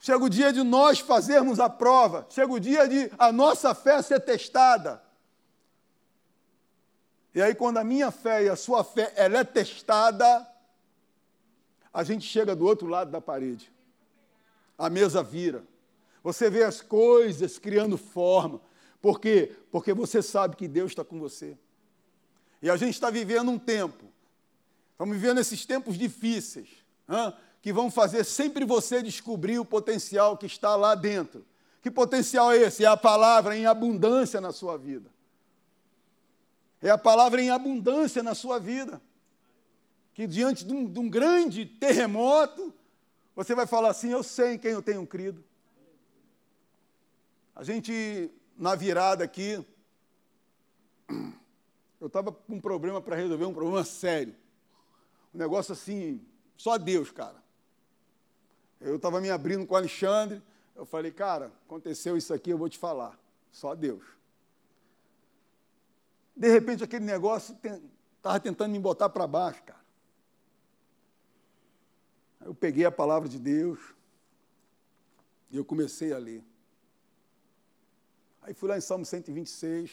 Chega 0.01 0.25
o 0.25 0.29
dia 0.29 0.53
de 0.53 0.63
nós 0.63 1.01
fazermos 1.01 1.59
a 1.59 1.69
prova, 1.69 2.27
chega 2.31 2.53
o 2.53 2.61
dia 2.61 2.89
de 2.89 3.11
a 3.19 3.33
nossa 3.33 3.75
fé 3.75 4.01
ser 4.01 4.21
testada. 4.21 5.03
E 7.35 7.43
aí, 7.43 7.55
quando 7.55 7.79
a 7.79 7.85
minha 7.85 8.11
fé 8.11 8.45
e 8.45 8.49
a 8.49 8.57
sua 8.57 8.83
fé 8.83 9.13
ela 9.15 9.39
é 9.39 9.45
testada, 9.45 10.47
a 11.93 12.03
gente 12.03 12.25
chega 12.25 12.55
do 12.55 12.65
outro 12.65 12.87
lado 12.87 13.11
da 13.11 13.21
parede. 13.21 13.73
A 14.77 14.89
mesa 14.89 15.23
vira. 15.23 15.65
Você 16.23 16.49
vê 16.49 16.63
as 16.63 16.81
coisas 16.81 17.59
criando 17.59 17.99
forma. 17.99 18.61
Por 19.01 19.21
quê? 19.21 19.55
Porque 19.71 19.93
você 19.93 20.23
sabe 20.23 20.57
que 20.57 20.67
Deus 20.67 20.93
está 20.93 21.05
com 21.05 21.19
você. 21.19 21.57
E 22.61 22.69
a 22.69 22.77
gente 22.77 22.95
está 22.95 23.11
vivendo 23.11 23.51
um 23.51 23.59
tempo. 23.59 24.05
Estamos 24.93 25.17
vivendo 25.17 25.39
esses 25.39 25.65
tempos 25.65 25.97
difíceis. 25.97 26.69
Hein? 27.09 27.33
que 27.61 27.73
vão 27.73 27.91
fazer 27.91 28.25
sempre 28.25 28.65
você 28.65 29.03
descobrir 29.03 29.59
o 29.59 29.65
potencial 29.65 30.37
que 30.37 30.47
está 30.47 30.77
lá 30.77 30.95
dentro. 30.95 31.45
Que 31.83 31.91
potencial 31.91 32.53
é 32.53 32.59
esse? 32.59 32.85
É 32.85 32.87
a 32.87 32.97
palavra 32.97 33.57
em 33.57 33.67
abundância 33.67 34.41
na 34.41 34.53
sua 34.53 34.77
vida. 34.77 35.11
É 36.81 36.91
a 36.91 36.99
palavra 36.99 37.43
em 37.43 37.51
abundância 37.51 38.23
na 38.23 38.35
sua 38.35 38.59
vida. 38.59 39.01
Que 40.15 40.27
diante 40.27 40.65
de 40.65 40.73
um, 40.73 40.91
de 40.91 40.99
um 40.99 41.09
grande 41.09 41.67
terremoto, 41.67 42.73
você 43.35 43.55
vai 43.55 43.67
falar 43.67 43.91
assim: 43.91 44.11
Eu 44.11 44.23
sei 44.23 44.55
em 44.55 44.59
quem 44.59 44.73
eu 44.73 44.83
tenho 44.83 45.07
crido. 45.07 45.45
A 47.55 47.65
gente, 47.65 48.31
na 48.59 48.75
virada 48.75 49.23
aqui, 49.23 49.65
eu 52.01 52.09
estava 52.09 52.33
com 52.33 52.57
um 52.57 52.61
problema 52.61 53.01
para 53.01 53.15
resolver, 53.15 53.45
um 53.45 53.55
problema 53.55 53.85
sério. 53.85 54.35
Um 55.33 55.39
negócio 55.39 55.73
assim, 55.73 56.21
só 56.57 56.77
Deus, 56.77 57.13
cara. 57.13 57.41
Eu 58.81 58.97
estava 58.97 59.21
me 59.21 59.31
abrindo 59.31 59.65
com 59.65 59.75
o 59.75 59.77
Alexandre, 59.77 60.43
eu 60.75 60.85
falei, 60.85 61.13
cara, 61.13 61.53
aconteceu 61.67 62.17
isso 62.17 62.35
aqui, 62.35 62.51
eu 62.51 62.59
vou 62.59 62.69
te 62.69 62.79
falar. 62.79 63.19
Só 63.53 63.75
Deus. 63.75 64.05
De 66.37 66.49
repente, 66.49 66.85
aquele 66.85 67.05
negócio 67.05 67.57
estava 68.17 68.41
tentando 68.41 68.73
me 68.73 68.79
botar 68.79 69.09
para 69.09 69.27
baixo, 69.27 69.63
cara. 69.63 69.79
Eu 72.41 72.55
peguei 72.55 72.85
a 72.85 72.91
palavra 72.91 73.29
de 73.29 73.39
Deus 73.39 73.79
e 75.51 75.57
eu 75.57 75.65
comecei 75.65 76.13
a 76.13 76.19
ler. 76.19 76.45
Aí 78.43 78.55
fui 78.55 78.69
lá 78.69 78.79
em 78.79 78.81
Salmo 78.81 79.05
126. 79.05 79.91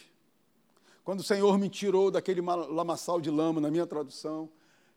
Quando 1.03 1.19
o 1.19 1.23
Senhor 1.23 1.57
me 1.57 1.69
tirou 1.69 2.09
daquele 2.09 2.41
lamaçal 2.41 3.21
de 3.21 3.29
lama, 3.29 3.61
na 3.61 3.69
minha 3.69 3.85
tradução, 3.85 4.49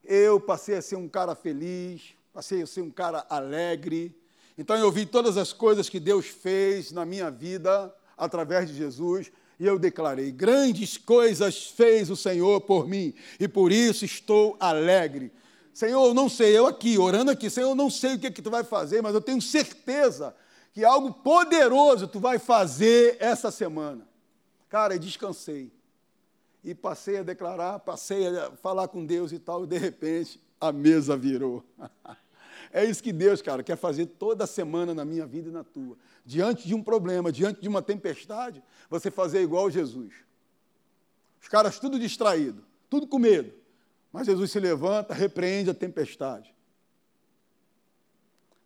eu 0.05 0.41
passei 0.41 0.77
a 0.77 0.83
ser 0.83 0.97
um 0.97 1.09
cara 1.09 1.35
feliz, 1.35 2.15
passei 2.33 2.63
a 2.63 2.67
ser 2.67 2.83
um 2.83 2.91
cara 2.91 3.27
alegre. 3.29 4.15
Então 4.57 4.77
eu 4.77 4.91
vi 4.91 5.05
todas 5.05 5.37
as 5.37 5.53
coisas 5.53 5.89
que 5.89 6.01
Deus 6.01 6.27
fez 6.27 6.93
na 6.93 7.05
minha 7.05 7.31
vida 7.31 7.95
através 8.17 8.69
de 8.69 8.75
Jesus 8.75 9.31
e 9.59 9.67
eu 9.67 9.79
declarei: 9.79 10.31
grandes 10.31 10.97
coisas 10.97 11.67
fez 11.67 12.11
o 12.11 12.17
Senhor 12.17 12.61
por 12.63 12.89
mim 12.89 13.13
e 13.39 13.49
por 13.49 13.73
isso 13.73 14.05
estou 14.05 14.57
alegre. 14.61 15.33
Senhor, 15.75 16.07
eu 16.07 16.15
não 16.15 16.29
sei, 16.29 16.57
eu 16.57 16.67
aqui, 16.67 16.99
orando 16.99 17.31
aqui, 17.31 17.49
Senhor, 17.49 17.69
eu 17.69 17.75
não 17.75 17.89
sei 17.89 18.15
o 18.15 18.19
que, 18.19 18.27
é 18.27 18.31
que 18.31 18.43
tu 18.43 18.51
vai 18.51 18.65
fazer, 18.65 19.01
mas 19.01 19.15
eu 19.15 19.21
tenho 19.21 19.41
certeza 19.41 20.35
que 20.79 20.85
algo 20.85 21.13
poderoso 21.13 22.07
tu 22.07 22.21
vai 22.21 22.39
fazer 22.39 23.17
essa 23.19 23.51
semana. 23.51 24.07
Cara, 24.69 24.97
descansei. 24.97 25.73
E 26.63 26.73
passei 26.73 27.19
a 27.19 27.25
declarar, 27.25 27.81
passei 27.81 28.29
a 28.29 28.53
falar 28.53 28.87
com 28.87 29.05
Deus 29.05 29.33
e 29.33 29.41
tal, 29.41 29.65
e 29.65 29.67
de 29.67 29.77
repente 29.77 30.41
a 30.61 30.71
mesa 30.71 31.17
virou. 31.17 31.65
É 32.71 32.85
isso 32.85 33.03
que 33.03 33.15
Deus, 33.15 33.41
cara, 33.41 33.63
quer 33.63 33.79
fazer 33.79 34.05
toda 34.05 34.47
semana 34.47 34.93
na 34.93 35.03
minha 35.03 35.25
vida 35.25 35.49
e 35.49 35.53
na 35.53 35.65
tua. 35.65 35.97
Diante 36.23 36.69
de 36.69 36.75
um 36.75 36.83
problema, 36.83 37.33
diante 37.33 37.63
de 37.63 37.69
uma 37.69 37.81
tempestade, 37.81 38.63
você 38.91 39.11
fazer 39.11 39.41
igual 39.41 39.71
Jesus. 39.71 40.13
Os 41.41 41.49
caras 41.49 41.79
tudo 41.79 41.99
distraído, 41.99 42.63
tudo 42.91 43.07
com 43.07 43.19
medo. 43.19 43.55
Mas 44.13 44.27
Jesus 44.27 44.51
se 44.51 44.61
levanta, 44.61 45.15
repreende 45.15 45.71
a 45.71 45.75
tempestade. 45.75 46.55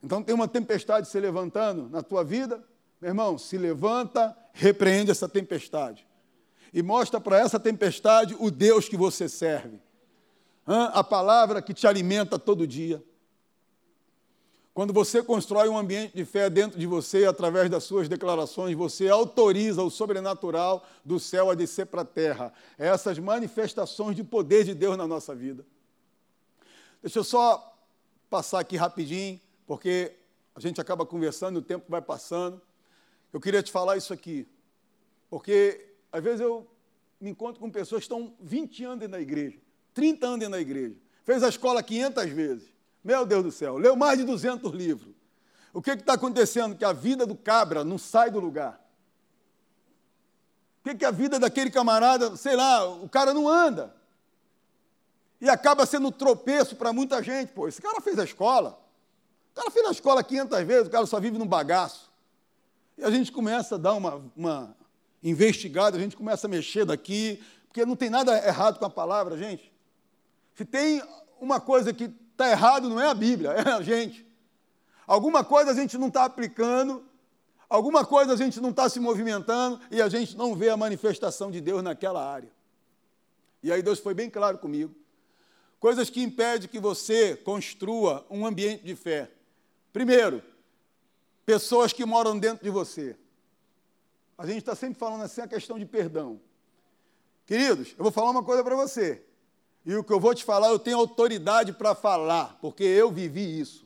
Então 0.02 0.22
tem 0.22 0.34
uma 0.34 0.48
tempestade 0.48 1.08
se 1.08 1.20
levantando 1.20 1.88
na 1.88 2.02
tua 2.02 2.24
vida, 2.24 2.62
meu 3.00 3.10
irmão, 3.10 3.38
se 3.38 3.56
levanta, 3.56 4.36
repreende 4.52 5.10
essa 5.10 5.28
tempestade. 5.28 6.06
E 6.72 6.82
mostra 6.82 7.20
para 7.20 7.38
essa 7.38 7.60
tempestade 7.60 8.36
o 8.38 8.50
Deus 8.50 8.88
que 8.88 8.96
você 8.96 9.28
serve. 9.28 9.80
A 10.66 11.04
palavra 11.04 11.60
que 11.60 11.74
te 11.74 11.86
alimenta 11.86 12.38
todo 12.38 12.66
dia. 12.66 13.02
Quando 14.74 14.92
você 14.92 15.22
constrói 15.22 15.68
um 15.68 15.76
ambiente 15.76 16.14
de 16.14 16.24
fé 16.24 16.48
dentro 16.48 16.78
de 16.78 16.86
você, 16.86 17.26
através 17.26 17.68
das 17.68 17.84
suas 17.84 18.08
declarações, 18.08 18.74
você 18.74 19.08
autoriza 19.08 19.82
o 19.82 19.90
sobrenatural 19.90 20.86
do 21.04 21.20
céu 21.20 21.50
a 21.50 21.54
descer 21.54 21.86
para 21.86 22.02
a 22.02 22.06
terra. 22.06 22.54
É 22.78 22.88
essas 22.88 23.18
manifestações 23.18 24.16
de 24.16 24.24
poder 24.24 24.64
de 24.64 24.74
Deus 24.74 24.96
na 24.96 25.06
nossa 25.06 25.34
vida. 25.34 25.66
Deixa 27.02 27.18
eu 27.18 27.24
só 27.24 27.76
passar 28.30 28.60
aqui 28.60 28.76
rapidinho, 28.76 29.38
porque 29.72 30.12
a 30.54 30.60
gente 30.60 30.82
acaba 30.82 31.06
conversando, 31.06 31.56
o 31.56 31.62
tempo 31.62 31.86
vai 31.88 32.02
passando. 32.02 32.60
Eu 33.32 33.40
queria 33.40 33.62
te 33.62 33.72
falar 33.72 33.96
isso 33.96 34.12
aqui, 34.12 34.46
porque 35.30 35.94
às 36.12 36.22
vezes 36.22 36.42
eu 36.42 36.70
me 37.18 37.30
encontro 37.30 37.58
com 37.58 37.70
pessoas 37.70 38.00
que 38.00 38.04
estão 38.04 38.34
20 38.38 38.84
anos 38.84 39.08
da 39.08 39.18
igreja, 39.18 39.58
30 39.94 40.26
anos 40.26 40.50
da 40.50 40.60
igreja, 40.60 40.94
fez 41.24 41.42
a 41.42 41.48
escola 41.48 41.82
500 41.82 42.30
vezes, 42.32 42.68
meu 43.02 43.24
Deus 43.24 43.44
do 43.44 43.50
céu, 43.50 43.78
leu 43.78 43.96
mais 43.96 44.18
de 44.18 44.24
200 44.26 44.70
livros. 44.72 45.14
O 45.72 45.80
que 45.80 45.92
está 45.92 46.12
acontecendo? 46.12 46.76
Que 46.76 46.84
a 46.84 46.92
vida 46.92 47.24
do 47.24 47.34
cabra 47.34 47.82
não 47.82 47.96
sai 47.96 48.30
do 48.30 48.40
lugar. 48.40 48.78
O 50.80 50.90
que, 50.90 50.96
que 50.96 51.04
a 51.06 51.10
vida 51.10 51.38
daquele 51.38 51.70
camarada, 51.70 52.36
sei 52.36 52.56
lá, 52.56 52.86
o 52.86 53.08
cara 53.08 53.32
não 53.32 53.48
anda. 53.48 53.96
E 55.40 55.48
acaba 55.48 55.86
sendo 55.86 56.12
tropeço 56.12 56.76
para 56.76 56.92
muita 56.92 57.22
gente. 57.22 57.54
Pô, 57.54 57.66
esse 57.66 57.80
cara 57.80 58.02
fez 58.02 58.18
a 58.18 58.24
escola. 58.24 58.81
O 59.52 59.54
cara 59.54 59.70
fez 59.70 59.86
a 59.86 59.90
escola 59.90 60.24
500 60.24 60.62
vezes, 60.64 60.88
o 60.88 60.90
cara 60.90 61.06
só 61.06 61.20
vive 61.20 61.38
num 61.38 61.46
bagaço. 61.46 62.10
E 62.96 63.04
a 63.04 63.10
gente 63.10 63.30
começa 63.30 63.74
a 63.74 63.78
dar 63.78 63.92
uma, 63.94 64.22
uma 64.36 64.76
investigada, 65.22 65.96
a 65.96 66.00
gente 66.00 66.16
começa 66.16 66.46
a 66.46 66.50
mexer 66.50 66.84
daqui, 66.84 67.42
porque 67.68 67.84
não 67.84 67.94
tem 67.94 68.10
nada 68.10 68.36
errado 68.46 68.78
com 68.78 68.84
a 68.84 68.90
palavra, 68.90 69.36
gente. 69.36 69.72
Se 70.54 70.64
tem 70.64 71.02
uma 71.40 71.60
coisa 71.60 71.92
que 71.92 72.04
está 72.30 72.50
errado 72.50 72.88
não 72.88 73.00
é 73.00 73.08
a 73.08 73.14
Bíblia, 73.14 73.50
é 73.56 73.70
a 73.70 73.82
gente. 73.82 74.26
Alguma 75.06 75.44
coisa 75.44 75.70
a 75.70 75.74
gente 75.74 75.98
não 75.98 76.08
está 76.08 76.24
aplicando, 76.24 77.04
alguma 77.68 78.04
coisa 78.04 78.32
a 78.32 78.36
gente 78.36 78.60
não 78.60 78.70
está 78.70 78.88
se 78.88 79.00
movimentando 79.00 79.80
e 79.90 80.00
a 80.00 80.08
gente 80.08 80.36
não 80.36 80.54
vê 80.54 80.70
a 80.70 80.76
manifestação 80.76 81.50
de 81.50 81.60
Deus 81.60 81.82
naquela 81.82 82.24
área. 82.24 82.50
E 83.62 83.70
aí 83.70 83.82
Deus 83.82 83.98
foi 83.98 84.14
bem 84.14 84.30
claro 84.30 84.58
comigo. 84.58 84.94
Coisas 85.78 86.08
que 86.08 86.22
impedem 86.22 86.68
que 86.68 86.78
você 86.78 87.36
construa 87.36 88.24
um 88.30 88.46
ambiente 88.46 88.84
de 88.84 88.94
fé. 88.94 89.30
Primeiro, 89.92 90.42
pessoas 91.44 91.92
que 91.92 92.04
moram 92.04 92.38
dentro 92.38 92.64
de 92.64 92.70
você. 92.70 93.16
A 94.38 94.46
gente 94.46 94.58
está 94.58 94.74
sempre 94.74 94.98
falando 94.98 95.22
assim 95.22 95.40
a 95.40 95.48
questão 95.48 95.78
de 95.78 95.84
perdão. 95.84 96.40
Queridos, 97.46 97.94
eu 97.98 98.02
vou 98.02 98.12
falar 98.12 98.30
uma 98.30 98.42
coisa 98.42 98.64
para 98.64 98.74
você. 98.74 99.22
E 99.84 99.94
o 99.94 100.04
que 100.04 100.12
eu 100.12 100.20
vou 100.20 100.34
te 100.34 100.44
falar, 100.44 100.68
eu 100.68 100.78
tenho 100.78 100.96
autoridade 100.96 101.72
para 101.72 101.94
falar, 101.94 102.56
porque 102.60 102.84
eu 102.84 103.10
vivi 103.10 103.60
isso. 103.60 103.84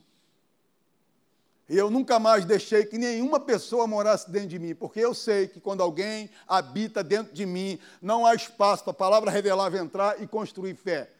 E 1.69 1.75
eu 1.75 1.89
nunca 1.89 2.17
mais 2.17 2.45
deixei 2.45 2.85
que 2.85 2.97
nenhuma 2.97 3.39
pessoa 3.39 3.85
morasse 3.87 4.31
dentro 4.31 4.47
de 4.47 4.59
mim, 4.59 4.73
porque 4.73 5.01
eu 5.01 5.13
sei 5.13 5.47
que 5.47 5.59
quando 5.59 5.83
alguém 5.83 6.29
habita 6.47 7.03
dentro 7.03 7.33
de 7.33 7.45
mim, 7.45 7.77
não 8.01 8.25
há 8.25 8.33
espaço 8.33 8.83
para 8.83 8.91
a 8.91 8.95
palavra 8.95 9.29
revelável 9.29 9.83
entrar 9.83 10.21
e 10.21 10.27
construir 10.27 10.75
fé. 10.75 11.11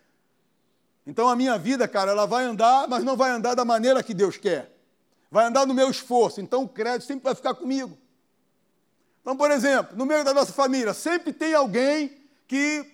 Então 1.06 1.28
a 1.28 1.36
minha 1.36 1.58
vida, 1.58 1.88
cara, 1.88 2.12
ela 2.12 2.26
vai 2.26 2.46
andar, 2.46 2.88
mas 2.88 3.04
não 3.04 3.18
vai 3.18 3.32
andar 3.32 3.56
da 3.56 3.66
maneira 3.66 4.02
que 4.02 4.14
Deus 4.14 4.38
quer. 4.38 4.77
Vai 5.30 5.46
andar 5.46 5.66
no 5.66 5.74
meu 5.74 5.90
esforço. 5.90 6.42
Então 6.42 6.64
o 6.64 6.70
crédito 6.70 7.08
sempre 7.08 7.24
vai 7.24 7.36
ficar 7.36 7.54
comigo. 7.54 7.98
Então, 9.22 9.36
por 9.36 9.52
exemplo, 9.52 9.98
no 9.98 10.06
meio 10.06 10.24
da 10.24 10.34
nossa 10.34 10.54
família, 10.54 10.94
sempre 10.94 11.34
tem 11.34 11.54
alguém 11.54 12.18
que 12.48 12.86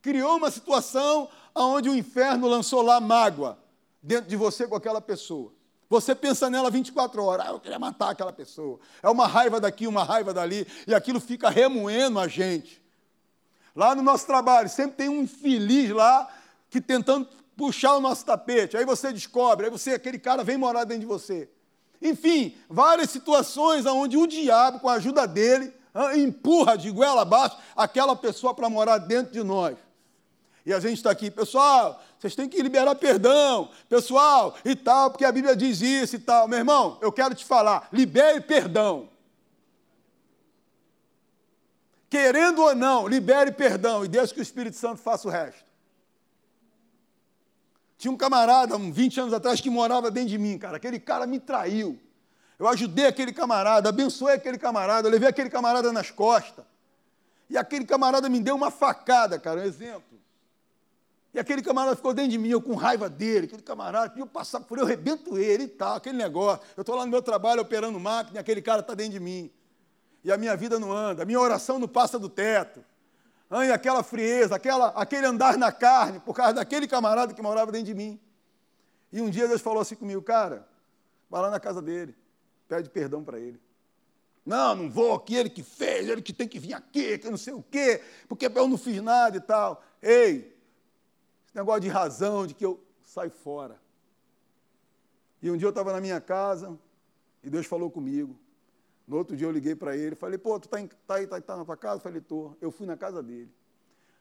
criou 0.00 0.36
uma 0.36 0.50
situação 0.50 1.28
onde 1.54 1.88
o 1.90 1.94
inferno 1.94 2.48
lançou 2.48 2.80
lá 2.80 2.98
mágoa 3.00 3.58
dentro 4.02 4.28
de 4.28 4.36
você 4.36 4.66
com 4.66 4.74
aquela 4.74 5.00
pessoa. 5.00 5.52
Você 5.88 6.14
pensa 6.14 6.48
nela 6.48 6.70
24 6.70 7.22
horas, 7.22 7.46
ah, 7.46 7.50
eu 7.50 7.60
queria 7.60 7.78
matar 7.78 8.10
aquela 8.10 8.32
pessoa. 8.32 8.80
É 9.02 9.08
uma 9.08 9.26
raiva 9.26 9.60
daqui, 9.60 9.86
uma 9.86 10.02
raiva 10.02 10.32
dali, 10.32 10.66
e 10.86 10.94
aquilo 10.94 11.20
fica 11.20 11.50
remoendo 11.50 12.18
a 12.18 12.26
gente. 12.26 12.82
Lá 13.76 13.94
no 13.94 14.02
nosso 14.02 14.26
trabalho, 14.26 14.68
sempre 14.68 14.96
tem 14.96 15.08
um 15.08 15.22
infeliz 15.22 15.90
lá 15.90 16.28
que 16.70 16.80
tentando 16.80 17.28
puxar 17.56 17.94
o 17.94 18.00
nosso 18.00 18.24
tapete. 18.24 18.76
Aí 18.76 18.84
você 18.84 19.12
descobre, 19.12 19.66
aí 19.66 19.70
você, 19.70 19.92
aquele 19.92 20.18
cara 20.18 20.42
vem 20.42 20.56
morar 20.56 20.84
dentro 20.84 21.00
de 21.00 21.06
você. 21.06 21.48
Enfim, 22.00 22.56
várias 22.68 23.10
situações 23.10 23.86
onde 23.86 24.16
o 24.16 24.26
diabo, 24.26 24.80
com 24.80 24.88
a 24.88 24.94
ajuda 24.94 25.26
dele, 25.26 25.72
empurra 26.16 26.76
de 26.76 26.90
goela 26.90 27.22
abaixo 27.22 27.56
aquela 27.76 28.16
pessoa 28.16 28.54
para 28.54 28.68
morar 28.68 28.98
dentro 28.98 29.32
de 29.32 29.42
nós. 29.42 29.76
E 30.66 30.72
a 30.72 30.80
gente 30.80 30.96
está 30.96 31.10
aqui, 31.10 31.30
pessoal, 31.30 32.02
vocês 32.18 32.34
têm 32.34 32.48
que 32.48 32.62
liberar 32.62 32.94
perdão, 32.94 33.68
pessoal, 33.88 34.56
e 34.64 34.74
tal, 34.74 35.10
porque 35.10 35.24
a 35.24 35.32
Bíblia 35.32 35.54
diz 35.54 35.82
isso 35.82 36.16
e 36.16 36.18
tal. 36.18 36.48
Meu 36.48 36.58
irmão, 36.58 36.98
eu 37.02 37.12
quero 37.12 37.34
te 37.34 37.44
falar, 37.44 37.88
libere 37.92 38.40
perdão. 38.40 39.08
Querendo 42.08 42.62
ou 42.62 42.74
não, 42.74 43.06
libere 43.06 43.52
perdão 43.52 44.04
e 44.04 44.08
deixe 44.08 44.32
que 44.32 44.40
o 44.40 44.42
Espírito 44.42 44.76
Santo 44.76 45.02
faça 45.02 45.28
o 45.28 45.30
resto. 45.30 45.73
Tinha 48.04 48.12
um 48.12 48.18
camarada, 48.18 48.76
uns 48.76 48.94
20 48.94 49.18
anos 49.18 49.32
atrás, 49.32 49.62
que 49.62 49.70
morava 49.70 50.10
dentro 50.10 50.28
de 50.28 50.36
mim, 50.36 50.58
cara. 50.58 50.76
Aquele 50.76 51.00
cara 51.00 51.26
me 51.26 51.40
traiu. 51.40 51.98
Eu 52.58 52.68
ajudei 52.68 53.06
aquele 53.06 53.32
camarada, 53.32 53.88
abençoei 53.88 54.34
aquele 54.34 54.58
camarada, 54.58 55.08
levei 55.08 55.26
aquele 55.26 55.48
camarada 55.48 55.90
nas 55.90 56.10
costas. 56.10 56.66
E 57.48 57.56
aquele 57.56 57.86
camarada 57.86 58.28
me 58.28 58.40
deu 58.40 58.56
uma 58.56 58.70
facada, 58.70 59.38
cara, 59.38 59.62
um 59.62 59.64
exemplo. 59.64 60.20
E 61.32 61.38
aquele 61.38 61.62
camarada 61.62 61.96
ficou 61.96 62.12
dentro 62.12 62.32
de 62.32 62.36
mim, 62.36 62.50
eu 62.50 62.60
com 62.60 62.74
raiva 62.74 63.08
dele, 63.08 63.46
aquele 63.46 63.62
camarada 63.62 64.10
pediu 64.10 64.26
passar 64.26 64.60
por 64.60 64.76
eu, 64.76 64.84
rebento 64.84 65.38
ele 65.38 65.62
e 65.62 65.68
tal, 65.68 65.96
aquele 65.96 66.18
negócio. 66.18 66.62
Eu 66.76 66.82
estou 66.82 66.94
lá 66.94 67.06
no 67.06 67.10
meu 67.10 67.22
trabalho 67.22 67.62
operando 67.62 67.98
máquina 67.98 68.38
aquele 68.38 68.60
cara 68.60 68.80
está 68.80 68.92
dentro 68.92 69.12
de 69.12 69.20
mim. 69.20 69.50
E 70.22 70.30
a 70.30 70.36
minha 70.36 70.54
vida 70.54 70.78
não 70.78 70.92
anda, 70.92 71.22
a 71.22 71.24
minha 71.24 71.40
oração 71.40 71.78
não 71.78 71.88
passa 71.88 72.18
do 72.18 72.28
teto. 72.28 72.84
E 73.50 73.70
aquela 73.70 74.02
frieza, 74.02 74.56
aquela, 74.56 74.88
aquele 74.88 75.26
andar 75.26 75.56
na 75.56 75.70
carne, 75.70 76.18
por 76.20 76.34
causa 76.34 76.54
daquele 76.54 76.88
camarada 76.88 77.32
que 77.32 77.42
morava 77.42 77.70
dentro 77.70 77.86
de 77.86 77.94
mim. 77.94 78.20
E 79.12 79.20
um 79.20 79.30
dia 79.30 79.46
Deus 79.46 79.60
falou 79.60 79.80
assim 79.80 79.94
comigo, 79.94 80.20
cara, 80.22 80.66
vai 81.30 81.40
lá 81.40 81.50
na 81.50 81.60
casa 81.60 81.80
dele, 81.80 82.16
pede 82.66 82.90
perdão 82.90 83.22
para 83.22 83.38
ele. 83.38 83.60
Não, 84.44 84.74
não 84.74 84.90
vou, 84.90 85.18
que 85.20 85.34
ele 85.34 85.48
que 85.48 85.62
fez, 85.62 86.08
ele 86.08 86.20
que 86.20 86.32
tem 86.32 86.48
que 86.48 86.58
vir 86.58 86.74
aqui, 86.74 87.16
que 87.18 87.30
não 87.30 87.36
sei 87.36 87.54
o 87.54 87.62
quê, 87.62 88.02
porque 88.28 88.46
eu 88.46 88.68
não 88.68 88.76
fiz 88.76 89.00
nada 89.00 89.36
e 89.36 89.40
tal. 89.40 89.82
Ei, 90.02 90.54
negócio 91.54 91.80
de 91.80 91.88
razão, 91.88 92.46
de 92.46 92.54
que 92.54 92.64
eu 92.64 92.82
saio 93.02 93.30
fora. 93.30 93.80
E 95.40 95.50
um 95.50 95.56
dia 95.56 95.66
eu 95.66 95.70
estava 95.70 95.92
na 95.92 96.00
minha 96.00 96.20
casa 96.20 96.78
e 97.42 97.48
Deus 97.48 97.66
falou 97.66 97.90
comigo. 97.90 98.36
No 99.06 99.16
outro 99.16 99.36
dia 99.36 99.46
eu 99.46 99.50
liguei 99.50 99.74
para 99.74 99.96
ele, 99.96 100.14
falei, 100.14 100.38
pô, 100.38 100.58
tu 100.58 100.64
está 100.64 100.96
tá 101.06 101.14
aí, 101.16 101.26
tá, 101.26 101.40
tá 101.40 101.56
na 101.56 101.64
tua 101.64 101.76
casa? 101.76 102.00
falei, 102.00 102.20
tô. 102.20 102.52
Eu 102.60 102.70
fui 102.70 102.86
na 102.86 102.96
casa 102.96 103.22
dele. 103.22 103.50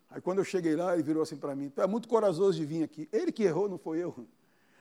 Aí 0.09 0.21
quando 0.21 0.39
eu 0.39 0.43
cheguei 0.43 0.75
lá, 0.75 0.93
ele 0.93 1.03
virou 1.03 1.23
assim 1.23 1.37
para 1.37 1.55
mim, 1.55 1.69
tu 1.69 1.81
é 1.81 1.87
muito 1.87 2.07
corajoso 2.07 2.57
de 2.57 2.65
vir 2.65 2.83
aqui. 2.83 3.07
Ele 3.11 3.31
que 3.31 3.43
errou, 3.43 3.69
não 3.69 3.77
foi 3.77 3.99
eu. 3.99 4.27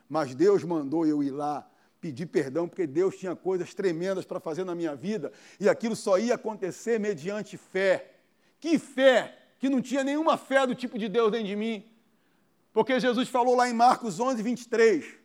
Mas 0.08 0.34
Deus 0.34 0.62
mandou 0.64 1.06
eu 1.06 1.22
ir 1.22 1.30
lá 1.30 1.68
pedir 2.02 2.26
perdão, 2.26 2.68
porque 2.68 2.84
Deus 2.84 3.16
tinha 3.16 3.36
coisas 3.36 3.72
tremendas 3.72 4.24
para 4.24 4.40
fazer 4.40 4.64
na 4.64 4.74
minha 4.74 4.94
vida, 4.96 5.32
e 5.60 5.68
aquilo 5.68 5.94
só 5.94 6.18
ia 6.18 6.34
acontecer 6.34 6.98
mediante 6.98 7.56
fé. 7.56 8.16
Que 8.58 8.76
fé! 8.76 9.38
Que 9.60 9.68
não 9.68 9.80
tinha 9.80 10.02
nenhuma 10.02 10.36
fé 10.36 10.66
do 10.66 10.74
tipo 10.74 10.98
de 10.98 11.08
Deus 11.08 11.30
dentro 11.30 11.46
de 11.46 11.54
mim. 11.54 11.84
Porque 12.72 12.98
Jesus 12.98 13.28
falou 13.28 13.54
lá 13.54 13.68
em 13.68 13.72
Marcos 13.72 14.18
11, 14.18 14.42
23. 14.42 15.21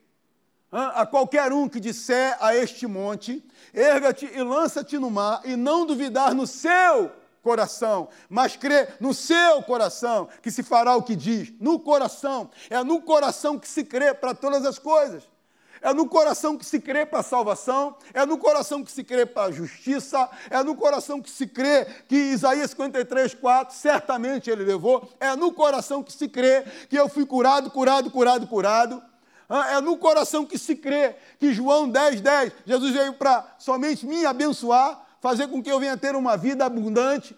A 0.72 1.06
qualquer 1.06 1.54
um 1.54 1.70
que 1.70 1.80
disser 1.80 2.38
a 2.42 2.54
este 2.56 2.86
monte, 2.86 3.44
erga-te 3.74 4.26
e 4.26 4.44
lança-te 4.44 4.98
no 4.98 5.10
mar, 5.10 5.42
e 5.46 5.56
não 5.56 5.86
duvidar 5.86 6.34
no 6.34 6.46
seu 6.46 7.10
coração, 7.42 8.10
mas 8.30 8.58
crer 8.58 8.98
no 9.00 9.14
seu 9.14 9.64
coração 9.64 10.28
que 10.42 10.52
se 10.52 10.62
fará 10.62 10.98
o 10.98 11.04
que 11.04 11.16
diz. 11.16 11.54
No 11.62 11.80
coração. 11.80 12.50
É 12.70 12.84
no 12.84 13.02
coração 13.02 13.58
que 13.58 13.68
se 13.68 13.86
crê 13.86 14.14
para 14.14 14.34
todas 14.34 14.66
as 14.66 14.78
coisas. 14.78 15.24
É 15.82 15.94
no 15.94 16.08
coração 16.08 16.58
que 16.58 16.66
se 16.66 16.82
crê 16.82 17.06
para 17.06 17.20
a 17.20 17.24
salvação, 17.24 17.96
é 18.14 18.26
no 18.26 18.38
coração 18.38 18.84
que 18.84 18.92
se 18.92 19.04
crê 19.04 19.26
para 19.26 19.44
a 19.44 19.52
justiça, 19.52 20.30
é 20.50 20.62
no 20.64 20.76
coração 20.76 21.22
que 21.22 21.30
se 21.30 21.48
crê 21.48 21.86
que 22.08 22.16
Isaías 22.16 22.72
53, 22.72 23.36
4, 23.36 23.76
certamente 23.76 24.50
ele 24.50 24.64
levou, 24.64 25.08
é 25.20 25.36
no 25.36 25.54
coração 25.54 26.04
que 26.04 26.12
se 26.12 26.28
crê 26.28 26.64
que 26.90 26.96
eu 26.98 27.08
fui 27.08 27.26
curado, 27.26 27.70
curado, 27.70 28.10
curado, 28.10 28.48
curado. 28.48 29.04
É 29.50 29.80
no 29.80 29.98
coração 29.98 30.46
que 30.46 30.58
se 30.58 30.76
crê 30.76 31.16
que 31.40 31.54
João 31.54 31.90
10, 31.90 32.22
10, 32.22 32.54
Jesus 32.66 32.94
veio 32.94 33.14
para 33.14 33.56
somente 33.58 34.06
me 34.06 34.26
abençoar, 34.26 35.06
fazer 35.22 35.48
com 35.48 35.64
que 35.64 35.72
eu 35.72 35.80
venha 35.80 35.96
ter 35.96 36.16
uma 36.16 36.36
vida 36.36 36.66
abundante. 36.66 37.36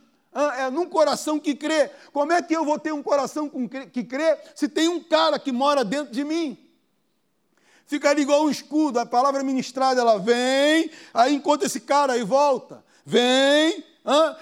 É 0.57 0.69
num 0.69 0.87
coração 0.87 1.39
que 1.39 1.55
crê. 1.55 1.89
Como 2.11 2.31
é 2.31 2.41
que 2.41 2.55
eu 2.55 2.63
vou 2.65 2.79
ter 2.79 2.91
um 2.91 3.03
coração 3.03 3.49
que 3.91 4.03
crê 4.03 4.37
se 4.55 4.67
tem 4.67 4.87
um 4.87 5.03
cara 5.03 5.37
que 5.39 5.51
mora 5.51 5.83
dentro 5.83 6.13
de 6.13 6.23
mim? 6.23 6.57
ficaria 7.89 8.21
igual 8.21 8.45
um 8.45 8.51
escudo. 8.51 8.99
A 8.99 9.05
palavra 9.05 9.43
ministrada, 9.43 9.99
ela 9.99 10.19
vem, 10.19 10.91
aí 11.11 11.33
encontra 11.33 11.65
esse 11.65 11.79
cara 11.79 12.15
e 12.15 12.23
volta. 12.23 12.85
Vem, 13.03 13.83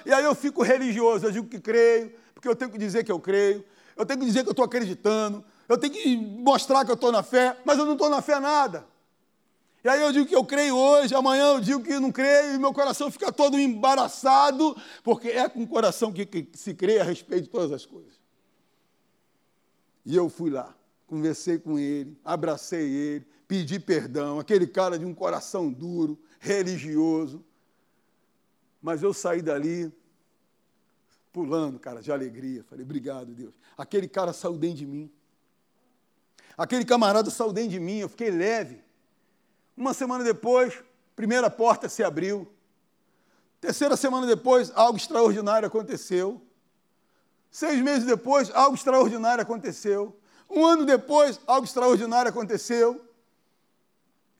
e 0.06 0.14
aí 0.14 0.24
eu 0.24 0.36
fico 0.36 0.62
religioso, 0.62 1.26
eu 1.26 1.32
digo 1.32 1.48
que 1.48 1.60
creio, 1.60 2.12
porque 2.34 2.48
eu 2.48 2.56
tenho 2.56 2.70
que 2.70 2.78
dizer 2.78 3.06
que 3.06 3.12
eu 3.12 3.20
creio, 3.20 3.64
eu 3.96 4.06
tenho 4.06 4.20
que 4.20 4.26
dizer 4.26 4.44
que 4.44 4.50
eu 4.50 4.52
estou 4.52 4.66
acreditando, 4.66 5.44
eu 5.68 5.78
tenho 5.78 5.94
que 5.94 6.16
mostrar 6.18 6.86
que 6.86 6.92
eu 6.92 6.96
estou 6.96 7.12
na 7.12 7.24
fé, 7.24 7.58
mas 7.66 7.78
eu 7.78 7.86
não 7.86 7.94
estou 7.94 8.10
na 8.10 8.22
fé 8.22 8.40
nada. 8.40 8.88
E 9.84 9.90
aí 9.90 10.02
eu 10.02 10.12
digo 10.12 10.26
que 10.26 10.36
eu 10.36 10.44
creio 10.44 10.76
hoje, 10.76 11.14
amanhã 11.14 11.54
eu 11.54 11.62
digo 11.62 11.84
que 11.84 12.00
não 12.00 12.12
creio, 12.12 12.56
e 12.56 12.58
meu 12.58 12.74
coração 12.74 13.12
fica 13.12 13.32
todo 13.32 13.60
embaraçado, 13.60 14.76
porque 15.04 15.30
é 15.30 15.48
com 15.48 15.64
o 15.64 15.68
coração 15.68 16.12
que, 16.12 16.26
que 16.26 16.50
se 16.58 16.74
crê 16.74 17.00
a 17.00 17.04
respeito 17.04 17.44
de 17.44 17.50
todas 17.50 17.72
as 17.72 17.86
coisas. 17.86 18.14
E 20.06 20.16
eu 20.16 20.30
fui 20.30 20.50
lá, 20.50 20.76
conversei 21.06 21.60
com 21.60 21.78
ele, 21.78 22.18
abracei 22.24 22.90
ele, 22.90 23.28
pedir 23.48 23.80
perdão, 23.80 24.40
aquele 24.40 24.68
cara 24.68 24.98
de 24.98 25.06
um 25.06 25.14
coração 25.14 25.72
duro, 25.72 26.18
religioso. 26.40 27.44
Mas 28.82 29.04
eu 29.04 29.14
saí 29.14 29.42
dali 29.42 29.92
pulando, 31.32 31.80
cara, 31.80 32.02
de 32.02 32.12
alegria. 32.12 32.64
Falei, 32.64 32.84
obrigado, 32.84 33.34
Deus. 33.34 33.54
Aquele 33.78 34.08
cara 34.08 34.34
saiu 34.34 34.58
dentro 34.58 34.78
de 34.78 34.86
mim. 34.86 35.12
Aquele 36.58 36.84
camarada 36.84 37.30
saiu 37.30 37.54
dentro 37.54 37.72
de 37.72 37.80
mim, 37.80 38.00
eu 38.00 38.10
fiquei 38.10 38.32
leve. 38.32 38.82
Uma 39.76 39.94
semana 39.94 40.24
depois, 40.24 40.74
primeira 41.16 41.50
porta 41.52 41.88
se 41.88 42.04
abriu. 42.04 42.52
Terceira 43.62 43.96
semana 43.96 44.26
depois, 44.26 44.72
algo 44.74 44.98
extraordinário 44.98 45.68
aconteceu. 45.68 46.42
Seis 47.52 47.80
meses 47.82 48.06
depois, 48.06 48.50
algo 48.54 48.76
extraordinário 48.76 49.42
aconteceu. 49.42 50.16
Um 50.50 50.66
ano 50.66 50.86
depois, 50.86 51.40
algo 51.46 51.66
extraordinário 51.66 52.30
aconteceu. 52.30 53.06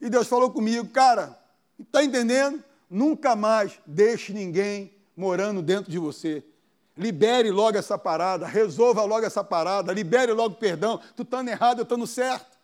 E 0.00 0.10
Deus 0.10 0.26
falou 0.26 0.50
comigo, 0.50 0.88
cara, 0.88 1.38
está 1.78 2.02
entendendo? 2.02 2.62
Nunca 2.90 3.36
mais 3.36 3.78
deixe 3.86 4.32
ninguém 4.32 4.92
morando 5.16 5.62
dentro 5.62 5.90
de 5.90 5.98
você. 5.98 6.44
Libere 6.98 7.52
logo 7.52 7.78
essa 7.78 7.96
parada, 7.96 8.44
resolva 8.44 9.04
logo 9.04 9.24
essa 9.24 9.44
parada, 9.44 9.92
libere 9.92 10.32
logo 10.32 10.56
perdão. 10.56 11.00
Tu 11.14 11.22
estando 11.22 11.48
errado, 11.48 11.78
eu 11.78 11.84
estando 11.84 12.06
certo. 12.08 12.58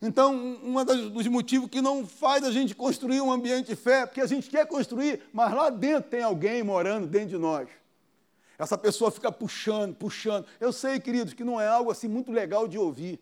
Então, 0.00 0.34
um 0.34 0.82
dos 0.84 1.26
motivos 1.26 1.68
que 1.68 1.82
não 1.82 2.06
faz 2.06 2.42
a 2.44 2.50
gente 2.50 2.74
construir 2.74 3.20
um 3.20 3.30
ambiente 3.30 3.66
de 3.66 3.76
fé, 3.76 4.06
porque 4.06 4.22
a 4.22 4.26
gente 4.26 4.48
quer 4.48 4.66
construir, 4.66 5.22
mas 5.32 5.52
lá 5.52 5.68
dentro 5.68 6.10
tem 6.10 6.22
alguém 6.22 6.62
morando 6.62 7.06
dentro 7.06 7.28
de 7.28 7.38
nós. 7.38 7.68
Essa 8.58 8.78
pessoa 8.78 9.10
fica 9.10 9.30
puxando, 9.30 9.94
puxando. 9.94 10.46
Eu 10.58 10.72
sei, 10.72 10.98
queridos, 10.98 11.34
que 11.34 11.44
não 11.44 11.60
é 11.60 11.68
algo 11.68 11.90
assim 11.90 12.08
muito 12.08 12.32
legal 12.32 12.66
de 12.66 12.78
ouvir. 12.78 13.20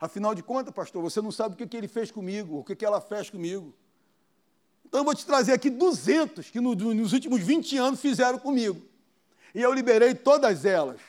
Afinal 0.00 0.34
de 0.34 0.42
contas, 0.42 0.74
pastor, 0.74 1.02
você 1.02 1.20
não 1.20 1.30
sabe 1.30 1.54
o 1.54 1.56
que, 1.56 1.66
que 1.66 1.76
ele 1.76 1.88
fez 1.88 2.10
comigo, 2.10 2.58
o 2.58 2.64
que, 2.64 2.74
que 2.74 2.84
ela 2.84 3.00
fez 3.00 3.30
comigo. 3.30 3.74
Então 4.90 5.02
eu 5.02 5.04
vou 5.04 5.14
te 5.14 5.24
trazer 5.24 5.52
aqui 5.52 5.70
200 5.70 6.50
que 6.50 6.60
no, 6.60 6.74
nos 6.74 7.12
últimos 7.12 7.40
20 7.40 7.78
anos 7.78 8.00
fizeram 8.00 8.40
comigo. 8.40 8.82
E 9.54 9.62
eu 9.62 9.72
liberei 9.72 10.16
todas 10.16 10.64
elas. 10.64 11.00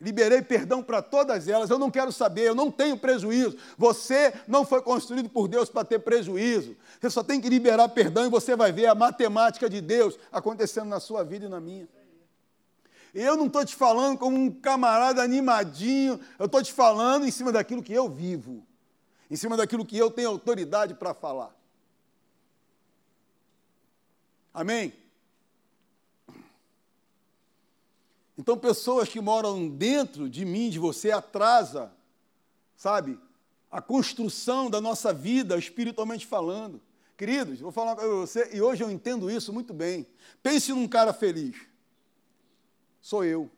Liberei 0.00 0.40
perdão 0.40 0.82
para 0.82 1.02
todas 1.02 1.46
elas. 1.46 1.68
Eu 1.68 1.78
não 1.78 1.90
quero 1.90 2.10
saber, 2.10 2.48
eu 2.48 2.54
não 2.54 2.70
tenho 2.70 2.96
prejuízo. 2.96 3.58
Você 3.76 4.32
não 4.48 4.64
foi 4.64 4.80
construído 4.80 5.28
por 5.28 5.46
Deus 5.46 5.68
para 5.68 5.84
ter 5.84 5.98
prejuízo. 5.98 6.74
Você 6.98 7.10
só 7.10 7.22
tem 7.22 7.38
que 7.38 7.50
liberar 7.50 7.90
perdão 7.90 8.24
e 8.24 8.30
você 8.30 8.56
vai 8.56 8.72
ver 8.72 8.86
a 8.86 8.94
matemática 8.94 9.68
de 9.68 9.82
Deus 9.82 10.18
acontecendo 10.32 10.86
na 10.86 11.00
sua 11.00 11.22
vida 11.22 11.44
e 11.44 11.48
na 11.50 11.60
minha. 11.60 11.86
E 13.14 13.20
eu 13.20 13.36
não 13.36 13.46
estou 13.46 13.62
te 13.62 13.76
falando 13.76 14.16
como 14.16 14.38
um 14.38 14.50
camarada 14.50 15.22
animadinho, 15.22 16.18
eu 16.38 16.46
estou 16.46 16.62
te 16.62 16.72
falando 16.72 17.26
em 17.26 17.30
cima 17.30 17.52
daquilo 17.52 17.82
que 17.82 17.92
eu 17.92 18.08
vivo, 18.08 18.66
em 19.30 19.36
cima 19.36 19.54
daquilo 19.54 19.84
que 19.84 19.98
eu 19.98 20.10
tenho 20.10 20.30
autoridade 20.30 20.94
para 20.94 21.12
falar. 21.12 21.54
Amém? 24.54 24.94
Então, 28.38 28.56
pessoas 28.56 29.08
que 29.08 29.20
moram 29.20 29.68
dentro 29.68 30.30
de 30.30 30.46
mim, 30.46 30.70
de 30.70 30.78
você, 30.78 31.10
atrasa, 31.10 31.92
sabe, 32.76 33.18
a 33.70 33.82
construção 33.82 34.70
da 34.70 34.80
nossa 34.80 35.12
vida, 35.12 35.58
espiritualmente 35.58 36.26
falando. 36.26 36.80
Queridos, 37.16 37.60
vou 37.60 37.70
falar 37.70 37.94
para 37.94 38.08
você, 38.08 38.50
e 38.54 38.62
hoje 38.62 38.82
eu 38.82 38.90
entendo 38.90 39.30
isso 39.30 39.52
muito 39.52 39.74
bem. 39.74 40.06
Pense 40.42 40.72
num 40.72 40.88
cara 40.88 41.12
feliz 41.12 41.74
sou 43.04 43.22
eu. 43.22 43.50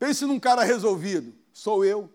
Pense 0.00 0.26
num 0.26 0.40
cara 0.40 0.64
resolvido, 0.64 1.32
sou 1.52 1.84
eu. 1.84 2.10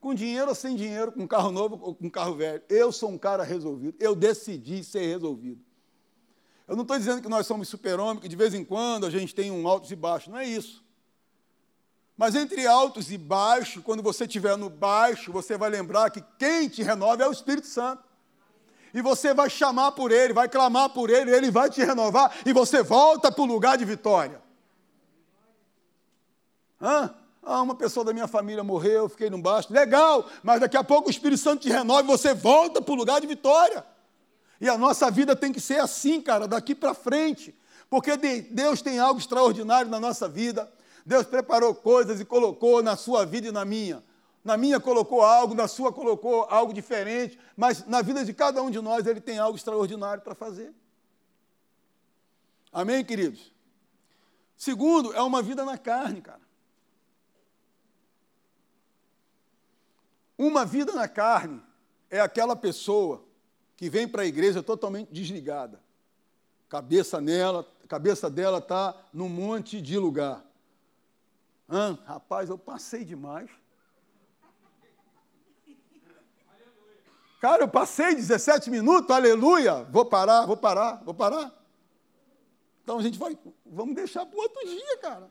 Com 0.00 0.14
dinheiro 0.14 0.48
ou 0.48 0.54
sem 0.54 0.74
dinheiro, 0.74 1.12
com 1.12 1.28
carro 1.28 1.52
novo 1.52 1.78
ou 1.82 1.94
com 1.94 2.10
carro 2.10 2.34
velho, 2.34 2.62
eu 2.66 2.90
sou 2.90 3.10
um 3.10 3.18
cara 3.18 3.44
resolvido. 3.44 3.94
Eu 4.00 4.16
decidi 4.16 4.82
ser 4.82 5.06
resolvido. 5.06 5.62
Eu 6.66 6.76
não 6.76 6.82
estou 6.82 6.98
dizendo 6.98 7.20
que 7.20 7.28
nós 7.28 7.46
somos 7.46 7.68
super-homens, 7.68 8.20
que 8.20 8.28
de 8.28 8.36
vez 8.36 8.54
em 8.54 8.64
quando 8.64 9.06
a 9.06 9.10
gente 9.10 9.34
tem 9.34 9.50
um 9.50 9.66
altos 9.66 9.90
e 9.90 9.96
baixos, 9.96 10.28
não 10.32 10.38
é 10.38 10.44
isso. 10.44 10.82
Mas 12.16 12.34
entre 12.34 12.66
altos 12.66 13.10
e 13.10 13.18
baixos, 13.18 13.82
quando 13.82 14.02
você 14.02 14.24
estiver 14.24 14.56
no 14.56 14.70
baixo, 14.70 15.32
você 15.32 15.56
vai 15.56 15.70
lembrar 15.70 16.10
que 16.10 16.22
quem 16.38 16.68
te 16.68 16.82
renova 16.82 17.24
é 17.24 17.28
o 17.28 17.32
Espírito 17.32 17.66
Santo. 17.66 18.04
E 18.94 19.00
você 19.00 19.32
vai 19.32 19.48
chamar 19.48 19.92
por 19.92 20.12
ele, 20.12 20.32
vai 20.32 20.48
clamar 20.48 20.90
por 20.90 21.08
ele, 21.08 21.34
ele 21.34 21.50
vai 21.50 21.70
te 21.70 21.82
renovar 21.82 22.32
e 22.44 22.52
você 22.52 22.82
volta 22.82 23.32
para 23.32 23.42
o 23.42 23.46
lugar 23.46 23.78
de 23.78 23.84
vitória. 23.84 24.40
Hã? 26.80 27.14
Ah, 27.42 27.62
uma 27.62 27.74
pessoa 27.74 28.04
da 28.04 28.12
minha 28.12 28.28
família 28.28 28.62
morreu, 28.62 29.08
fiquei 29.08 29.28
no 29.28 29.38
baixo. 29.38 29.72
Legal, 29.72 30.26
mas 30.42 30.60
daqui 30.60 30.76
a 30.76 30.84
pouco 30.84 31.08
o 31.08 31.10
Espírito 31.10 31.40
Santo 31.40 31.62
te 31.62 31.70
renova 31.70 32.02
e 32.02 32.06
você 32.06 32.34
volta 32.34 32.80
para 32.80 32.92
o 32.92 32.96
lugar 32.96 33.20
de 33.20 33.26
vitória. 33.26 33.84
E 34.62 34.68
a 34.68 34.78
nossa 34.78 35.10
vida 35.10 35.34
tem 35.34 35.52
que 35.52 35.60
ser 35.60 35.80
assim, 35.80 36.22
cara, 36.22 36.46
daqui 36.46 36.72
para 36.72 36.94
frente. 36.94 37.52
Porque 37.90 38.16
Deus 38.16 38.80
tem 38.80 38.96
algo 39.00 39.18
extraordinário 39.18 39.90
na 39.90 39.98
nossa 39.98 40.28
vida. 40.28 40.72
Deus 41.04 41.26
preparou 41.26 41.74
coisas 41.74 42.20
e 42.20 42.24
colocou 42.24 42.80
na 42.80 42.94
sua 42.94 43.26
vida 43.26 43.48
e 43.48 43.50
na 43.50 43.64
minha. 43.64 44.04
Na 44.44 44.56
minha 44.56 44.78
colocou 44.78 45.20
algo, 45.20 45.52
na 45.52 45.66
sua 45.66 45.92
colocou 45.92 46.44
algo 46.44 46.72
diferente, 46.72 47.36
mas 47.56 47.84
na 47.86 48.02
vida 48.02 48.24
de 48.24 48.32
cada 48.32 48.62
um 48.62 48.70
de 48.70 48.80
nós 48.80 49.04
ele 49.04 49.20
tem 49.20 49.36
algo 49.36 49.56
extraordinário 49.56 50.22
para 50.22 50.32
fazer. 50.32 50.72
Amém, 52.72 53.04
queridos? 53.04 53.52
Segundo, 54.56 55.12
é 55.12 55.22
uma 55.22 55.42
vida 55.42 55.64
na 55.64 55.76
carne, 55.76 56.22
cara. 56.22 56.40
Uma 60.38 60.64
vida 60.64 60.92
na 60.92 61.08
carne 61.08 61.60
é 62.08 62.20
aquela 62.20 62.54
pessoa 62.54 63.24
que 63.82 63.90
vem 63.90 64.06
para 64.06 64.22
a 64.22 64.24
igreja 64.24 64.62
totalmente 64.62 65.12
desligada. 65.12 65.82
Cabeça 66.68 67.20
nela, 67.20 67.66
cabeça 67.88 68.30
dela 68.30 68.58
está 68.58 68.94
num 69.12 69.28
monte 69.28 69.82
de 69.82 69.98
lugar. 69.98 70.40
Hã? 71.68 71.98
Rapaz, 72.04 72.48
eu 72.48 72.56
passei 72.56 73.04
demais. 73.04 73.50
Cara, 77.40 77.64
eu 77.64 77.68
passei 77.68 78.14
17 78.14 78.70
minutos, 78.70 79.10
aleluia. 79.10 79.82
Vou 79.90 80.04
parar, 80.04 80.46
vou 80.46 80.56
parar, 80.56 81.02
vou 81.02 81.12
parar. 81.12 81.52
Então 82.84 83.00
a 83.00 83.02
gente 83.02 83.18
vai, 83.18 83.36
vamos 83.66 83.96
deixar 83.96 84.24
para 84.24 84.38
o 84.38 84.42
outro 84.42 84.64
dia, 84.64 84.98
cara. 84.98 85.28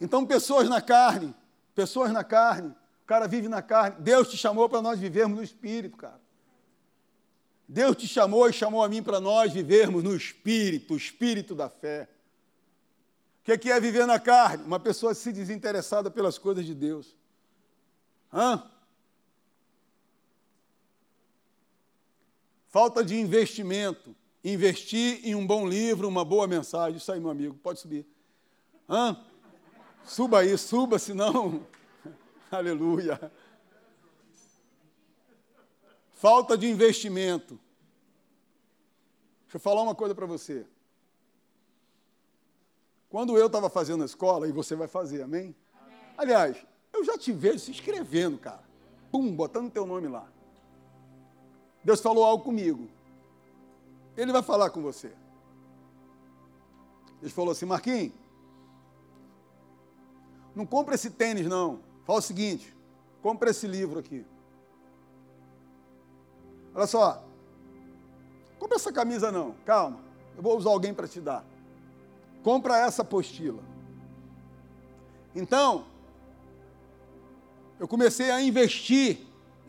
Então, 0.00 0.24
pessoas 0.24 0.68
na 0.68 0.80
carne 0.80 1.34
Pessoas 1.74 2.12
na 2.12 2.22
carne, 2.22 2.72
o 3.04 3.06
cara 3.06 3.28
vive 3.28 3.48
na 3.48 3.60
carne. 3.60 3.96
Deus 4.00 4.30
te 4.30 4.36
chamou 4.38 4.66
para 4.66 4.80
nós 4.80 4.98
vivermos 4.98 5.36
no 5.36 5.44
espírito, 5.44 5.94
cara. 5.94 6.18
Deus 7.68 7.96
te 7.96 8.08
chamou 8.08 8.48
e 8.48 8.52
chamou 8.52 8.82
a 8.82 8.88
mim 8.88 9.02
para 9.02 9.20
nós 9.20 9.52
vivermos 9.52 10.02
no 10.02 10.16
espírito, 10.16 10.94
o 10.94 10.96
espírito 10.96 11.54
da 11.54 11.68
fé. 11.68 12.08
O 13.46 13.58
que 13.58 13.70
é 13.70 13.78
viver 13.78 14.06
na 14.06 14.18
carne? 14.18 14.64
Uma 14.64 14.80
pessoa 14.80 15.14
se 15.14 15.30
desinteressada 15.32 16.10
pelas 16.10 16.38
coisas 16.38 16.64
de 16.64 16.74
Deus. 16.74 17.14
Hã? 18.32 18.62
Falta 22.68 23.04
de 23.04 23.16
investimento. 23.16 24.16
Investir 24.42 25.20
em 25.24 25.34
um 25.34 25.46
bom 25.46 25.68
livro, 25.68 26.08
uma 26.08 26.24
boa 26.24 26.46
mensagem. 26.46 26.96
Isso 26.96 27.12
aí, 27.12 27.20
meu 27.20 27.30
amigo, 27.30 27.54
pode 27.62 27.80
subir. 27.80 28.06
Hã? 28.88 29.22
Suba 30.06 30.40
aí, 30.40 30.56
suba, 30.56 30.98
senão. 30.98 31.66
Aleluia. 32.50 33.32
Falta 36.12 36.56
de 36.56 36.66
investimento. 36.66 37.58
Deixa 39.42 39.56
eu 39.56 39.60
falar 39.60 39.82
uma 39.82 39.94
coisa 39.94 40.14
para 40.14 40.26
você. 40.26 40.66
Quando 43.08 43.36
eu 43.38 43.46
estava 43.46 43.70
fazendo 43.70 44.02
a 44.02 44.06
escola, 44.06 44.48
e 44.48 44.52
você 44.52 44.74
vai 44.74 44.88
fazer, 44.88 45.22
amém? 45.22 45.54
amém? 45.80 45.98
Aliás, 46.18 46.56
eu 46.92 47.04
já 47.04 47.16
te 47.16 47.30
vejo 47.30 47.60
se 47.60 47.70
inscrevendo, 47.70 48.38
cara. 48.38 48.64
Pum, 49.12 49.34
botando 49.34 49.70
teu 49.70 49.86
nome 49.86 50.08
lá. 50.08 50.26
Deus 51.84 52.00
falou 52.00 52.24
algo 52.24 52.42
comigo. 52.42 52.88
Ele 54.16 54.32
vai 54.32 54.42
falar 54.42 54.70
com 54.70 54.82
você. 54.82 55.12
Ele 57.22 57.30
falou 57.30 57.52
assim, 57.52 57.66
Marquinhos, 57.66 58.12
não 60.54 60.64
compra 60.64 60.94
esse 60.94 61.10
tênis, 61.10 61.46
não. 61.46 61.80
Fala 62.04 62.18
o 62.18 62.22
seguinte, 62.22 62.74
compra 63.22 63.50
esse 63.50 63.66
livro 63.66 63.98
aqui. 63.98 64.24
Olha 66.74 66.86
só, 66.86 67.24
compra 68.58 68.76
essa 68.76 68.92
camisa 68.92 69.30
não, 69.30 69.54
calma, 69.64 70.00
eu 70.36 70.42
vou 70.42 70.56
usar 70.56 70.70
alguém 70.70 70.92
para 70.92 71.08
te 71.08 71.20
dar. 71.20 71.44
Compra 72.42 72.78
essa 72.78 73.02
apostila. 73.02 73.62
Então, 75.34 75.86
eu 77.78 77.88
comecei 77.88 78.30
a 78.30 78.40
investir 78.40 79.18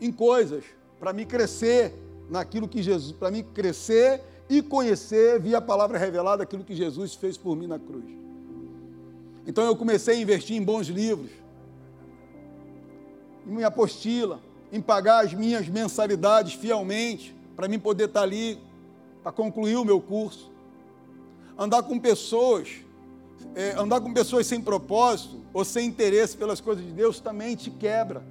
em 0.00 0.12
coisas 0.12 0.64
para 0.98 1.12
me 1.12 1.24
crescer 1.24 1.94
naquilo 2.28 2.68
que 2.68 2.82
Jesus, 2.82 3.12
para 3.12 3.30
me 3.30 3.42
crescer 3.42 4.22
e 4.48 4.62
conhecer 4.62 5.40
via 5.40 5.58
a 5.58 5.62
palavra 5.62 5.98
revelada 5.98 6.42
aquilo 6.42 6.64
que 6.64 6.74
Jesus 6.74 7.14
fez 7.14 7.36
por 7.36 7.56
mim 7.56 7.66
na 7.66 7.78
cruz. 7.78 8.04
Então 9.46 9.64
eu 9.64 9.76
comecei 9.76 10.16
a 10.16 10.20
investir 10.20 10.56
em 10.56 10.62
bons 10.62 10.86
livros, 10.86 11.30
em 13.46 13.50
minha 13.50 13.68
apostila, 13.68 14.40
em 14.72 14.80
pagar 14.80 15.24
as 15.24 15.32
minhas 15.32 15.68
mensalidades 15.68 16.54
fielmente, 16.54 17.34
para 17.54 17.68
mim 17.68 17.78
poder 17.78 18.06
estar 18.06 18.22
ali, 18.22 18.58
para 19.22 19.30
concluir 19.30 19.76
o 19.76 19.84
meu 19.84 20.00
curso. 20.00 20.50
Andar 21.56 21.82
com 21.84 21.98
pessoas, 21.98 22.68
é, 23.54 23.72
andar 23.78 24.00
com 24.00 24.12
pessoas 24.12 24.46
sem 24.46 24.60
propósito 24.60 25.40
ou 25.54 25.64
sem 25.64 25.86
interesse 25.86 26.36
pelas 26.36 26.60
coisas 26.60 26.84
de 26.84 26.90
Deus 26.90 27.20
também 27.20 27.54
te 27.54 27.70
quebra. 27.70 28.22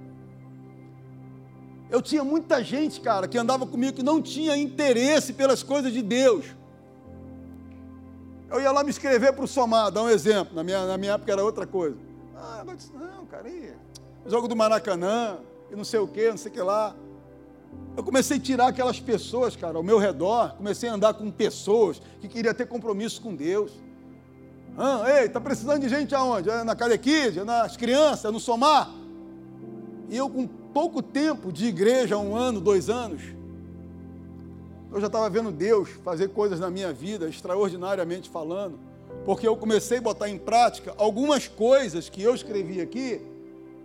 Eu 1.89 2.01
tinha 2.01 2.24
muita 2.24 2.63
gente, 2.63 2.99
cara, 2.99 3.28
que 3.28 3.38
andava 3.38 3.66
comigo 3.66 3.93
que 3.93 4.03
não 4.03 4.22
tinha 4.22 4.57
interesse 4.57 5.34
pelas 5.34 5.63
coisas 5.63 5.93
de 5.93 6.01
Deus. 6.01 6.45
Eu 8.49 8.61
ia 8.61 8.72
lá 8.72 8.84
me 8.84 8.89
inscrever 8.89 9.34
para 9.34 9.43
o 9.43 9.47
Somar, 9.47 9.91
dar 9.91 10.03
um 10.03 10.09
exemplo. 10.09 10.55
Na 10.55 10.63
minha, 10.63 10.86
na 10.86 10.97
minha 10.97 11.13
época 11.13 11.32
era 11.32 11.43
outra 11.43 11.66
coisa. 11.66 11.97
Ah, 12.36 12.63
mas 12.66 12.91
não, 12.91 13.26
cara, 13.26 13.49
e 13.49 13.74
jogo 14.26 14.47
do 14.47 14.55
Maracanã, 14.55 15.38
e 15.71 15.76
não 15.76 15.84
sei 15.84 15.99
o 15.99 16.07
que, 16.07 16.30
não 16.30 16.38
sei 16.38 16.51
o 16.51 16.53
que 16.53 16.61
lá. 16.61 16.95
Eu 17.95 18.03
comecei 18.03 18.38
a 18.38 18.39
tirar 18.39 18.67
aquelas 18.67 18.99
pessoas, 18.99 19.55
cara, 19.55 19.78
ao 19.78 19.84
meu 19.84 19.97
redor, 19.97 20.55
comecei 20.57 20.89
a 20.89 20.93
andar 20.93 21.13
com 21.13 21.30
pessoas 21.32 22.01
que 22.19 22.28
queriam 22.28 22.53
ter 22.53 22.67
compromisso 22.67 23.21
com 23.21 23.36
Deus. 23.36 23.71
Ah, 24.78 25.03
ei, 25.21 25.30
tá 25.30 25.39
precisando 25.39 25.80
de 25.82 25.88
gente 25.88 26.13
aonde? 26.13 26.49
É 26.49 26.63
na 26.63 26.76
Cadequide, 26.76 27.39
é 27.39 27.43
nas 27.43 27.78
crianças, 27.78 28.32
no 28.32 28.39
Somar. 28.39 28.91
E 30.09 30.17
eu, 30.17 30.30
com 30.30 30.45
pouco 30.47 31.01
tempo 31.01 31.51
de 31.51 31.67
igreja, 31.67 32.17
um 32.17 32.36
ano, 32.36 32.59
dois 32.59 32.89
anos, 32.89 33.21
eu 34.91 34.99
já 34.99 35.07
estava 35.07 35.30
vendo 35.30 35.51
Deus 35.51 35.89
fazer 36.03 36.30
coisas 36.30 36.59
na 36.59 36.69
minha 36.69 36.91
vida, 36.91 37.28
extraordinariamente 37.30 38.30
falando, 38.30 38.78
porque 39.23 39.47
eu 39.47 39.55
comecei 39.55 39.97
a 39.97 40.01
botar 40.01 40.30
em 40.30 40.38
prática 40.38 40.93
algumas 40.97 41.47
coisas 41.47 42.09
que 42.09 42.21
eu 42.21 42.36
escrevi 42.36 42.82
aqui, 42.82 43.21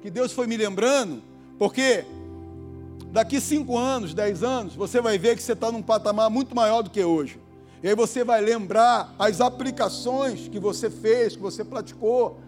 que 0.00 0.10
Deus 0.10 0.32
foi 0.32 0.46
me 0.46 0.56
lembrando, 0.56 1.22
porque 1.58 2.04
daqui 3.12 3.40
cinco 3.40 3.76
anos, 3.76 4.14
dez 4.14 4.42
anos, 4.42 4.74
você 4.74 5.00
vai 5.00 5.18
ver 5.18 5.36
que 5.36 5.42
você 5.42 5.52
está 5.52 5.70
num 5.70 5.82
patamar 5.82 6.30
muito 6.30 6.54
maior 6.54 6.82
do 6.82 6.90
que 6.90 7.02
hoje. 7.04 7.38
E 7.82 7.88
aí 7.88 7.94
você 7.94 8.22
vai 8.22 8.40
lembrar 8.40 9.14
as 9.18 9.40
aplicações 9.40 10.48
que 10.48 10.58
você 10.58 10.90
fez, 10.90 11.34
que 11.34 11.42
você 11.42 11.64
praticou, 11.64 12.38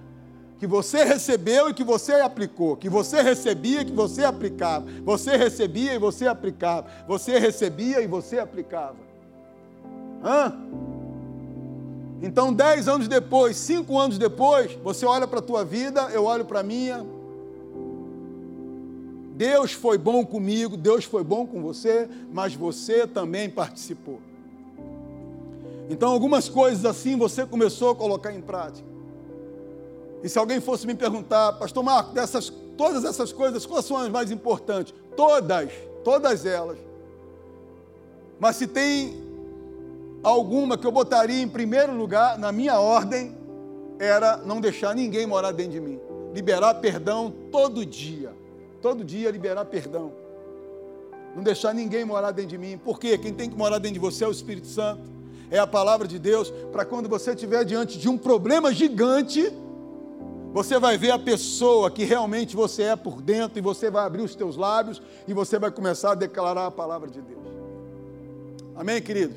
que 0.58 0.66
você 0.66 1.04
recebeu 1.04 1.70
e 1.70 1.74
que 1.74 1.82
você 1.82 2.12
aplicou, 2.12 2.76
que 2.76 2.88
você 2.88 3.20
recebia 3.20 3.80
e 3.80 3.84
que 3.84 3.92
você 3.92 4.24
aplicava, 4.24 4.86
você 5.04 5.36
recebia 5.36 5.94
e 5.94 5.98
você 5.98 6.26
aplicava, 6.26 6.86
você 7.08 7.38
recebia 7.38 8.00
e 8.00 8.06
você 8.06 8.38
aplicava. 8.38 8.96
Hã? 10.24 10.54
Então, 12.22 12.52
dez 12.52 12.86
anos 12.86 13.08
depois, 13.08 13.56
cinco 13.56 13.98
anos 13.98 14.16
depois, 14.16 14.72
você 14.84 15.04
olha 15.04 15.26
para 15.26 15.40
a 15.40 15.42
tua 15.42 15.64
vida, 15.64 16.08
eu 16.12 16.24
olho 16.24 16.44
para 16.44 16.60
a 16.60 16.62
minha. 16.62 17.04
Deus 19.34 19.72
foi 19.72 19.96
bom 19.96 20.24
comigo, 20.24 20.76
Deus 20.76 21.04
foi 21.04 21.24
bom 21.24 21.46
com 21.46 21.62
você, 21.62 22.08
mas 22.32 22.54
você 22.54 23.06
também 23.06 23.48
participou. 23.48 24.20
Então, 25.88 26.10
algumas 26.10 26.48
coisas 26.48 26.84
assim 26.84 27.16
você 27.16 27.46
começou 27.46 27.90
a 27.90 27.94
colocar 27.94 28.32
em 28.32 28.40
prática. 28.40 28.86
E 30.22 30.28
se 30.28 30.38
alguém 30.38 30.60
fosse 30.60 30.86
me 30.86 30.94
perguntar, 30.94 31.54
Pastor 31.54 31.82
Marco, 31.82 32.12
dessas, 32.12 32.52
todas 32.76 33.04
essas 33.04 33.32
coisas, 33.32 33.66
quais 33.66 33.84
são 33.84 33.96
as 33.96 34.08
mais 34.08 34.30
importantes? 34.30 34.94
Todas, 35.16 35.70
todas 36.04 36.46
elas. 36.46 36.78
Mas 38.38 38.56
se 38.56 38.66
tem 38.66 39.20
alguma 40.22 40.78
que 40.78 40.86
eu 40.86 40.92
botaria 40.92 41.42
em 41.42 41.48
primeiro 41.48 41.94
lugar, 41.94 42.38
na 42.38 42.52
minha 42.52 42.78
ordem, 42.78 43.36
era 43.98 44.36
não 44.36 44.60
deixar 44.60 44.94
ninguém 44.94 45.26
morar 45.26 45.52
dentro 45.52 45.72
de 45.72 45.80
mim. 45.80 45.98
Liberar 46.34 46.74
perdão 46.74 47.32
todo 47.50 47.84
dia. 47.84 48.41
Todo 48.82 49.04
dia 49.04 49.30
liberar 49.30 49.64
perdão. 49.64 50.12
Não 51.34 51.42
deixar 51.42 51.72
ninguém 51.72 52.04
morar 52.04 52.32
dentro 52.32 52.50
de 52.50 52.58
mim. 52.58 52.76
Por 52.76 52.98
quê? 52.98 53.16
Quem 53.16 53.32
tem 53.32 53.48
que 53.48 53.56
morar 53.56 53.78
dentro 53.78 53.94
de 53.94 54.00
você 54.00 54.24
é 54.24 54.28
o 54.28 54.32
Espírito 54.32 54.66
Santo. 54.66 55.02
É 55.50 55.58
a 55.58 55.66
palavra 55.66 56.06
de 56.06 56.18
Deus. 56.18 56.52
Para 56.72 56.84
quando 56.84 57.08
você 57.08 57.30
estiver 57.30 57.64
diante 57.64 57.96
de 57.96 58.08
um 58.08 58.18
problema 58.18 58.74
gigante, 58.74 59.50
você 60.52 60.78
vai 60.78 60.98
ver 60.98 61.12
a 61.12 61.18
pessoa 61.18 61.90
que 61.90 62.04
realmente 62.04 62.56
você 62.56 62.82
é 62.82 62.96
por 62.96 63.22
dentro 63.22 63.58
e 63.58 63.62
você 63.62 63.88
vai 63.90 64.04
abrir 64.04 64.22
os 64.22 64.34
teus 64.34 64.56
lábios 64.56 65.00
e 65.26 65.32
você 65.32 65.58
vai 65.58 65.70
começar 65.70 66.12
a 66.12 66.14
declarar 66.14 66.66
a 66.66 66.70
palavra 66.70 67.08
de 67.08 67.20
Deus. 67.22 67.40
Amém, 68.74 69.00
queridos? 69.00 69.36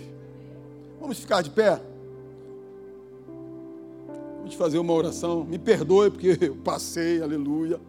Vamos 0.99 1.19
ficar 1.19 1.41
de 1.43 1.51
pé? 1.51 1.79
Vamos 4.39 4.55
fazer 4.55 4.79
uma 4.79 4.93
oração. 4.93 5.43
Me 5.43 5.59
perdoe 5.59 6.09
porque 6.09 6.37
eu 6.41 6.55
passei, 6.55 7.21
aleluia. 7.21 7.79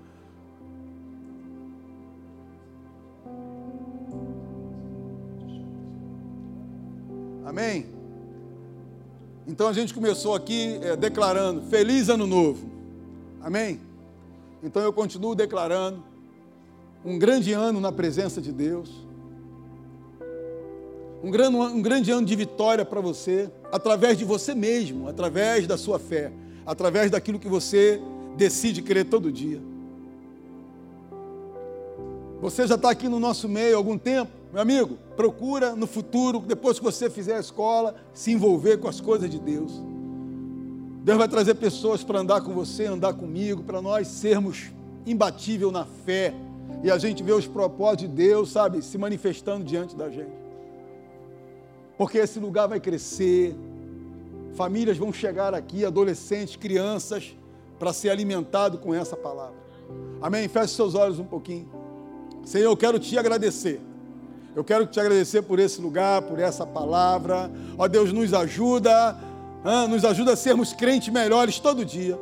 Amém? 7.56 7.86
Então 9.46 9.66
a 9.66 9.72
gente 9.72 9.94
começou 9.94 10.34
aqui 10.34 10.78
é, 10.82 10.94
declarando: 10.94 11.62
Feliz 11.70 12.10
Ano 12.10 12.26
Novo. 12.26 12.68
Amém? 13.40 13.80
Então 14.62 14.82
eu 14.82 14.92
continuo 14.92 15.34
declarando 15.34 16.04
um 17.02 17.18
grande 17.18 17.54
ano 17.54 17.80
na 17.80 17.90
presença 17.90 18.42
de 18.42 18.52
Deus, 18.52 18.90
um 21.24 21.30
grande, 21.30 21.56
um 21.56 21.80
grande 21.80 22.10
ano 22.10 22.26
de 22.26 22.36
vitória 22.36 22.84
para 22.84 23.00
você, 23.00 23.50
através 23.72 24.18
de 24.18 24.24
você 24.26 24.54
mesmo, 24.54 25.08
através 25.08 25.66
da 25.66 25.78
sua 25.78 25.98
fé, 25.98 26.30
através 26.66 27.10
daquilo 27.10 27.38
que 27.38 27.48
você 27.48 28.02
decide 28.36 28.82
crer 28.82 29.06
todo 29.06 29.32
dia. 29.32 29.62
Você 32.42 32.66
já 32.66 32.74
está 32.74 32.90
aqui 32.90 33.08
no 33.08 33.18
nosso 33.18 33.48
meio 33.48 33.76
há 33.76 33.78
algum 33.78 33.96
tempo, 33.96 34.30
meu 34.56 34.62
amigo, 34.62 34.98
procura 35.14 35.76
no 35.76 35.86
futuro, 35.86 36.40
depois 36.40 36.78
que 36.78 36.84
você 36.84 37.10
fizer 37.10 37.36
a 37.36 37.40
escola, 37.40 37.94
se 38.14 38.32
envolver 38.32 38.78
com 38.78 38.88
as 38.88 39.02
coisas 39.02 39.28
de 39.28 39.38
Deus. 39.38 39.70
Deus 41.04 41.18
vai 41.18 41.28
trazer 41.28 41.56
pessoas 41.56 42.02
para 42.02 42.20
andar 42.20 42.40
com 42.40 42.54
você, 42.54 42.86
andar 42.86 43.12
comigo, 43.12 43.62
para 43.62 43.82
nós 43.82 44.08
sermos 44.08 44.72
imbatível 45.04 45.70
na 45.70 45.84
fé 45.84 46.32
e 46.82 46.90
a 46.90 46.96
gente 46.96 47.22
ver 47.22 47.34
os 47.34 47.46
propósitos 47.46 48.08
de 48.08 48.14
Deus, 48.14 48.50
sabe, 48.50 48.80
se 48.80 48.96
manifestando 48.96 49.62
diante 49.62 49.94
da 49.94 50.08
gente. 50.08 50.32
Porque 51.98 52.16
esse 52.16 52.38
lugar 52.38 52.66
vai 52.66 52.80
crescer, 52.80 53.54
famílias 54.54 54.96
vão 54.96 55.12
chegar 55.12 55.52
aqui, 55.52 55.84
adolescentes, 55.84 56.56
crianças, 56.56 57.36
para 57.78 57.92
ser 57.92 58.08
alimentado 58.08 58.78
com 58.78 58.94
essa 58.94 59.18
palavra. 59.18 59.58
Amém? 60.18 60.48
Feche 60.48 60.72
seus 60.72 60.94
olhos 60.94 61.18
um 61.18 61.26
pouquinho. 61.26 61.68
Senhor, 62.42 62.70
eu 62.70 62.76
quero 62.76 62.98
te 62.98 63.18
agradecer. 63.18 63.82
Eu 64.56 64.64
quero 64.64 64.86
te 64.86 64.98
agradecer 64.98 65.42
por 65.42 65.60
esse 65.60 65.80
lugar, 65.80 66.22
por 66.22 66.40
essa 66.40 66.66
palavra. 66.66 67.48
Ó 67.78 67.86
Deus, 67.86 68.12
nos 68.12 68.34
ajuda 68.34 69.16
nos 69.88 70.04
ajuda 70.04 70.32
a 70.32 70.36
sermos 70.36 70.72
crentes 70.72 71.08
melhores 71.08 71.58
todo 71.58 71.84
dia. 71.84 72.18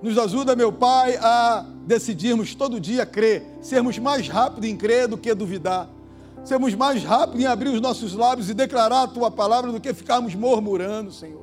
Nos 0.00 0.18
ajuda, 0.18 0.56
meu 0.56 0.72
Pai, 0.72 1.16
a 1.16 1.64
decidirmos 1.86 2.54
todo 2.54 2.80
dia 2.80 3.06
crer, 3.06 3.44
sermos 3.60 3.98
mais 3.98 4.28
rápidos 4.28 4.68
em 4.68 4.76
crer 4.76 5.08
do 5.08 5.16
que 5.16 5.32
duvidar, 5.34 5.88
sermos 6.44 6.74
mais 6.74 7.04
rápidos 7.04 7.40
em 7.40 7.46
abrir 7.46 7.68
os 7.68 7.80
nossos 7.80 8.14
lábios 8.14 8.48
e 8.48 8.54
declarar 8.54 9.02
a 9.02 9.08
tua 9.08 9.30
palavra 9.30 9.70
do 9.70 9.80
que 9.80 9.92
ficarmos 9.94 10.34
murmurando, 10.34 11.12
Senhor. 11.12 11.41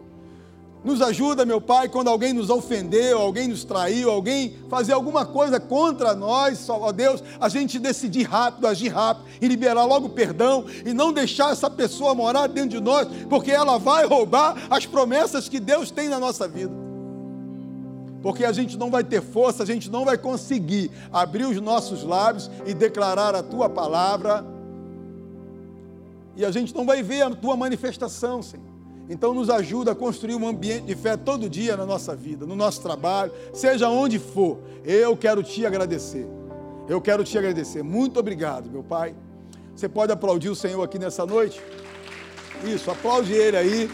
Nos 0.81 1.01
ajuda, 1.01 1.45
meu 1.45 1.59
Pai, 1.59 1.89
quando 1.89 2.07
alguém 2.07 2.31
nos 2.31 2.49
ofendeu, 2.49 3.19
alguém 3.19 3.49
nos 3.49 3.65
traiu, 3.65 4.09
alguém 4.09 4.55
fazer 4.69 4.93
alguma 4.93 5.25
coisa 5.25 5.59
contra 5.59 6.15
nós, 6.15 6.69
ó 6.69 6.91
Deus, 6.93 7.21
a 7.37 7.49
gente 7.49 7.77
decidir 7.77 8.23
rápido, 8.23 8.65
agir 8.65 8.87
rápido 8.87 9.25
e 9.41 9.47
liberar 9.47 9.83
logo 9.83 10.07
perdão 10.07 10.65
e 10.85 10.93
não 10.93 11.11
deixar 11.11 11.51
essa 11.51 11.69
pessoa 11.69 12.15
morar 12.15 12.47
dentro 12.47 12.69
de 12.69 12.79
nós, 12.79 13.09
porque 13.29 13.51
ela 13.51 13.77
vai 13.77 14.05
roubar 14.05 14.55
as 14.69 14.85
promessas 14.85 15.49
que 15.49 15.59
Deus 15.59 15.91
tem 15.91 16.07
na 16.07 16.17
nossa 16.17 16.47
vida. 16.47 16.73
Porque 18.21 18.45
a 18.45 18.53
gente 18.53 18.77
não 18.77 18.89
vai 18.89 19.03
ter 19.03 19.21
força, 19.21 19.63
a 19.63 19.65
gente 19.65 19.89
não 19.89 20.05
vai 20.05 20.17
conseguir 20.17 20.91
abrir 21.11 21.45
os 21.45 21.59
nossos 21.59 22.03
lábios 22.03 22.49
e 22.65 22.73
declarar 22.73 23.35
a 23.35 23.43
tua 23.43 23.69
palavra, 23.69 24.45
e 26.37 26.45
a 26.45 26.51
gente 26.51 26.73
não 26.73 26.85
vai 26.85 27.03
ver 27.03 27.23
a 27.23 27.31
tua 27.31 27.57
manifestação, 27.57 28.41
Senhor. 28.41 28.68
Então 29.09 29.33
nos 29.33 29.49
ajuda 29.49 29.91
a 29.91 29.95
construir 29.95 30.35
um 30.35 30.47
ambiente 30.47 30.85
de 30.85 30.95
fé 30.95 31.17
todo 31.17 31.49
dia 31.49 31.75
na 31.75 31.85
nossa 31.85 32.15
vida, 32.15 32.45
no 32.45 32.55
nosso 32.55 32.79
trabalho, 32.81 33.31
seja 33.51 33.89
onde 33.89 34.19
for. 34.19 34.59
Eu 34.85 35.17
quero 35.17 35.41
te 35.41 35.65
agradecer. 35.65 36.27
Eu 36.87 37.01
quero 37.01 37.23
te 37.23 37.35
agradecer. 37.35 37.81
Muito 37.81 38.19
obrigado, 38.19 38.69
meu 38.69 38.83
Pai. 38.83 39.15
Você 39.75 39.89
pode 39.89 40.11
aplaudir 40.11 40.49
o 40.49 40.55
Senhor 40.55 40.83
aqui 40.83 40.99
nessa 40.99 41.25
noite? 41.25 41.59
Isso, 42.63 42.91
aplaude 42.91 43.33
ele 43.33 43.57
aí. 43.57 43.89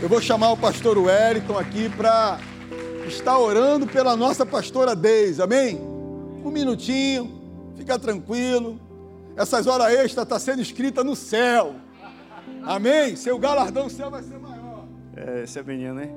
Eu 0.00 0.08
vou 0.08 0.20
chamar 0.20 0.52
o 0.52 0.56
pastor 0.56 0.96
Wellington 0.96 1.58
aqui 1.58 1.90
para 1.90 2.38
estar 3.06 3.38
orando 3.38 3.86
pela 3.86 4.16
nossa 4.16 4.46
pastora 4.46 4.94
Deise, 4.96 5.42
amém? 5.42 5.78
Um 6.44 6.50
minutinho, 6.50 7.30
fica 7.76 7.98
tranquilo. 7.98 8.80
Essas 9.36 9.66
horas 9.66 9.88
extras 9.88 10.10
estão 10.10 10.26
tá 10.26 10.38
sendo 10.38 10.62
escritas 10.62 11.04
no 11.04 11.16
céu. 11.16 11.74
Amém? 12.62 13.16
Seu 13.16 13.38
galardão 13.38 13.90
céu 13.90 14.10
vai 14.10 14.22
ser 14.22 14.38
maior. 14.38 14.53
É, 15.16 15.44
esse 15.44 15.58
é 15.58 15.62
menino, 15.62 16.00
hein? 16.02 16.10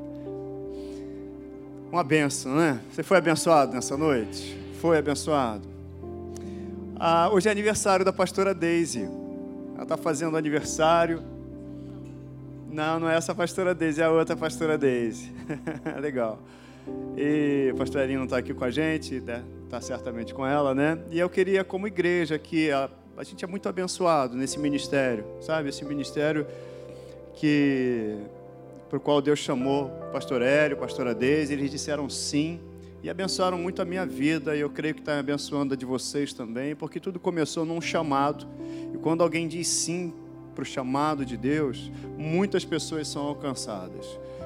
Uma 1.92 2.04
benção, 2.04 2.56
né? 2.56 2.82
Você 2.92 3.04
foi 3.04 3.18
abençoado 3.18 3.74
nessa 3.74 3.96
noite? 3.96 4.58
Foi 4.82 4.98
abençoado. 4.98 5.68
Ah, 7.00 7.30
hoje 7.32 7.48
é 7.48 7.52
aniversário 7.52 8.04
da 8.04 8.12
pastora 8.12 8.54
Daisy. 8.54 9.08
Ela 9.76 9.84
está 9.84 9.96
fazendo 9.96 10.36
aniversário. 10.36 11.22
Não, 12.70 13.00
não 13.00 13.10
é 13.10 13.16
essa 13.16 13.34
pastora 13.36 13.76
Daisy, 13.76 14.02
é 14.02 14.06
a 14.06 14.12
outra 14.12 14.36
pastora 14.36 14.78
Daisy. 14.78 15.32
Legal. 16.02 16.40
E 17.16 17.70
o 17.74 17.78
pastor 17.78 18.02
Elinho 18.02 18.20
não 18.20 18.26
está 18.26 18.38
aqui 18.38 18.54
com 18.54 18.64
a 18.64 18.72
gente, 18.72 19.16
está 19.16 19.38
né? 19.72 19.82
certamente 19.82 20.34
com 20.34 20.46
ela, 20.46 20.74
né? 20.74 20.98
E 21.12 21.20
eu 21.20 21.30
queria, 21.30 21.64
como 21.64 21.88
igreja, 21.88 22.40
que 22.40 22.72
a, 22.72 22.90
a 23.16 23.24
gente 23.24 23.46
é 23.46 23.48
muito 23.48 23.70
abençoado 23.70 24.36
nesse 24.36 24.60
ministério, 24.60 25.24
sabe? 25.42 25.70
Esse 25.70 25.86
ministério 25.86 26.48
que 27.36 28.18
para 28.90 28.98
o 28.98 29.02
qual 29.02 29.22
Deus 29.22 29.40
chamou 29.40 29.90
pastor 30.12 30.42
Hélio, 30.42 30.78
pastora 30.78 31.14
Deise, 31.14 31.54
eles 31.54 31.70
disseram 31.70 32.10
sim 32.10 32.60
e 33.04 33.10
abençoaram 33.10 33.58
muito 33.58 33.82
a 33.82 33.86
minha 33.86 34.06
vida 34.06 34.56
e 34.56 34.62
eu 34.62 34.70
creio 34.70 34.96
que 34.96 35.02
está 35.02 35.20
abençoando 35.20 35.74
a 35.74 35.78
de 35.78 35.86
vocês 35.86 36.34
também, 36.34 36.76
porque 36.76 37.00
tudo 37.00 37.20
começou 37.20 37.66
num 37.66 37.82
chamado 37.82 38.48
e 38.94 38.98
quando 38.98 39.22
alguém 39.22 39.48
diz 39.48 39.68
sim 39.68 40.14
para 40.56 40.64
o 40.64 40.66
chamado 40.66 41.26
de 41.26 41.38
Deus, 41.38 41.92
muitas 42.18 42.66
pessoas 42.66 43.08
são 43.08 43.24
alcançadas. 43.28 44.06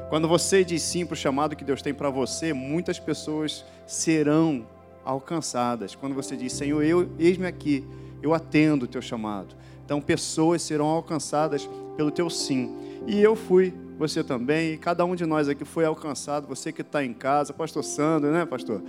Quando 0.09 0.27
você 0.27 0.65
diz 0.65 0.81
sim 0.81 1.05
para 1.05 1.13
o 1.13 1.17
chamado 1.17 1.55
que 1.55 1.63
Deus 1.63 1.81
tem 1.81 1.93
para 1.93 2.09
você, 2.09 2.51
muitas 2.51 2.99
pessoas 2.99 3.63
serão 3.87 4.67
alcançadas. 5.05 5.95
Quando 5.95 6.13
você 6.13 6.35
diz, 6.35 6.51
Senhor, 6.51 6.83
eu 6.83 7.09
eis-me 7.17 7.47
aqui, 7.47 7.85
eu 8.21 8.33
atendo 8.33 8.83
o 8.83 8.87
teu 8.87 9.01
chamado. 9.01 9.55
Então, 9.85 10.01
pessoas 10.01 10.61
serão 10.61 10.87
alcançadas 10.87 11.69
pelo 11.95 12.11
teu 12.11 12.29
sim. 12.29 12.75
E 13.07 13.21
eu 13.21 13.35
fui 13.35 13.73
você 14.01 14.23
também, 14.23 14.79
cada 14.79 15.05
um 15.05 15.15
de 15.15 15.27
nós 15.27 15.47
aqui 15.47 15.63
foi 15.63 15.85
alcançado, 15.85 16.47
você 16.47 16.71
que 16.71 16.81
está 16.81 17.05
em 17.05 17.13
casa, 17.13 17.53
pastor 17.53 17.83
Sandro, 17.83 18.31
né, 18.31 18.47
pastor? 18.47 18.81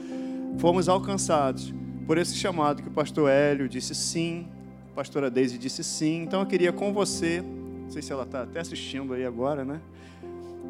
Fomos 0.57 0.89
alcançados 0.89 1.73
por 2.07 2.17
esse 2.17 2.35
chamado 2.35 2.83
que 2.83 2.89
o 2.89 2.93
pastor 2.93 3.29
Hélio 3.31 3.69
disse 3.69 3.95
sim, 3.95 4.47
a 4.91 4.97
pastora 4.97 5.31
Deise 5.31 5.59
disse 5.59 5.85
sim. 5.85 6.23
Então 6.23 6.41
eu 6.41 6.47
queria 6.47 6.73
com 6.73 6.95
você, 6.95 7.43
não 7.43 7.91
sei 7.91 8.01
se 8.01 8.11
ela 8.11 8.23
está 8.23 8.43
até 8.43 8.61
assistindo 8.61 9.13
aí 9.13 9.27
agora, 9.27 9.67
né? 9.67 9.83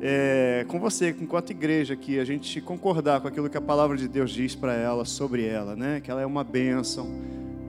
É, 0.01 0.65
com 0.67 0.81
você, 0.81 1.15
enquanto 1.21 1.51
igreja 1.51 1.95
aqui, 1.95 2.19
a 2.19 2.25
gente 2.25 2.61
concordar 2.61 3.21
com 3.21 3.29
aquilo 3.29 3.49
que 3.49 3.57
a 3.57 3.61
palavra 3.61 3.97
de 3.97 4.09
Deus 4.09 4.33
diz 4.33 4.57
para 4.57 4.75
ela, 4.75 5.05
sobre 5.05 5.47
ela, 5.47 5.77
né? 5.77 6.01
Que 6.01 6.11
ela 6.11 6.21
é 6.21 6.27
uma 6.27 6.43
bênção, 6.43 7.09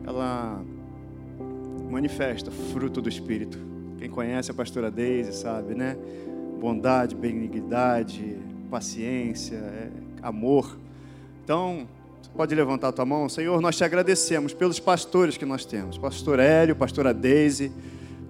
ela 0.08 0.60
manifesta 1.92 2.50
fruto 2.50 3.00
do 3.00 3.08
Espírito. 3.08 3.60
Quem 4.00 4.10
conhece 4.10 4.50
a 4.50 4.54
pastora 4.56 4.90
Deise 4.90 5.34
sabe, 5.34 5.76
né? 5.76 5.96
Bondade, 6.64 7.14
benignidade, 7.14 8.38
paciência, 8.72 9.58
é, 9.58 9.90
amor. 10.22 10.78
Então, 11.44 11.86
pode 12.38 12.56
levantar 12.56 12.88
a 12.88 12.92
tua 12.94 13.06
mão. 13.06 13.28
Senhor, 13.28 13.60
nós 13.60 13.76
te 13.76 13.84
agradecemos 13.84 14.54
pelos 14.54 14.80
pastores 14.80 15.36
que 15.36 15.46
nós 15.46 15.66
temos. 15.66 15.98
Pastor 15.98 16.40
Hélio, 16.40 16.74
pastora 16.74 17.14
Deise. 17.14 17.70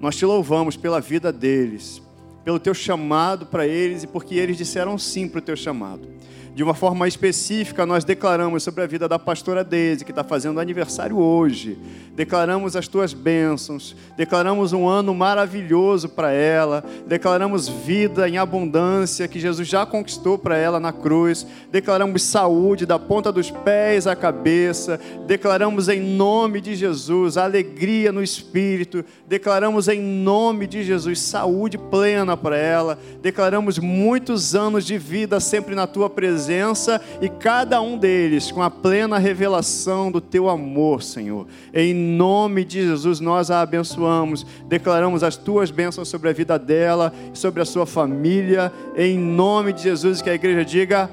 Nós 0.01 0.15
te 0.15 0.25
louvamos 0.25 0.75
pela 0.75 0.99
vida 0.99 1.31
deles, 1.31 2.01
pelo 2.43 2.59
teu 2.59 2.73
chamado 2.73 3.45
para 3.45 3.67
eles 3.67 4.01
e 4.01 4.07
porque 4.07 4.33
eles 4.33 4.57
disseram 4.57 4.97
sim 4.97 5.29
para 5.29 5.37
o 5.37 5.41
teu 5.43 5.55
chamado. 5.55 6.07
De 6.53 6.61
uma 6.61 6.75
forma 6.75 7.07
específica, 7.07 7.83
nós 7.83 8.03
declaramos 8.03 8.61
sobre 8.61 8.83
a 8.83 8.87
vida 8.87 9.09
da 9.09 9.17
pastora 9.17 9.63
Deise, 9.63 10.05
que 10.05 10.11
está 10.11 10.23
fazendo 10.23 10.59
aniversário 10.59 11.17
hoje. 11.17 11.79
Declaramos 12.15 12.75
as 12.75 12.87
tuas 12.87 13.11
bênçãos, 13.11 13.95
declaramos 14.15 14.71
um 14.71 14.87
ano 14.87 15.15
maravilhoso 15.15 16.09
para 16.09 16.31
ela, 16.31 16.83
declaramos 17.07 17.67
vida 17.67 18.29
em 18.29 18.37
abundância 18.37 19.27
que 19.27 19.39
Jesus 19.39 19.67
já 19.67 19.83
conquistou 19.83 20.37
para 20.37 20.55
ela 20.55 20.79
na 20.79 20.93
cruz, 20.93 21.47
declaramos 21.71 22.21
saúde 22.21 22.85
da 22.85 22.99
ponta 22.99 23.31
dos 23.31 23.49
pés 23.49 24.05
à 24.05 24.15
cabeça, 24.15 24.99
declaramos 25.25 25.89
em 25.89 25.99
nome 26.01 26.61
de 26.61 26.75
Jesus 26.75 27.35
alegria 27.35 28.11
no 28.11 28.21
espírito, 28.21 29.03
declaramos 29.27 29.87
em 29.87 29.99
nome 29.99 30.67
de 30.67 30.83
Jesus 30.83 31.19
saúde 31.19 31.79
plena 31.79 32.37
para 32.37 32.57
ela, 32.57 32.99
declaramos 33.23 33.79
muitos 33.79 34.53
anos 34.53 34.85
de 34.85 34.99
vida 34.99 35.39
sempre 35.39 35.73
na 35.73 35.87
tua 35.87 36.11
presença 36.11 36.42
presença 36.43 36.99
e 37.21 37.29
cada 37.29 37.81
um 37.81 37.97
deles 37.97 38.51
com 38.51 38.61
a 38.61 38.69
plena 38.69 39.17
revelação 39.17 40.11
do 40.11 40.19
teu 40.19 40.49
amor, 40.49 41.01
Senhor. 41.01 41.47
Em 41.73 41.93
nome 41.93 42.65
de 42.65 42.81
Jesus, 42.85 43.21
nós 43.21 43.49
a 43.49 43.61
abençoamos, 43.61 44.45
declaramos 44.67 45.23
as 45.23 45.37
tuas 45.37 45.71
bênçãos 45.71 46.09
sobre 46.09 46.29
a 46.29 46.33
vida 46.33 46.59
dela, 46.59 47.13
sobre 47.33 47.61
a 47.61 47.65
sua 47.65 47.85
família, 47.85 48.73
em 48.97 49.17
nome 49.17 49.71
de 49.71 49.83
Jesus, 49.83 50.21
que 50.21 50.29
a 50.29 50.33
igreja 50.35 50.65
diga. 50.65 51.09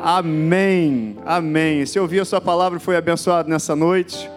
Amém, 0.00 1.16
amém. 1.26 1.84
Se 1.84 2.00
ouviu 2.00 2.22
a 2.22 2.24
sua 2.24 2.40
palavra 2.40 2.80
foi 2.80 2.96
abençoado 2.96 3.50
nessa 3.50 3.76
noite. 3.76 4.30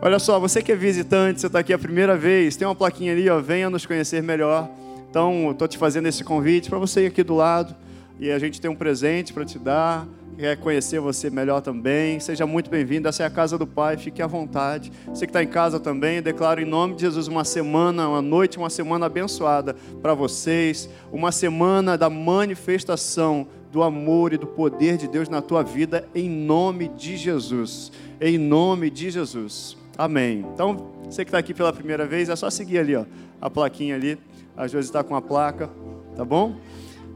Olha 0.00 0.20
só, 0.20 0.38
você 0.38 0.62
que 0.62 0.70
é 0.70 0.76
visitante, 0.76 1.40
você 1.40 1.48
está 1.48 1.58
aqui 1.58 1.72
a 1.72 1.78
primeira 1.78 2.16
vez, 2.16 2.56
tem 2.56 2.68
uma 2.68 2.74
plaquinha 2.74 3.12
ali, 3.12 3.28
ó, 3.28 3.40
venha 3.40 3.68
nos 3.68 3.84
conhecer 3.84 4.22
melhor. 4.22 4.68
Então, 5.10 5.50
estou 5.50 5.66
te 5.66 5.78
fazendo 5.78 6.06
esse 6.06 6.22
convite 6.22 6.68
para 6.68 6.78
você 6.78 7.04
ir 7.04 7.06
aqui 7.06 7.22
do 7.24 7.34
lado 7.34 7.74
e 8.18 8.30
a 8.30 8.38
gente 8.38 8.60
tem 8.60 8.70
um 8.70 8.76
presente 8.76 9.32
para 9.32 9.44
te 9.44 9.58
dar. 9.58 10.06
Quer 10.36 10.56
conhecer 10.56 10.98
você 10.98 11.30
melhor 11.30 11.60
também? 11.60 12.18
Seja 12.18 12.44
muito 12.44 12.68
bem-vindo. 12.68 13.06
Essa 13.06 13.22
é 13.22 13.26
a 13.26 13.30
casa 13.30 13.56
do 13.56 13.66
Pai, 13.66 13.96
fique 13.96 14.20
à 14.20 14.26
vontade. 14.26 14.90
Você 15.06 15.26
que 15.26 15.30
está 15.30 15.42
em 15.42 15.46
casa 15.46 15.78
também, 15.78 16.20
declaro 16.20 16.60
em 16.60 16.64
nome 16.64 16.94
de 16.94 17.02
Jesus 17.02 17.28
uma 17.28 17.44
semana, 17.44 18.08
uma 18.08 18.20
noite, 18.20 18.58
uma 18.58 18.70
semana 18.70 19.06
abençoada 19.06 19.76
para 20.02 20.12
vocês. 20.12 20.88
Uma 21.12 21.30
semana 21.30 21.96
da 21.96 22.10
manifestação 22.10 23.46
do 23.70 23.82
amor 23.82 24.32
e 24.32 24.38
do 24.38 24.46
poder 24.46 24.96
de 24.96 25.06
Deus 25.06 25.28
na 25.28 25.40
tua 25.40 25.62
vida, 25.62 26.08
em 26.14 26.28
nome 26.28 26.88
de 26.88 27.16
Jesus. 27.16 27.92
Em 28.20 28.36
nome 28.36 28.90
de 28.90 29.10
Jesus. 29.10 29.76
Amém. 29.96 30.44
Então, 30.52 30.92
você 31.04 31.24
que 31.24 31.28
está 31.28 31.38
aqui 31.38 31.54
pela 31.54 31.72
primeira 31.72 32.06
vez, 32.06 32.28
é 32.28 32.34
só 32.34 32.50
seguir 32.50 32.78
ali, 32.78 32.96
ó, 32.96 33.04
a 33.40 33.48
plaquinha 33.48 33.94
ali. 33.94 34.18
Às 34.56 34.72
vezes 34.72 34.86
está 34.86 35.02
com 35.02 35.14
a 35.14 35.22
placa, 35.22 35.70
tá 36.16 36.24
bom? 36.24 36.56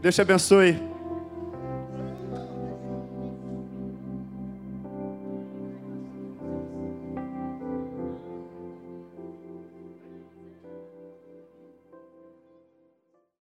Deus 0.01 0.15
te 0.15 0.23
abençoe. 0.23 0.98